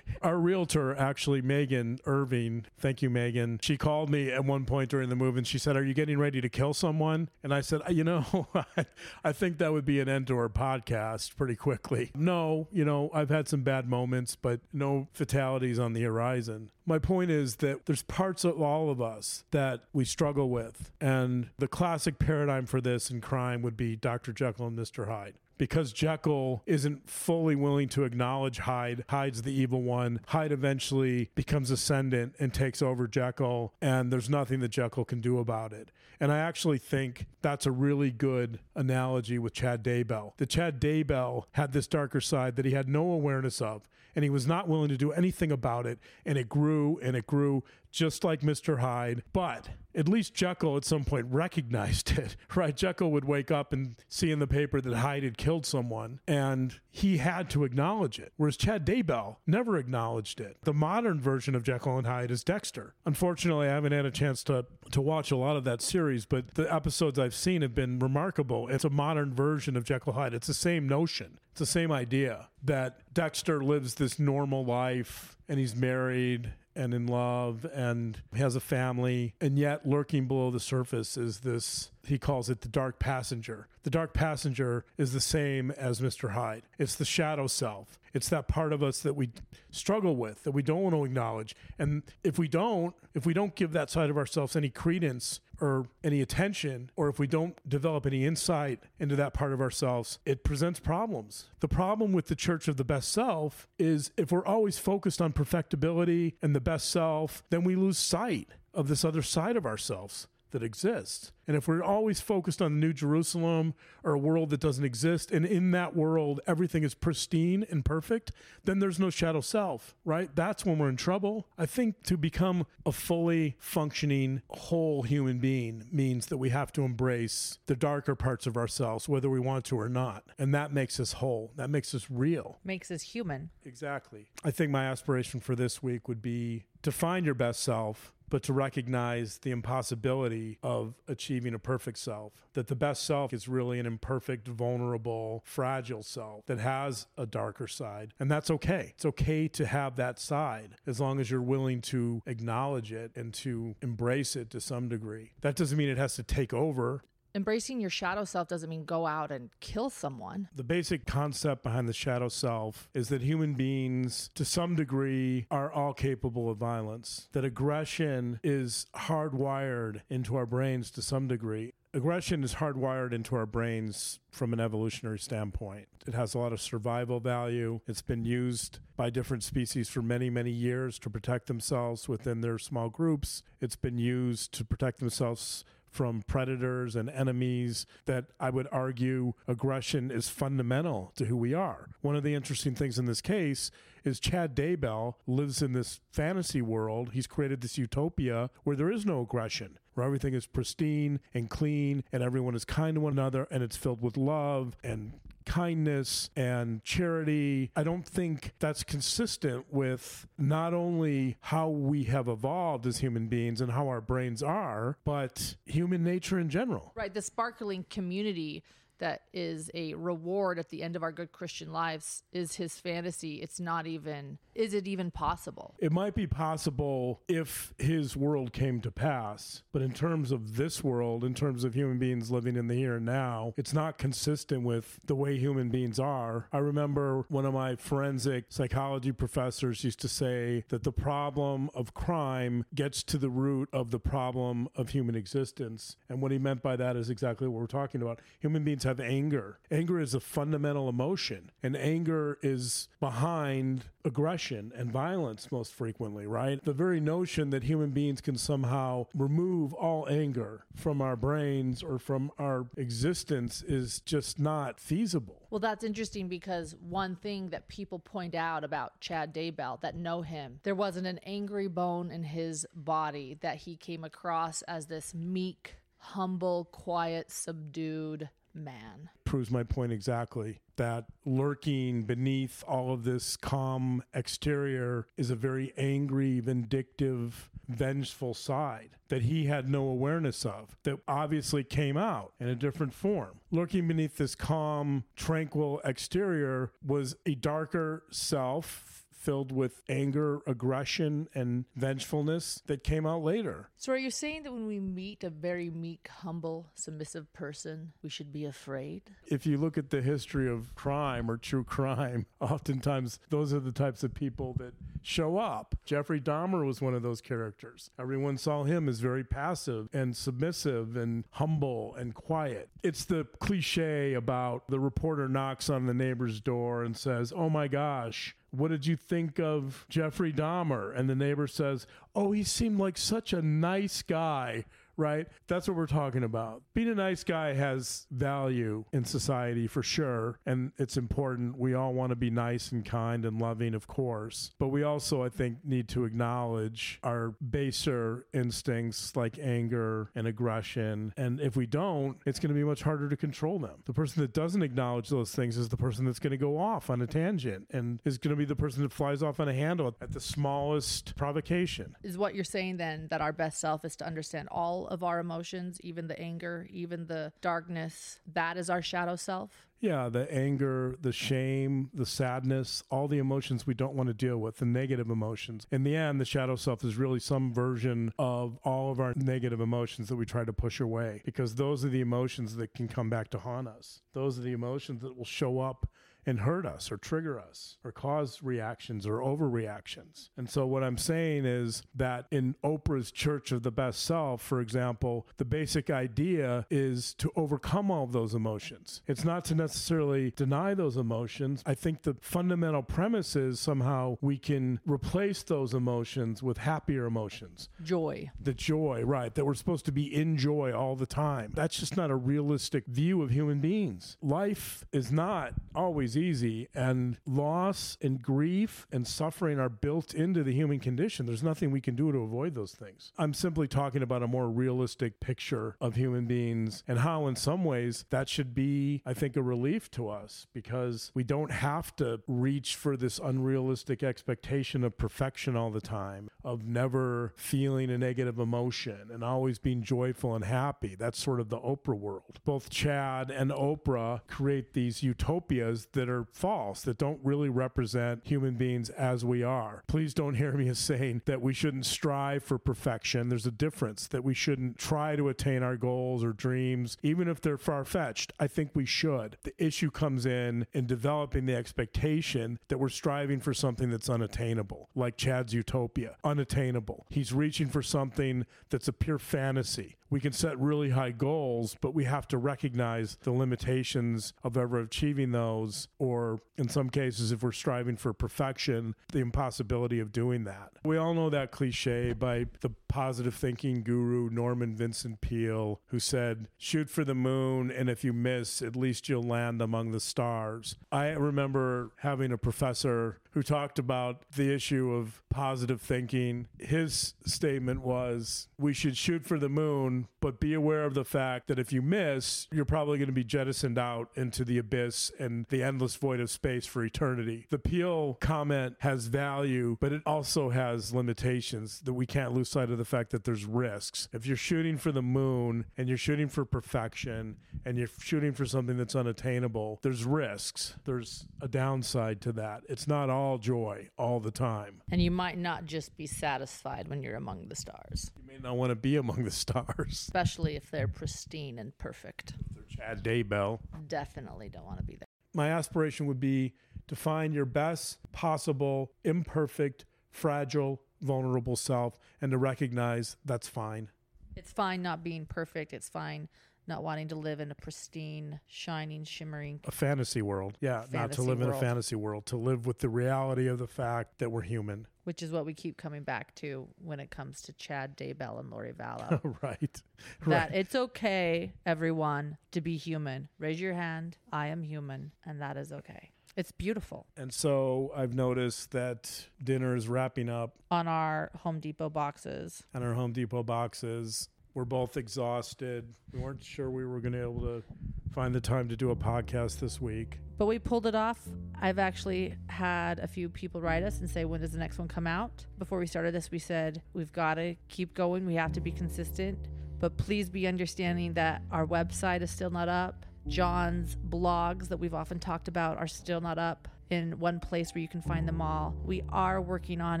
Our 0.22 0.38
realtor, 0.38 0.94
actually, 0.96 1.42
Megan 1.42 1.98
Irving, 2.04 2.66
thank 2.78 3.02
you, 3.02 3.10
Megan. 3.10 3.58
She 3.62 3.76
called 3.76 4.10
me 4.10 4.30
at 4.30 4.44
one 4.44 4.64
point 4.64 4.90
during 4.90 5.08
the 5.08 5.16
move 5.16 5.36
and 5.36 5.46
she 5.46 5.58
said, 5.58 5.76
Are 5.76 5.84
you 5.84 5.94
getting 5.94 6.18
ready 6.18 6.40
to 6.40 6.48
kill 6.48 6.74
someone? 6.74 7.28
And 7.42 7.54
I 7.54 7.60
said, 7.60 7.82
uh, 7.86 7.90
You 7.90 8.04
know, 8.04 8.48
I 9.24 9.32
think 9.32 9.58
that 9.58 9.72
would 9.72 9.84
be 9.84 10.00
an 10.00 10.08
end 10.08 10.26
to 10.28 10.36
our 10.36 10.48
podcast 10.48 11.36
pretty 11.36 11.56
quickly. 11.56 12.10
No, 12.14 12.68
you 12.72 12.84
know, 12.84 13.10
I've 13.14 13.30
had 13.30 13.48
some 13.48 13.62
bad 13.62 13.88
moments, 13.88 14.36
but 14.36 14.60
no 14.72 15.08
fatalities 15.12 15.78
on 15.78 15.92
the 15.92 16.02
horizon. 16.02 16.70
My 16.84 16.98
point 16.98 17.30
is 17.30 17.56
that 17.56 17.86
there's 17.86 18.02
parts 18.02 18.44
of 18.44 18.60
all 18.60 18.90
of 18.90 19.00
us 19.00 19.44
that 19.50 19.82
we 19.92 20.04
struggle 20.04 20.48
with. 20.48 20.90
And 21.00 21.50
the 21.58 21.68
classic 21.68 22.18
paradigm 22.18 22.66
for 22.66 22.80
this 22.80 23.10
in 23.10 23.20
crime 23.20 23.62
would 23.62 23.76
be 23.76 23.94
Dr. 23.94 24.32
Jekyll 24.32 24.66
and 24.66 24.78
Mr. 24.78 25.06
Hyde 25.06 25.34
because 25.58 25.92
Jekyll 25.92 26.62
isn't 26.66 27.10
fully 27.10 27.56
willing 27.56 27.88
to 27.90 28.04
acknowledge 28.04 28.58
Hyde, 28.60 29.04
Hyde's 29.08 29.42
the 29.42 29.52
evil 29.52 29.82
one. 29.82 30.20
Hyde 30.28 30.52
eventually 30.52 31.30
becomes 31.34 31.70
ascendant 31.70 32.34
and 32.38 32.54
takes 32.54 32.80
over 32.80 33.06
Jekyll, 33.06 33.74
and 33.82 34.12
there's 34.12 34.30
nothing 34.30 34.60
that 34.60 34.68
Jekyll 34.68 35.04
can 35.04 35.20
do 35.20 35.38
about 35.38 35.72
it. 35.72 35.90
And 36.20 36.32
I 36.32 36.38
actually 36.38 36.78
think 36.78 37.26
that's 37.42 37.66
a 37.66 37.70
really 37.70 38.10
good 38.10 38.60
analogy 38.74 39.38
with 39.38 39.52
Chad 39.52 39.84
Daybell. 39.84 40.36
That 40.38 40.48
Chad 40.48 40.80
Daybell 40.80 41.44
had 41.52 41.72
this 41.72 41.86
darker 41.86 42.20
side 42.20 42.56
that 42.56 42.64
he 42.64 42.72
had 42.72 42.88
no 42.88 43.10
awareness 43.12 43.60
of, 43.60 43.88
and 44.14 44.24
he 44.24 44.30
was 44.30 44.46
not 44.46 44.68
willing 44.68 44.88
to 44.88 44.96
do 44.96 45.12
anything 45.12 45.52
about 45.52 45.86
it, 45.86 45.98
and 46.24 46.36
it 46.38 46.48
grew 46.48 46.98
and 47.02 47.16
it 47.16 47.26
grew 47.26 47.62
just 47.90 48.24
like 48.24 48.40
Mr. 48.40 48.80
Hyde. 48.80 49.22
But 49.32 49.70
at 49.94 50.08
least 50.08 50.34
Jekyll 50.34 50.76
at 50.76 50.84
some 50.84 51.04
point 51.04 51.26
recognized 51.28 52.10
it, 52.18 52.36
right? 52.54 52.76
Jekyll 52.76 53.10
would 53.10 53.24
wake 53.24 53.50
up 53.50 53.72
and 53.72 53.96
see 54.08 54.30
in 54.30 54.38
the 54.38 54.46
paper 54.46 54.80
that 54.80 54.94
Hyde 54.94 55.24
had 55.24 55.36
killed 55.36 55.66
someone, 55.66 56.20
and 56.26 56.78
he 56.90 57.18
had 57.18 57.50
to 57.50 57.64
acknowledge 57.64 58.18
it. 58.18 58.32
Whereas 58.36 58.56
Chad 58.56 58.86
Daybell 58.86 59.36
never 59.46 59.76
acknowledged 59.76 60.40
it. 60.40 60.58
The 60.62 60.72
modern 60.72 61.20
version 61.20 61.54
of 61.54 61.62
Jekyll 61.62 61.98
and 61.98 62.06
Hyde 62.06 62.30
is 62.30 62.44
Dexter. 62.44 62.94
Unfortunately, 63.04 63.66
I 63.66 63.72
haven't 63.72 63.92
had 63.92 64.06
a 64.06 64.10
chance 64.10 64.42
to, 64.44 64.66
to 64.92 65.00
watch 65.00 65.30
a 65.30 65.36
lot 65.36 65.56
of 65.56 65.64
that 65.64 65.82
series, 65.82 66.26
but 66.26 66.54
the 66.54 66.72
episodes 66.72 67.18
I've 67.18 67.34
seen 67.34 67.62
have 67.62 67.74
been 67.74 67.98
remarkable. 67.98 68.68
It's 68.68 68.84
a 68.84 68.90
modern 68.90 69.34
version 69.34 69.76
of 69.76 69.84
Jekyll 69.84 70.12
Hyde. 70.12 70.34
It's 70.34 70.46
the 70.46 70.54
same 70.54 70.88
notion. 70.88 71.38
It's 71.50 71.60
the 71.60 71.66
same 71.66 71.90
idea 71.90 72.48
that 72.62 73.00
Dexter 73.12 73.62
lives 73.64 73.94
this 73.94 74.18
normal 74.18 74.64
life 74.64 75.36
and 75.48 75.58
he's 75.58 75.74
married 75.74 76.52
and 76.78 76.94
in 76.94 77.06
love 77.06 77.66
and 77.74 78.22
has 78.36 78.56
a 78.56 78.60
family. 78.60 79.34
And 79.40 79.58
yet, 79.58 79.86
lurking 79.86 80.26
below 80.26 80.50
the 80.50 80.60
surface 80.60 81.16
is 81.16 81.40
this 81.40 81.90
he 82.06 82.18
calls 82.18 82.48
it 82.48 82.62
the 82.62 82.68
dark 82.68 82.98
passenger. 82.98 83.66
The 83.82 83.90
dark 83.90 84.14
passenger 84.14 84.84
is 84.96 85.12
the 85.12 85.20
same 85.20 85.70
as 85.72 86.00
Mr. 86.00 86.30
Hyde. 86.30 86.62
It's 86.78 86.94
the 86.94 87.04
shadow 87.04 87.48
self. 87.48 87.98
It's 88.14 88.28
that 88.30 88.48
part 88.48 88.72
of 88.72 88.82
us 88.82 89.00
that 89.00 89.14
we 89.14 89.30
struggle 89.70 90.16
with, 90.16 90.44
that 90.44 90.52
we 90.52 90.62
don't 90.62 90.82
want 90.82 90.94
to 90.94 91.04
acknowledge. 91.04 91.54
And 91.78 92.02
if 92.24 92.38
we 92.38 92.48
don't, 92.48 92.94
if 93.14 93.26
we 93.26 93.34
don't 93.34 93.54
give 93.54 93.72
that 93.72 93.90
side 93.90 94.08
of 94.08 94.16
ourselves 94.16 94.56
any 94.56 94.70
credence 94.70 95.40
or 95.60 95.86
any 96.04 96.20
attention, 96.20 96.90
or 96.96 97.08
if 97.08 97.18
we 97.18 97.26
don't 97.26 97.56
develop 97.68 98.06
any 98.06 98.24
insight 98.24 98.80
into 98.98 99.16
that 99.16 99.34
part 99.34 99.52
of 99.52 99.60
ourselves, 99.60 100.18
it 100.24 100.44
presents 100.44 100.80
problems. 100.80 101.46
The 101.60 101.68
problem 101.68 102.12
with 102.12 102.26
the 102.26 102.36
church 102.36 102.68
of 102.68 102.76
the 102.76 102.84
best 102.84 103.12
self 103.12 103.66
is 103.78 104.10
if 104.16 104.30
we're 104.30 104.46
always 104.46 104.78
focused 104.78 105.20
on 105.20 105.32
perfectibility 105.32 106.36
and 106.42 106.54
the 106.54 106.60
best 106.60 106.90
self, 106.90 107.42
then 107.50 107.64
we 107.64 107.76
lose 107.76 107.98
sight 107.98 108.48
of 108.74 108.88
this 108.88 109.04
other 109.04 109.22
side 109.22 109.56
of 109.56 109.66
ourselves 109.66 110.28
that 110.50 110.62
exists. 110.62 111.32
And 111.48 111.56
if 111.56 111.66
we're 111.66 111.82
always 111.82 112.20
focused 112.20 112.60
on 112.60 112.74
the 112.74 112.86
New 112.86 112.92
Jerusalem 112.92 113.72
or 114.04 114.12
a 114.12 114.18
world 114.18 114.50
that 114.50 114.60
doesn't 114.60 114.84
exist, 114.84 115.32
and 115.32 115.46
in 115.46 115.70
that 115.70 115.96
world 115.96 116.40
everything 116.46 116.84
is 116.84 116.94
pristine 116.94 117.64
and 117.70 117.82
perfect, 117.84 118.30
then 118.64 118.78
there's 118.78 118.98
no 118.98 119.08
shadow 119.08 119.40
self, 119.40 119.96
right? 120.04 120.28
That's 120.36 120.66
when 120.66 120.78
we're 120.78 120.90
in 120.90 120.96
trouble. 120.96 121.48
I 121.56 121.64
think 121.64 122.02
to 122.04 122.18
become 122.18 122.66
a 122.84 122.92
fully 122.92 123.56
functioning, 123.58 124.42
whole 124.50 125.02
human 125.02 125.38
being 125.38 125.88
means 125.90 126.26
that 126.26 126.36
we 126.36 126.50
have 126.50 126.70
to 126.72 126.82
embrace 126.82 127.58
the 127.64 127.76
darker 127.76 128.14
parts 128.14 128.46
of 128.46 128.58
ourselves, 128.58 129.08
whether 129.08 129.30
we 129.30 129.40
want 129.40 129.64
to 129.66 129.80
or 129.80 129.88
not. 129.88 130.24
And 130.38 130.54
that 130.54 130.70
makes 130.70 131.00
us 131.00 131.14
whole, 131.14 131.52
that 131.56 131.70
makes 131.70 131.94
us 131.94 132.08
real. 132.10 132.58
Makes 132.62 132.90
us 132.90 133.00
human. 133.00 133.48
Exactly. 133.64 134.28
I 134.44 134.50
think 134.50 134.70
my 134.70 134.84
aspiration 134.84 135.40
for 135.40 135.56
this 135.56 135.82
week 135.82 136.08
would 136.08 136.20
be 136.20 136.64
to 136.82 136.92
find 136.92 137.24
your 137.24 137.34
best 137.34 137.62
self 137.62 138.12
but 138.30 138.42
to 138.44 138.52
recognize 138.52 139.38
the 139.38 139.50
impossibility 139.50 140.58
of 140.62 140.94
achieving 141.06 141.37
a 141.46 141.58
perfect 141.58 141.98
self. 141.98 142.32
That 142.54 142.68
the 142.68 142.76
best 142.76 143.04
self 143.04 143.32
is 143.32 143.48
really 143.48 143.78
an 143.78 143.86
imperfect, 143.86 144.48
vulnerable, 144.48 145.42
fragile 145.44 146.02
self 146.02 146.46
that 146.46 146.58
has 146.58 147.06
a 147.16 147.26
darker 147.26 147.66
side. 147.66 148.14
And 148.18 148.30
that's 148.30 148.50
okay. 148.50 148.92
It's 148.94 149.04
okay 149.04 149.48
to 149.48 149.66
have 149.66 149.96
that 149.96 150.18
side 150.18 150.76
as 150.86 151.00
long 151.00 151.20
as 151.20 151.30
you're 151.30 151.42
willing 151.42 151.80
to 151.82 152.22
acknowledge 152.26 152.92
it 152.92 153.12
and 153.16 153.32
to 153.34 153.76
embrace 153.82 154.36
it 154.36 154.50
to 154.50 154.60
some 154.60 154.88
degree. 154.88 155.32
That 155.40 155.56
doesn't 155.56 155.76
mean 155.76 155.88
it 155.88 155.98
has 155.98 156.14
to 156.16 156.22
take 156.22 156.52
over 156.52 157.02
embracing 157.34 157.80
your 157.80 157.90
shadow 157.90 158.24
self 158.24 158.48
doesn't 158.48 158.68
mean 158.68 158.84
go 158.84 159.06
out 159.06 159.30
and 159.30 159.50
kill 159.60 159.90
someone. 159.90 160.48
The 160.54 160.64
basic 160.64 161.06
concept 161.06 161.62
behind 161.62 161.88
the 161.88 161.92
shadow 161.92 162.28
self 162.28 162.88
is 162.94 163.08
that 163.08 163.22
human 163.22 163.54
beings, 163.54 164.30
to 164.34 164.44
some 164.44 164.74
degree, 164.74 165.46
are 165.50 165.70
all 165.72 165.94
capable 165.94 166.50
of 166.50 166.58
violence, 166.58 167.28
that 167.32 167.44
aggression 167.44 168.40
is 168.42 168.86
hardwired 168.96 170.02
into 170.10 170.36
our 170.36 170.46
brains 170.46 170.90
to 170.92 171.02
some 171.02 171.28
degree. 171.28 171.72
Aggression 171.94 172.44
is 172.44 172.56
hardwired 172.56 173.14
into 173.14 173.34
our 173.34 173.46
brains 173.46 174.20
from 174.30 174.52
an 174.52 174.60
evolutionary 174.60 175.18
standpoint. 175.18 175.88
It 176.06 176.12
has 176.12 176.34
a 176.34 176.38
lot 176.38 176.52
of 176.52 176.60
survival 176.60 177.18
value. 177.18 177.80
It's 177.86 178.02
been 178.02 178.24
used 178.24 178.78
by 178.94 179.08
different 179.08 179.42
species 179.42 179.88
for 179.88 180.02
many, 180.02 180.28
many 180.28 180.50
years 180.50 180.98
to 181.00 181.10
protect 181.10 181.46
themselves 181.46 182.06
within 182.06 182.42
their 182.42 182.58
small 182.58 182.90
groups. 182.90 183.42
It's 183.60 183.76
been 183.76 183.96
used 183.96 184.52
to 184.54 184.64
protect 184.66 185.00
themselves 185.00 185.64
from 185.90 186.22
predators 186.26 186.96
and 186.96 187.08
enemies 187.10 187.86
that 188.06 188.26
I 188.38 188.50
would 188.50 188.68
argue 188.70 189.32
aggression 189.46 190.10
is 190.10 190.28
fundamental 190.28 191.12
to 191.16 191.26
who 191.26 191.36
we 191.36 191.54
are. 191.54 191.88
One 192.00 192.16
of 192.16 192.22
the 192.22 192.34
interesting 192.34 192.74
things 192.74 192.98
in 192.98 193.06
this 193.06 193.20
case 193.20 193.70
is 194.04 194.20
Chad 194.20 194.54
Daybell 194.54 195.14
lives 195.26 195.62
in 195.62 195.72
this 195.72 196.00
fantasy 196.10 196.62
world. 196.62 197.10
He's 197.12 197.26
created 197.26 197.60
this 197.60 197.78
utopia 197.78 198.50
where 198.64 198.76
there 198.76 198.90
is 198.90 199.04
no 199.04 199.20
aggression, 199.20 199.78
where 199.94 200.06
everything 200.06 200.34
is 200.34 200.46
pristine 200.46 201.20
and 201.34 201.50
clean 201.50 202.04
and 202.12 202.22
everyone 202.22 202.54
is 202.54 202.64
kind 202.64 202.94
to 202.94 203.00
one 203.00 203.12
another 203.12 203.46
and 203.50 203.62
it's 203.62 203.76
filled 203.76 204.02
with 204.02 204.16
love 204.16 204.76
and 204.82 205.12
kindness 205.48 206.28
and 206.36 206.84
charity. 206.84 207.70
I 207.74 207.82
don't 207.82 208.06
think 208.06 208.52
that's 208.58 208.84
consistent 208.84 209.64
with 209.72 210.26
not 210.36 210.74
only 210.74 211.38
how 211.40 211.70
we 211.70 212.04
have 212.04 212.28
evolved 212.28 212.86
as 212.86 212.98
human 212.98 213.28
beings 213.28 213.62
and 213.62 213.72
how 213.72 213.88
our 213.88 214.02
brains 214.02 214.42
are, 214.42 214.98
but 215.04 215.56
human 215.64 216.04
nature 216.04 216.38
in 216.38 216.50
general. 216.50 216.92
Right. 216.94 217.12
The 217.12 217.22
sparkling 217.22 217.86
community 217.88 218.62
that 218.98 219.22
is 219.32 219.70
a 219.74 219.94
reward 219.94 220.58
at 220.58 220.70
the 220.70 220.82
end 220.82 220.96
of 220.96 221.02
our 221.02 221.12
good 221.12 221.32
Christian 221.32 221.72
lives 221.72 222.22
is 222.32 222.56
his 222.56 222.78
fantasy. 222.78 223.36
It's 223.36 223.60
not 223.60 223.86
even, 223.86 224.38
is 224.54 224.74
it 224.74 224.86
even 224.86 225.10
possible? 225.10 225.74
It 225.78 225.92
might 225.92 226.14
be 226.14 226.26
possible 226.26 227.20
if 227.28 227.74
his 227.78 228.16
world 228.16 228.52
came 228.52 228.80
to 228.80 228.90
pass, 228.90 229.62
but 229.72 229.82
in 229.82 229.92
terms 229.92 230.32
of 230.32 230.56
this 230.56 230.82
world, 230.82 231.24
in 231.24 231.34
terms 231.34 231.64
of 231.64 231.74
human 231.74 231.98
beings 231.98 232.30
living 232.30 232.56
in 232.56 232.68
the 232.68 232.74
here 232.74 232.96
and 232.96 233.06
now, 233.06 233.54
it's 233.56 233.72
not 233.72 233.98
consistent 233.98 234.62
with 234.64 235.00
the 235.04 235.14
way 235.14 235.38
human 235.38 235.68
beings 235.68 235.98
are. 235.98 236.48
I 236.52 236.58
remember 236.58 237.24
one 237.28 237.44
of 237.44 237.54
my 237.54 237.76
forensic 237.76 238.46
psychology 238.48 239.12
professors 239.12 239.84
used 239.84 240.00
to 240.00 240.08
say 240.08 240.64
that 240.68 240.82
the 240.82 240.92
problem 240.92 241.70
of 241.74 241.94
crime 241.94 242.64
gets 242.74 243.02
to 243.04 243.18
the 243.18 243.30
root 243.30 243.68
of 243.72 243.90
the 243.90 243.98
problem 243.98 244.68
of 244.74 244.90
human 244.90 245.14
existence. 245.14 245.96
And 246.08 246.20
what 246.20 246.32
he 246.32 246.38
meant 246.38 246.62
by 246.62 246.76
that 246.76 246.96
is 246.96 247.10
exactly 247.10 247.48
what 247.48 247.60
we're 247.60 247.66
talking 247.66 248.02
about. 248.02 248.20
Human 248.40 248.64
beings 248.64 248.84
have 248.88 249.00
anger. 249.00 249.58
Anger 249.70 250.00
is 250.00 250.14
a 250.14 250.20
fundamental 250.20 250.88
emotion, 250.88 251.50
and 251.62 251.76
anger 251.76 252.38
is 252.42 252.88
behind 253.00 253.84
aggression 254.04 254.72
and 254.74 254.90
violence 254.90 255.52
most 255.52 255.74
frequently, 255.74 256.26
right? 256.26 256.64
The 256.64 256.72
very 256.72 256.98
notion 256.98 257.50
that 257.50 257.64
human 257.64 257.90
beings 257.90 258.22
can 258.22 258.38
somehow 258.38 259.06
remove 259.14 259.74
all 259.74 260.08
anger 260.08 260.64
from 260.74 261.02
our 261.02 261.16
brains 261.16 261.82
or 261.82 261.98
from 261.98 262.32
our 262.38 262.66
existence 262.76 263.62
is 263.62 264.00
just 264.00 264.38
not 264.38 264.80
feasible. 264.80 265.46
Well, 265.50 265.60
that's 265.60 265.84
interesting 265.84 266.28
because 266.28 266.74
one 266.80 267.16
thing 267.16 267.50
that 267.50 267.68
people 267.68 267.98
point 267.98 268.34
out 268.34 268.64
about 268.64 269.00
Chad 269.00 269.34
Daybell 269.34 269.80
that 269.82 269.96
know 269.96 270.22
him, 270.22 270.60
there 270.62 270.74
wasn't 270.74 271.06
an 271.06 271.20
angry 271.26 271.68
bone 271.68 272.10
in 272.10 272.22
his 272.22 272.66
body 272.74 273.36
that 273.42 273.56
he 273.58 273.76
came 273.76 274.04
across 274.04 274.62
as 274.62 274.86
this 274.86 275.14
meek, 275.14 275.74
humble, 275.98 276.68
quiet, 276.72 277.30
subdued 277.30 278.30
man. 278.58 279.10
Proves 279.24 279.50
my 279.50 279.62
point 279.62 279.92
exactly 279.92 280.60
that 280.76 281.06
lurking 281.26 282.04
beneath 282.04 282.64
all 282.66 282.92
of 282.92 283.04
this 283.04 283.36
calm 283.36 284.02
exterior 284.14 285.06
is 285.16 285.30
a 285.30 285.34
very 285.34 285.72
angry, 285.76 286.40
vindictive, 286.40 287.50
vengeful 287.68 288.32
side 288.32 288.90
that 289.08 289.22
he 289.22 289.46
had 289.46 289.68
no 289.68 289.84
awareness 289.84 290.46
of, 290.46 290.76
that 290.84 290.98
obviously 291.06 291.64
came 291.64 291.96
out 291.96 292.32
in 292.40 292.48
a 292.48 292.54
different 292.54 292.94
form. 292.94 293.40
Lurking 293.50 293.88
beneath 293.88 294.16
this 294.16 294.34
calm, 294.34 295.04
tranquil 295.16 295.80
exterior 295.84 296.72
was 296.84 297.16
a 297.26 297.34
darker 297.34 298.04
self 298.10 299.04
filled 299.28 299.52
with 299.52 299.82
anger, 299.90 300.40
aggression, 300.46 301.28
and 301.34 301.66
vengefulness 301.76 302.62
that 302.66 302.82
came 302.82 303.04
out 303.04 303.22
later. 303.22 303.68
So, 303.76 303.92
are 303.92 303.98
you 303.98 304.10
saying 304.10 304.44
that 304.44 304.52
when 304.54 304.66
we 304.66 304.80
meet 304.80 305.22
a 305.22 305.28
very 305.28 305.68
meek, 305.68 306.08
humble, 306.22 306.70
submissive 306.74 307.30
person, 307.34 307.92
we 308.02 308.08
should 308.08 308.32
be 308.32 308.46
afraid? 308.46 309.02
If 309.26 309.44
you 309.44 309.58
look 309.58 309.76
at 309.76 309.90
the 309.90 310.00
history 310.00 310.50
of 310.50 310.74
crime 310.74 311.30
or 311.30 311.36
true 311.36 311.62
crime, 311.62 312.24
oftentimes 312.40 313.18
those 313.28 313.52
are 313.52 313.60
the 313.60 313.70
types 313.70 314.02
of 314.02 314.14
people 314.14 314.54
that 314.60 314.72
show 315.02 315.36
up. 315.36 315.74
Jeffrey 315.84 316.22
Dahmer 316.22 316.66
was 316.66 316.80
one 316.80 316.94
of 316.94 317.02
those 317.02 317.20
characters. 317.20 317.90
Everyone 317.98 318.38
saw 318.38 318.64
him 318.64 318.88
as 318.88 319.00
very 319.00 319.24
passive 319.24 319.90
and 319.92 320.16
submissive 320.16 320.96
and 320.96 321.24
humble 321.32 321.94
and 321.96 322.14
quiet. 322.14 322.70
It's 322.82 323.04
the 323.04 323.26
cliche 323.40 324.14
about 324.14 324.68
the 324.68 324.80
reporter 324.80 325.28
knocks 325.28 325.68
on 325.68 325.84
the 325.84 325.92
neighbor's 325.92 326.40
door 326.40 326.82
and 326.82 326.96
says, 326.96 327.30
Oh 327.36 327.50
my 327.50 327.68
gosh, 327.68 328.34
what 328.50 328.70
did 328.70 328.86
you 328.86 328.96
think 328.96 329.38
of 329.38 329.84
Jeffrey 329.88 330.32
Dahmer? 330.32 330.96
And 330.96 331.08
the 331.08 331.14
neighbor 331.14 331.46
says, 331.46 331.86
Oh, 332.14 332.32
he 332.32 332.44
seemed 332.44 332.78
like 332.78 332.96
such 332.96 333.32
a 333.32 333.42
nice 333.42 334.02
guy 334.02 334.64
right? 334.98 335.26
That's 335.46 335.68
what 335.68 335.76
we're 335.76 335.86
talking 335.86 336.24
about. 336.24 336.62
Being 336.74 336.88
a 336.88 336.94
nice 336.94 337.24
guy 337.24 337.54
has 337.54 338.06
value 338.10 338.84
in 338.92 339.04
society 339.04 339.66
for 339.66 339.82
sure, 339.82 340.38
and 340.44 340.72
it's 340.76 340.96
important. 340.96 341.56
We 341.56 341.74
all 341.74 341.94
want 341.94 342.10
to 342.10 342.16
be 342.16 342.30
nice 342.30 342.72
and 342.72 342.84
kind 342.84 343.24
and 343.24 343.40
loving, 343.40 343.74
of 343.74 343.86
course, 343.86 344.50
but 344.58 344.68
we 344.68 344.82
also, 344.82 345.22
I 345.22 345.28
think, 345.28 345.58
need 345.64 345.88
to 345.90 346.04
acknowledge 346.04 346.98
our 347.02 347.34
baser 347.50 348.26
instincts 348.34 349.14
like 349.16 349.38
anger 349.38 350.10
and 350.14 350.26
aggression. 350.26 351.14
And 351.16 351.40
if 351.40 351.56
we 351.56 351.66
don't, 351.66 352.18
it's 352.26 352.40
going 352.40 352.48
to 352.48 352.54
be 352.54 352.64
much 352.64 352.82
harder 352.82 353.08
to 353.08 353.16
control 353.16 353.58
them. 353.58 353.82
The 353.86 353.92
person 353.92 354.20
that 354.22 354.34
doesn't 354.34 354.62
acknowledge 354.62 355.08
those 355.08 355.32
things 355.32 355.56
is 355.56 355.68
the 355.68 355.76
person 355.76 356.04
that's 356.04 356.18
going 356.18 356.32
to 356.32 356.36
go 356.36 356.58
off 356.58 356.90
on 356.90 357.00
a 357.00 357.06
tangent 357.06 357.68
and 357.70 358.00
is 358.04 358.18
going 358.18 358.30
to 358.30 358.36
be 358.36 358.44
the 358.44 358.56
person 358.56 358.82
that 358.82 358.92
flies 358.92 359.22
off 359.22 359.38
on 359.38 359.48
a 359.48 359.54
handle 359.54 359.94
at 360.00 360.12
the 360.12 360.20
smallest 360.20 361.14
provocation. 361.16 361.94
Is 362.02 362.18
what 362.18 362.34
you're 362.34 362.44
saying 362.44 362.78
then 362.78 363.06
that 363.10 363.20
our 363.20 363.32
best 363.32 363.60
self 363.60 363.84
is 363.84 363.94
to 363.96 364.06
understand 364.06 364.48
all 364.50 364.87
of 364.88 365.02
our 365.02 365.20
emotions, 365.20 365.80
even 365.82 366.08
the 366.08 366.18
anger, 366.18 366.66
even 366.70 367.06
the 367.06 367.32
darkness. 367.40 368.18
That 368.32 368.56
is 368.56 368.68
our 368.68 368.82
shadow 368.82 369.16
self. 369.16 369.68
Yeah, 369.80 370.08
the 370.08 370.32
anger, 370.34 370.96
the 371.00 371.12
shame, 371.12 371.90
the 371.94 372.06
sadness, 372.06 372.82
all 372.90 373.06
the 373.06 373.18
emotions 373.18 373.66
we 373.66 373.74
don't 373.74 373.94
want 373.94 374.08
to 374.08 374.14
deal 374.14 374.38
with, 374.38 374.56
the 374.56 374.66
negative 374.66 375.08
emotions. 375.08 375.68
In 375.70 375.84
the 375.84 375.94
end, 375.94 376.20
the 376.20 376.24
shadow 376.24 376.56
self 376.56 376.82
is 376.84 376.96
really 376.96 377.20
some 377.20 377.54
version 377.54 378.12
of 378.18 378.58
all 378.64 378.90
of 378.90 378.98
our 378.98 379.12
negative 379.14 379.60
emotions 379.60 380.08
that 380.08 380.16
we 380.16 380.26
try 380.26 380.44
to 380.44 380.52
push 380.52 380.80
away 380.80 381.22
because 381.24 381.54
those 381.54 381.84
are 381.84 381.90
the 381.90 382.00
emotions 382.00 382.56
that 382.56 382.74
can 382.74 382.88
come 382.88 383.08
back 383.08 383.30
to 383.30 383.38
haunt 383.38 383.68
us. 383.68 384.00
Those 384.14 384.36
are 384.38 384.42
the 384.42 384.52
emotions 384.52 385.02
that 385.02 385.16
will 385.16 385.24
show 385.24 385.60
up 385.60 385.88
and 386.28 386.40
hurt 386.40 386.66
us 386.66 386.92
or 386.92 386.98
trigger 386.98 387.40
us 387.40 387.78
or 387.82 387.90
cause 387.90 388.42
reactions 388.42 389.06
or 389.06 389.20
overreactions. 389.20 390.28
And 390.36 390.48
so, 390.48 390.66
what 390.66 390.84
I'm 390.84 390.98
saying 390.98 391.46
is 391.46 391.82
that 391.94 392.26
in 392.30 392.54
Oprah's 392.62 393.10
Church 393.10 393.50
of 393.50 393.62
the 393.62 393.70
Best 393.70 394.04
Self, 394.04 394.42
for 394.42 394.60
example, 394.60 395.26
the 395.38 395.46
basic 395.46 395.88
idea 395.88 396.66
is 396.70 397.14
to 397.14 397.32
overcome 397.34 397.90
all 397.90 398.04
of 398.04 398.12
those 398.12 398.34
emotions. 398.34 399.00
It's 399.06 399.24
not 399.24 399.46
to 399.46 399.54
necessarily 399.54 400.32
deny 400.32 400.74
those 400.74 400.98
emotions. 400.98 401.62
I 401.64 401.74
think 401.74 402.02
the 402.02 402.16
fundamental 402.20 402.82
premise 402.82 403.34
is 403.34 403.58
somehow 403.58 404.18
we 404.20 404.36
can 404.36 404.80
replace 404.84 405.42
those 405.42 405.72
emotions 405.72 406.42
with 406.42 406.58
happier 406.58 407.06
emotions. 407.06 407.70
Joy. 407.82 408.30
The 408.38 408.52
joy, 408.52 409.02
right, 409.02 409.34
that 409.34 409.46
we're 409.46 409.54
supposed 409.54 409.86
to 409.86 409.92
be 409.92 410.14
in 410.14 410.36
joy 410.36 410.72
all 410.72 410.94
the 410.94 411.06
time. 411.06 411.52
That's 411.54 411.78
just 411.78 411.96
not 411.96 412.10
a 412.10 412.16
realistic 412.16 412.84
view 412.86 413.22
of 413.22 413.30
human 413.30 413.60
beings. 413.60 414.18
Life 414.20 414.84
is 414.92 415.10
not 415.10 415.54
always 415.74 416.17
easy. 416.18 416.68
And 416.74 417.16
loss 417.26 417.96
and 418.02 418.20
grief 418.20 418.86
and 418.92 419.06
suffering 419.06 419.58
are 419.58 419.68
built 419.68 420.14
into 420.14 420.42
the 420.42 420.52
human 420.52 420.80
condition. 420.80 421.26
There's 421.26 421.42
nothing 421.42 421.70
we 421.70 421.80
can 421.80 421.94
do 421.94 422.12
to 422.12 422.18
avoid 422.18 422.54
those 422.54 422.72
things. 422.72 423.12
I'm 423.16 423.34
simply 423.34 423.68
talking 423.68 424.02
about 424.02 424.22
a 424.22 424.28
more 424.28 424.50
realistic 424.50 425.20
picture 425.20 425.76
of 425.80 425.94
human 425.94 426.26
beings 426.26 426.82
and 426.86 427.00
how, 427.00 427.26
in 427.26 427.36
some 427.36 427.64
ways, 427.64 428.04
that 428.10 428.28
should 428.28 428.54
be, 428.54 429.02
I 429.06 429.14
think, 429.14 429.36
a 429.36 429.42
relief 429.42 429.90
to 429.92 430.08
us 430.08 430.46
because 430.52 431.10
we 431.14 431.24
don't 431.24 431.52
have 431.52 431.94
to 431.96 432.20
reach 432.26 432.76
for 432.76 432.96
this 432.96 433.18
unrealistic 433.18 434.02
expectation 434.02 434.84
of 434.84 434.98
perfection 434.98 435.56
all 435.56 435.70
the 435.70 435.80
time, 435.80 436.28
of 436.44 436.64
never 436.64 437.32
feeling 437.36 437.90
a 437.90 437.98
negative 437.98 438.38
emotion 438.38 439.08
and 439.12 439.22
always 439.22 439.58
being 439.58 439.82
joyful 439.82 440.34
and 440.34 440.44
happy. 440.44 440.94
That's 440.94 441.22
sort 441.22 441.40
of 441.40 441.48
the 441.48 441.58
Oprah 441.58 441.98
world. 441.98 442.40
Both 442.44 442.70
Chad 442.70 443.30
and 443.30 443.50
Oprah 443.50 444.20
create 444.26 444.72
these 444.72 445.02
utopias 445.02 445.86
that 445.92 446.07
are 446.08 446.26
false, 446.32 446.82
that 446.82 446.98
don't 446.98 447.20
really 447.22 447.48
represent 447.48 448.22
human 448.24 448.54
beings 448.54 448.90
as 448.90 449.24
we 449.24 449.42
are. 449.42 449.82
Please 449.86 450.14
don't 450.14 450.34
hear 450.34 450.52
me 450.52 450.68
as 450.68 450.78
saying 450.78 451.22
that 451.26 451.42
we 451.42 451.52
shouldn't 451.52 451.86
strive 451.86 452.42
for 452.42 452.58
perfection. 452.58 453.28
There's 453.28 453.46
a 453.46 453.50
difference 453.50 454.06
that 454.08 454.24
we 454.24 454.34
shouldn't 454.34 454.78
try 454.78 455.16
to 455.16 455.28
attain 455.28 455.62
our 455.62 455.76
goals 455.76 456.24
or 456.24 456.32
dreams, 456.32 456.96
even 457.02 457.28
if 457.28 457.40
they're 457.40 457.58
far 457.58 457.84
fetched. 457.84 458.32
I 458.38 458.46
think 458.46 458.70
we 458.74 458.86
should. 458.86 459.36
The 459.42 459.54
issue 459.62 459.90
comes 459.90 460.26
in 460.26 460.66
in 460.72 460.86
developing 460.86 461.46
the 461.46 461.54
expectation 461.54 462.58
that 462.68 462.78
we're 462.78 462.88
striving 462.88 463.40
for 463.40 463.54
something 463.54 463.90
that's 463.90 464.08
unattainable, 464.08 464.88
like 464.94 465.16
Chad's 465.16 465.52
utopia, 465.52 466.16
unattainable. 466.24 467.06
He's 467.10 467.32
reaching 467.32 467.68
for 467.68 467.82
something 467.82 468.46
that's 468.70 468.88
a 468.88 468.92
pure 468.92 469.18
fantasy. 469.18 469.96
We 470.10 470.20
can 470.20 470.32
set 470.32 470.58
really 470.58 470.90
high 470.90 471.10
goals, 471.10 471.76
but 471.80 471.94
we 471.94 472.04
have 472.04 472.26
to 472.28 472.38
recognize 472.38 473.18
the 473.22 473.32
limitations 473.32 474.32
of 474.42 474.56
ever 474.56 474.80
achieving 474.80 475.32
those, 475.32 475.88
or 475.98 476.40
in 476.56 476.68
some 476.68 476.90
cases, 476.90 477.30
if 477.32 477.42
we're 477.42 477.52
striving 477.52 477.96
for 477.96 478.12
perfection, 478.12 478.94
the 479.12 479.18
impossibility 479.18 480.00
of 480.00 480.12
doing 480.12 480.44
that. 480.44 480.72
We 480.84 480.96
all 480.96 481.14
know 481.14 481.30
that 481.30 481.50
cliche 481.50 482.12
by 482.12 482.46
the 482.60 482.70
positive 482.88 483.34
thinking 483.34 483.82
guru 483.82 484.30
Norman 484.30 484.74
Vincent 484.74 485.20
Peale, 485.20 485.80
who 485.86 485.98
said, 485.98 486.48
Shoot 486.56 486.88
for 486.88 487.04
the 487.04 487.14
moon, 487.14 487.70
and 487.70 487.90
if 487.90 488.02
you 488.02 488.12
miss, 488.12 488.62
at 488.62 488.76
least 488.76 489.08
you'll 489.08 489.22
land 489.22 489.60
among 489.60 489.92
the 489.92 490.00
stars. 490.00 490.76
I 490.90 491.08
remember 491.08 491.92
having 491.98 492.32
a 492.32 492.38
professor 492.38 493.18
who 493.32 493.42
talked 493.42 493.78
about 493.78 494.22
the 494.34 494.52
issue 494.52 494.92
of 494.92 495.22
positive 495.30 495.80
thinking. 495.80 496.48
His 496.58 497.14
statement 497.24 497.82
was 497.82 498.48
we 498.58 498.72
should 498.72 498.96
shoot 498.96 499.26
for 499.26 499.38
the 499.38 499.48
moon, 499.48 500.08
but 500.20 500.40
be 500.40 500.54
aware 500.54 500.84
of 500.84 500.94
the 500.94 501.04
fact 501.04 501.48
that 501.48 501.58
if 501.58 501.72
you 501.72 501.82
miss, 501.82 502.48
you're 502.50 502.64
probably 502.64 502.98
going 502.98 503.08
to 503.08 503.12
be 503.12 503.24
jettisoned 503.24 503.78
out 503.78 504.08
into 504.14 504.44
the 504.44 504.58
abyss 504.58 505.12
and 505.18 505.46
the 505.50 505.62
endless 505.62 505.96
void 505.96 506.20
of 506.20 506.30
space 506.30 506.66
for 506.66 506.84
eternity. 506.84 507.46
The 507.50 507.58
Peale 507.58 508.14
comment 508.20 508.76
has 508.80 509.06
value, 509.06 509.76
but 509.80 509.92
it 509.92 510.02
also 510.06 510.50
has 510.50 510.94
limitations 510.94 511.80
that 511.80 511.92
we 511.92 512.06
can't 512.06 512.32
lose 512.32 512.48
sight 512.48 512.70
of 512.70 512.78
the 512.78 512.84
fact 512.84 513.10
that 513.10 513.24
there's 513.24 513.44
risks. 513.44 514.08
If 514.12 514.26
you're 514.26 514.36
shooting 514.36 514.78
for 514.78 514.92
the 514.92 515.02
moon 515.02 515.66
and 515.76 515.88
you're 515.88 515.98
shooting 515.98 516.28
for 516.28 516.44
perfection 516.44 517.36
and 517.64 517.76
you're 517.78 517.90
shooting 518.00 518.32
for 518.32 518.46
something 518.46 518.76
that's 518.76 518.96
unattainable, 518.96 519.78
there's 519.82 520.04
risks. 520.04 520.74
There's 520.84 521.26
a 521.40 521.48
downside 521.48 522.20
to 522.22 522.32
that. 522.32 522.62
It's 522.68 522.88
not 522.88 523.10
all 523.10 523.17
joy 523.38 523.88
all 523.98 524.20
the 524.20 524.30
time. 524.30 524.80
And 524.90 525.02
you 525.02 525.10
might 525.10 525.36
not 525.38 525.64
just 525.64 525.96
be 525.96 526.06
satisfied 526.06 526.88
when 526.88 527.02
you're 527.02 527.16
among 527.16 527.48
the 527.48 527.56
stars, 527.56 528.10
You 528.16 528.22
may 528.26 528.38
not 528.38 528.56
want 528.56 528.70
to 528.70 528.76
be 528.76 528.96
among 528.96 529.24
the 529.24 529.30
stars. 529.30 529.92
especially 529.92 530.56
if 530.56 530.70
they're 530.70 530.88
pristine 530.88 531.58
and 531.58 531.76
perfect. 531.78 532.34
Chad 532.68 533.02
Daybell. 533.02 533.58
Definitely 533.88 534.48
don't 534.48 534.64
want 534.64 534.78
to 534.78 534.84
be 534.84 534.94
there. 534.96 535.06
My 535.34 535.48
aspiration 535.50 536.06
would 536.06 536.20
be 536.20 536.54
to 536.86 536.94
find 536.96 537.34
your 537.34 537.44
best 537.44 537.98
possible, 538.12 538.92
imperfect, 539.04 539.84
fragile, 540.10 540.82
vulnerable 541.00 541.56
self 541.56 541.98
and 542.20 542.30
to 542.32 542.38
recognize 542.38 543.16
that's 543.24 543.48
fine. 543.48 543.90
It's 544.36 544.52
fine 544.52 544.82
not 544.82 545.02
being 545.02 545.26
perfect. 545.26 545.72
It's 545.72 545.88
fine 545.88 546.28
not 546.68 546.82
wanting 546.84 547.08
to 547.08 547.16
live 547.16 547.40
in 547.40 547.50
a 547.50 547.54
pristine, 547.54 548.40
shining, 548.46 549.04
shimmering. 549.04 549.60
A 549.64 549.70
fantasy 549.70 550.22
world. 550.22 550.56
Yeah, 550.60 550.78
not 550.78 550.86
to 550.86 550.98
Fantasy 550.98 551.22
live 551.22 551.40
in 551.40 551.48
a 551.48 551.58
fantasy 551.60 551.96
world, 551.96 552.26
to 552.26 552.36
live 552.36 552.66
with 552.66 552.78
the 552.78 552.88
reality 552.88 553.48
of 553.48 553.58
the 553.58 553.66
fact 553.66 554.18
that 554.18 554.30
we're 554.30 554.42
human. 554.42 554.86
Which 555.04 555.22
is 555.22 555.32
what 555.32 555.46
we 555.46 555.54
keep 555.54 555.78
coming 555.78 556.02
back 556.02 556.34
to 556.36 556.68
when 556.84 557.00
it 557.00 557.10
comes 557.10 557.40
to 557.42 557.52
Chad 557.54 557.96
Daybell 557.96 558.38
and 558.40 558.50
Lori 558.50 558.72
Vallow. 558.74 559.20
right. 559.42 559.82
that 560.26 560.50
Right. 560.50 560.50
it's 560.52 560.74
okay, 560.74 561.52
everyone, 561.64 562.36
to 562.52 562.60
be 562.60 562.76
human. 562.76 563.28
Raise 563.38 563.58
your 563.60 563.72
hand. 563.72 564.18
I 564.30 564.48
am 564.48 564.62
human, 564.62 565.12
and 565.24 565.40
that 565.40 565.56
is 565.56 565.72
okay. 565.72 566.10
It's 566.36 566.52
beautiful. 566.52 567.06
And 567.16 567.32
so 567.32 567.90
I've 567.96 568.14
noticed 568.14 568.70
that 568.72 569.26
dinner 569.42 569.74
is 569.74 569.88
wrapping 569.88 570.28
up 570.28 570.54
On 570.70 570.86
our 570.86 571.30
Home 571.38 571.58
Depot 571.58 571.88
boxes, 571.90 572.62
on 572.74 572.82
our 572.84 572.92
Home 572.94 573.12
Depot 573.12 573.42
boxes. 573.42 574.28
We're 574.58 574.64
both 574.64 574.96
exhausted. 574.96 575.84
We 576.12 576.18
weren't 576.18 576.42
sure 576.42 576.68
we 576.68 576.84
were 576.84 576.98
going 576.98 577.12
to 577.12 577.18
be 577.18 577.22
able 577.22 577.42
to 577.42 577.62
find 578.10 578.34
the 578.34 578.40
time 578.40 578.68
to 578.70 578.76
do 578.76 578.90
a 578.90 578.96
podcast 578.96 579.60
this 579.60 579.80
week. 579.80 580.18
but 580.36 580.46
we 580.46 580.58
pulled 580.58 580.84
it 580.86 580.96
off. 580.96 581.20
I've 581.62 581.78
actually 581.78 582.34
had 582.48 582.98
a 582.98 583.06
few 583.06 583.28
people 583.28 583.60
write 583.60 583.84
us 583.84 584.00
and 584.00 584.10
say, 584.10 584.24
when 584.24 584.40
does 584.40 584.50
the 584.50 584.58
next 584.58 584.76
one 584.76 584.88
come 584.88 585.06
out? 585.06 585.46
Before 585.60 585.78
we 585.78 585.86
started 585.86 586.12
this, 586.12 586.32
we 586.32 586.40
said, 586.40 586.82
we've 586.92 587.12
got 587.12 587.34
to 587.34 587.54
keep 587.68 587.94
going. 587.94 588.26
We 588.26 588.34
have 588.34 588.50
to 588.54 588.60
be 588.60 588.72
consistent. 588.72 589.38
But 589.78 589.96
please 589.96 590.28
be 590.28 590.48
understanding 590.48 591.12
that 591.12 591.42
our 591.52 591.64
website 591.64 592.22
is 592.22 592.32
still 592.32 592.50
not 592.50 592.68
up. 592.68 593.06
John's 593.28 593.94
blogs 593.94 594.70
that 594.70 594.78
we've 594.78 594.92
often 594.92 595.20
talked 595.20 595.46
about 595.46 595.78
are 595.78 595.86
still 595.86 596.20
not 596.20 596.36
up 596.36 596.66
in 596.90 597.18
one 597.18 597.38
place 597.40 597.74
where 597.74 597.82
you 597.82 597.88
can 597.88 598.02
find 598.02 598.26
them 598.26 598.40
all. 598.40 598.74
We 598.84 599.02
are 599.10 599.40
working 599.40 599.80
on 599.80 600.00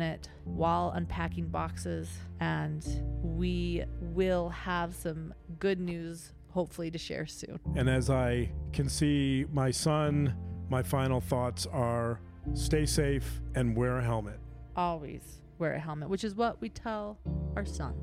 it 0.00 0.28
while 0.44 0.90
unpacking 0.94 1.48
boxes, 1.48 2.08
and 2.40 2.84
we 3.22 3.84
will 4.00 4.48
have 4.48 4.94
some 4.94 5.34
good 5.58 5.80
news 5.80 6.32
hopefully 6.50 6.90
to 6.90 6.98
share 6.98 7.26
soon. 7.26 7.60
And 7.76 7.88
as 7.90 8.08
I 8.10 8.50
can 8.72 8.88
see 8.88 9.44
my 9.52 9.70
son, 9.70 10.34
my 10.70 10.82
final 10.82 11.20
thoughts 11.20 11.66
are 11.66 12.20
stay 12.54 12.86
safe 12.86 13.40
and 13.54 13.76
wear 13.76 13.98
a 13.98 14.02
helmet. 14.02 14.40
always 14.76 15.40
wear 15.58 15.74
a 15.74 15.78
helmet, 15.80 16.08
which 16.08 16.24
is 16.24 16.34
what 16.34 16.60
we 16.60 16.68
tell 16.68 17.18
our 17.56 17.66
son. 17.66 17.94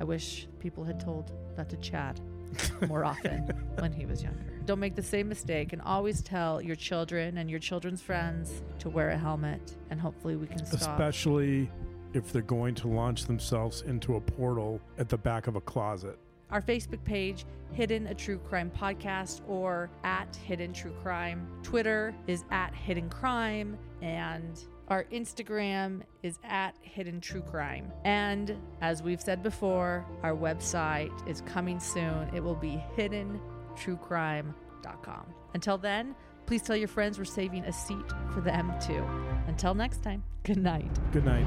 I 0.00 0.04
wish 0.04 0.48
people 0.58 0.82
had 0.84 0.98
told 0.98 1.32
that 1.56 1.70
to 1.70 1.76
Chad 1.76 2.20
more 2.88 3.04
often 3.04 3.40
when 3.78 3.92
he 3.92 4.06
was 4.06 4.22
younger. 4.22 4.38
Don't 4.64 4.78
make 4.78 4.94
the 4.94 5.02
same 5.02 5.28
mistake 5.28 5.72
and 5.72 5.82
always 5.82 6.22
tell 6.22 6.62
your 6.62 6.76
children 6.76 7.38
and 7.38 7.50
your 7.50 7.58
children's 7.58 8.00
friends 8.00 8.62
to 8.78 8.88
wear 8.88 9.10
a 9.10 9.18
helmet, 9.18 9.76
and 9.90 10.00
hopefully 10.00 10.36
we 10.36 10.46
can 10.46 10.64
stop. 10.64 10.80
especially 10.80 11.70
if 12.14 12.32
they're 12.32 12.42
going 12.42 12.74
to 12.76 12.88
launch 12.88 13.24
themselves 13.24 13.82
into 13.82 14.16
a 14.16 14.20
portal 14.20 14.80
at 14.98 15.08
the 15.08 15.16
back 15.18 15.46
of 15.46 15.56
a 15.56 15.60
closet. 15.60 16.18
Our 16.50 16.60
Facebook 16.60 17.02
page, 17.04 17.46
Hidden 17.72 18.06
a 18.08 18.14
True 18.14 18.38
Crime 18.38 18.70
Podcast, 18.70 19.40
or 19.48 19.88
at 20.04 20.36
Hidden 20.36 20.74
True 20.74 20.92
Crime. 21.02 21.46
Twitter 21.62 22.14
is 22.26 22.44
at 22.50 22.74
Hidden 22.74 23.08
Crime, 23.08 23.78
and 24.02 24.60
our 24.88 25.04
Instagram 25.04 26.02
is 26.22 26.38
at 26.44 26.74
Hidden 26.82 27.20
True 27.20 27.42
Crime. 27.42 27.90
And 28.04 28.56
as 28.80 29.02
we've 29.02 29.20
said 29.20 29.42
before, 29.42 30.06
our 30.22 30.34
website 30.34 31.10
is 31.28 31.40
coming 31.42 31.80
soon. 31.80 32.30
It 32.34 32.42
will 32.42 32.54
be 32.54 32.82
hiddentruecrime.com. 32.96 35.26
Until 35.54 35.78
then, 35.78 36.14
please 36.46 36.62
tell 36.62 36.76
your 36.76 36.88
friends 36.88 37.18
we're 37.18 37.24
saving 37.24 37.64
a 37.64 37.72
seat 37.72 38.12
for 38.32 38.40
them 38.40 38.72
too. 38.80 39.04
Until 39.46 39.74
next 39.74 40.02
time, 40.02 40.24
good 40.42 40.58
night. 40.58 40.90
Good 41.12 41.24
night. 41.24 41.46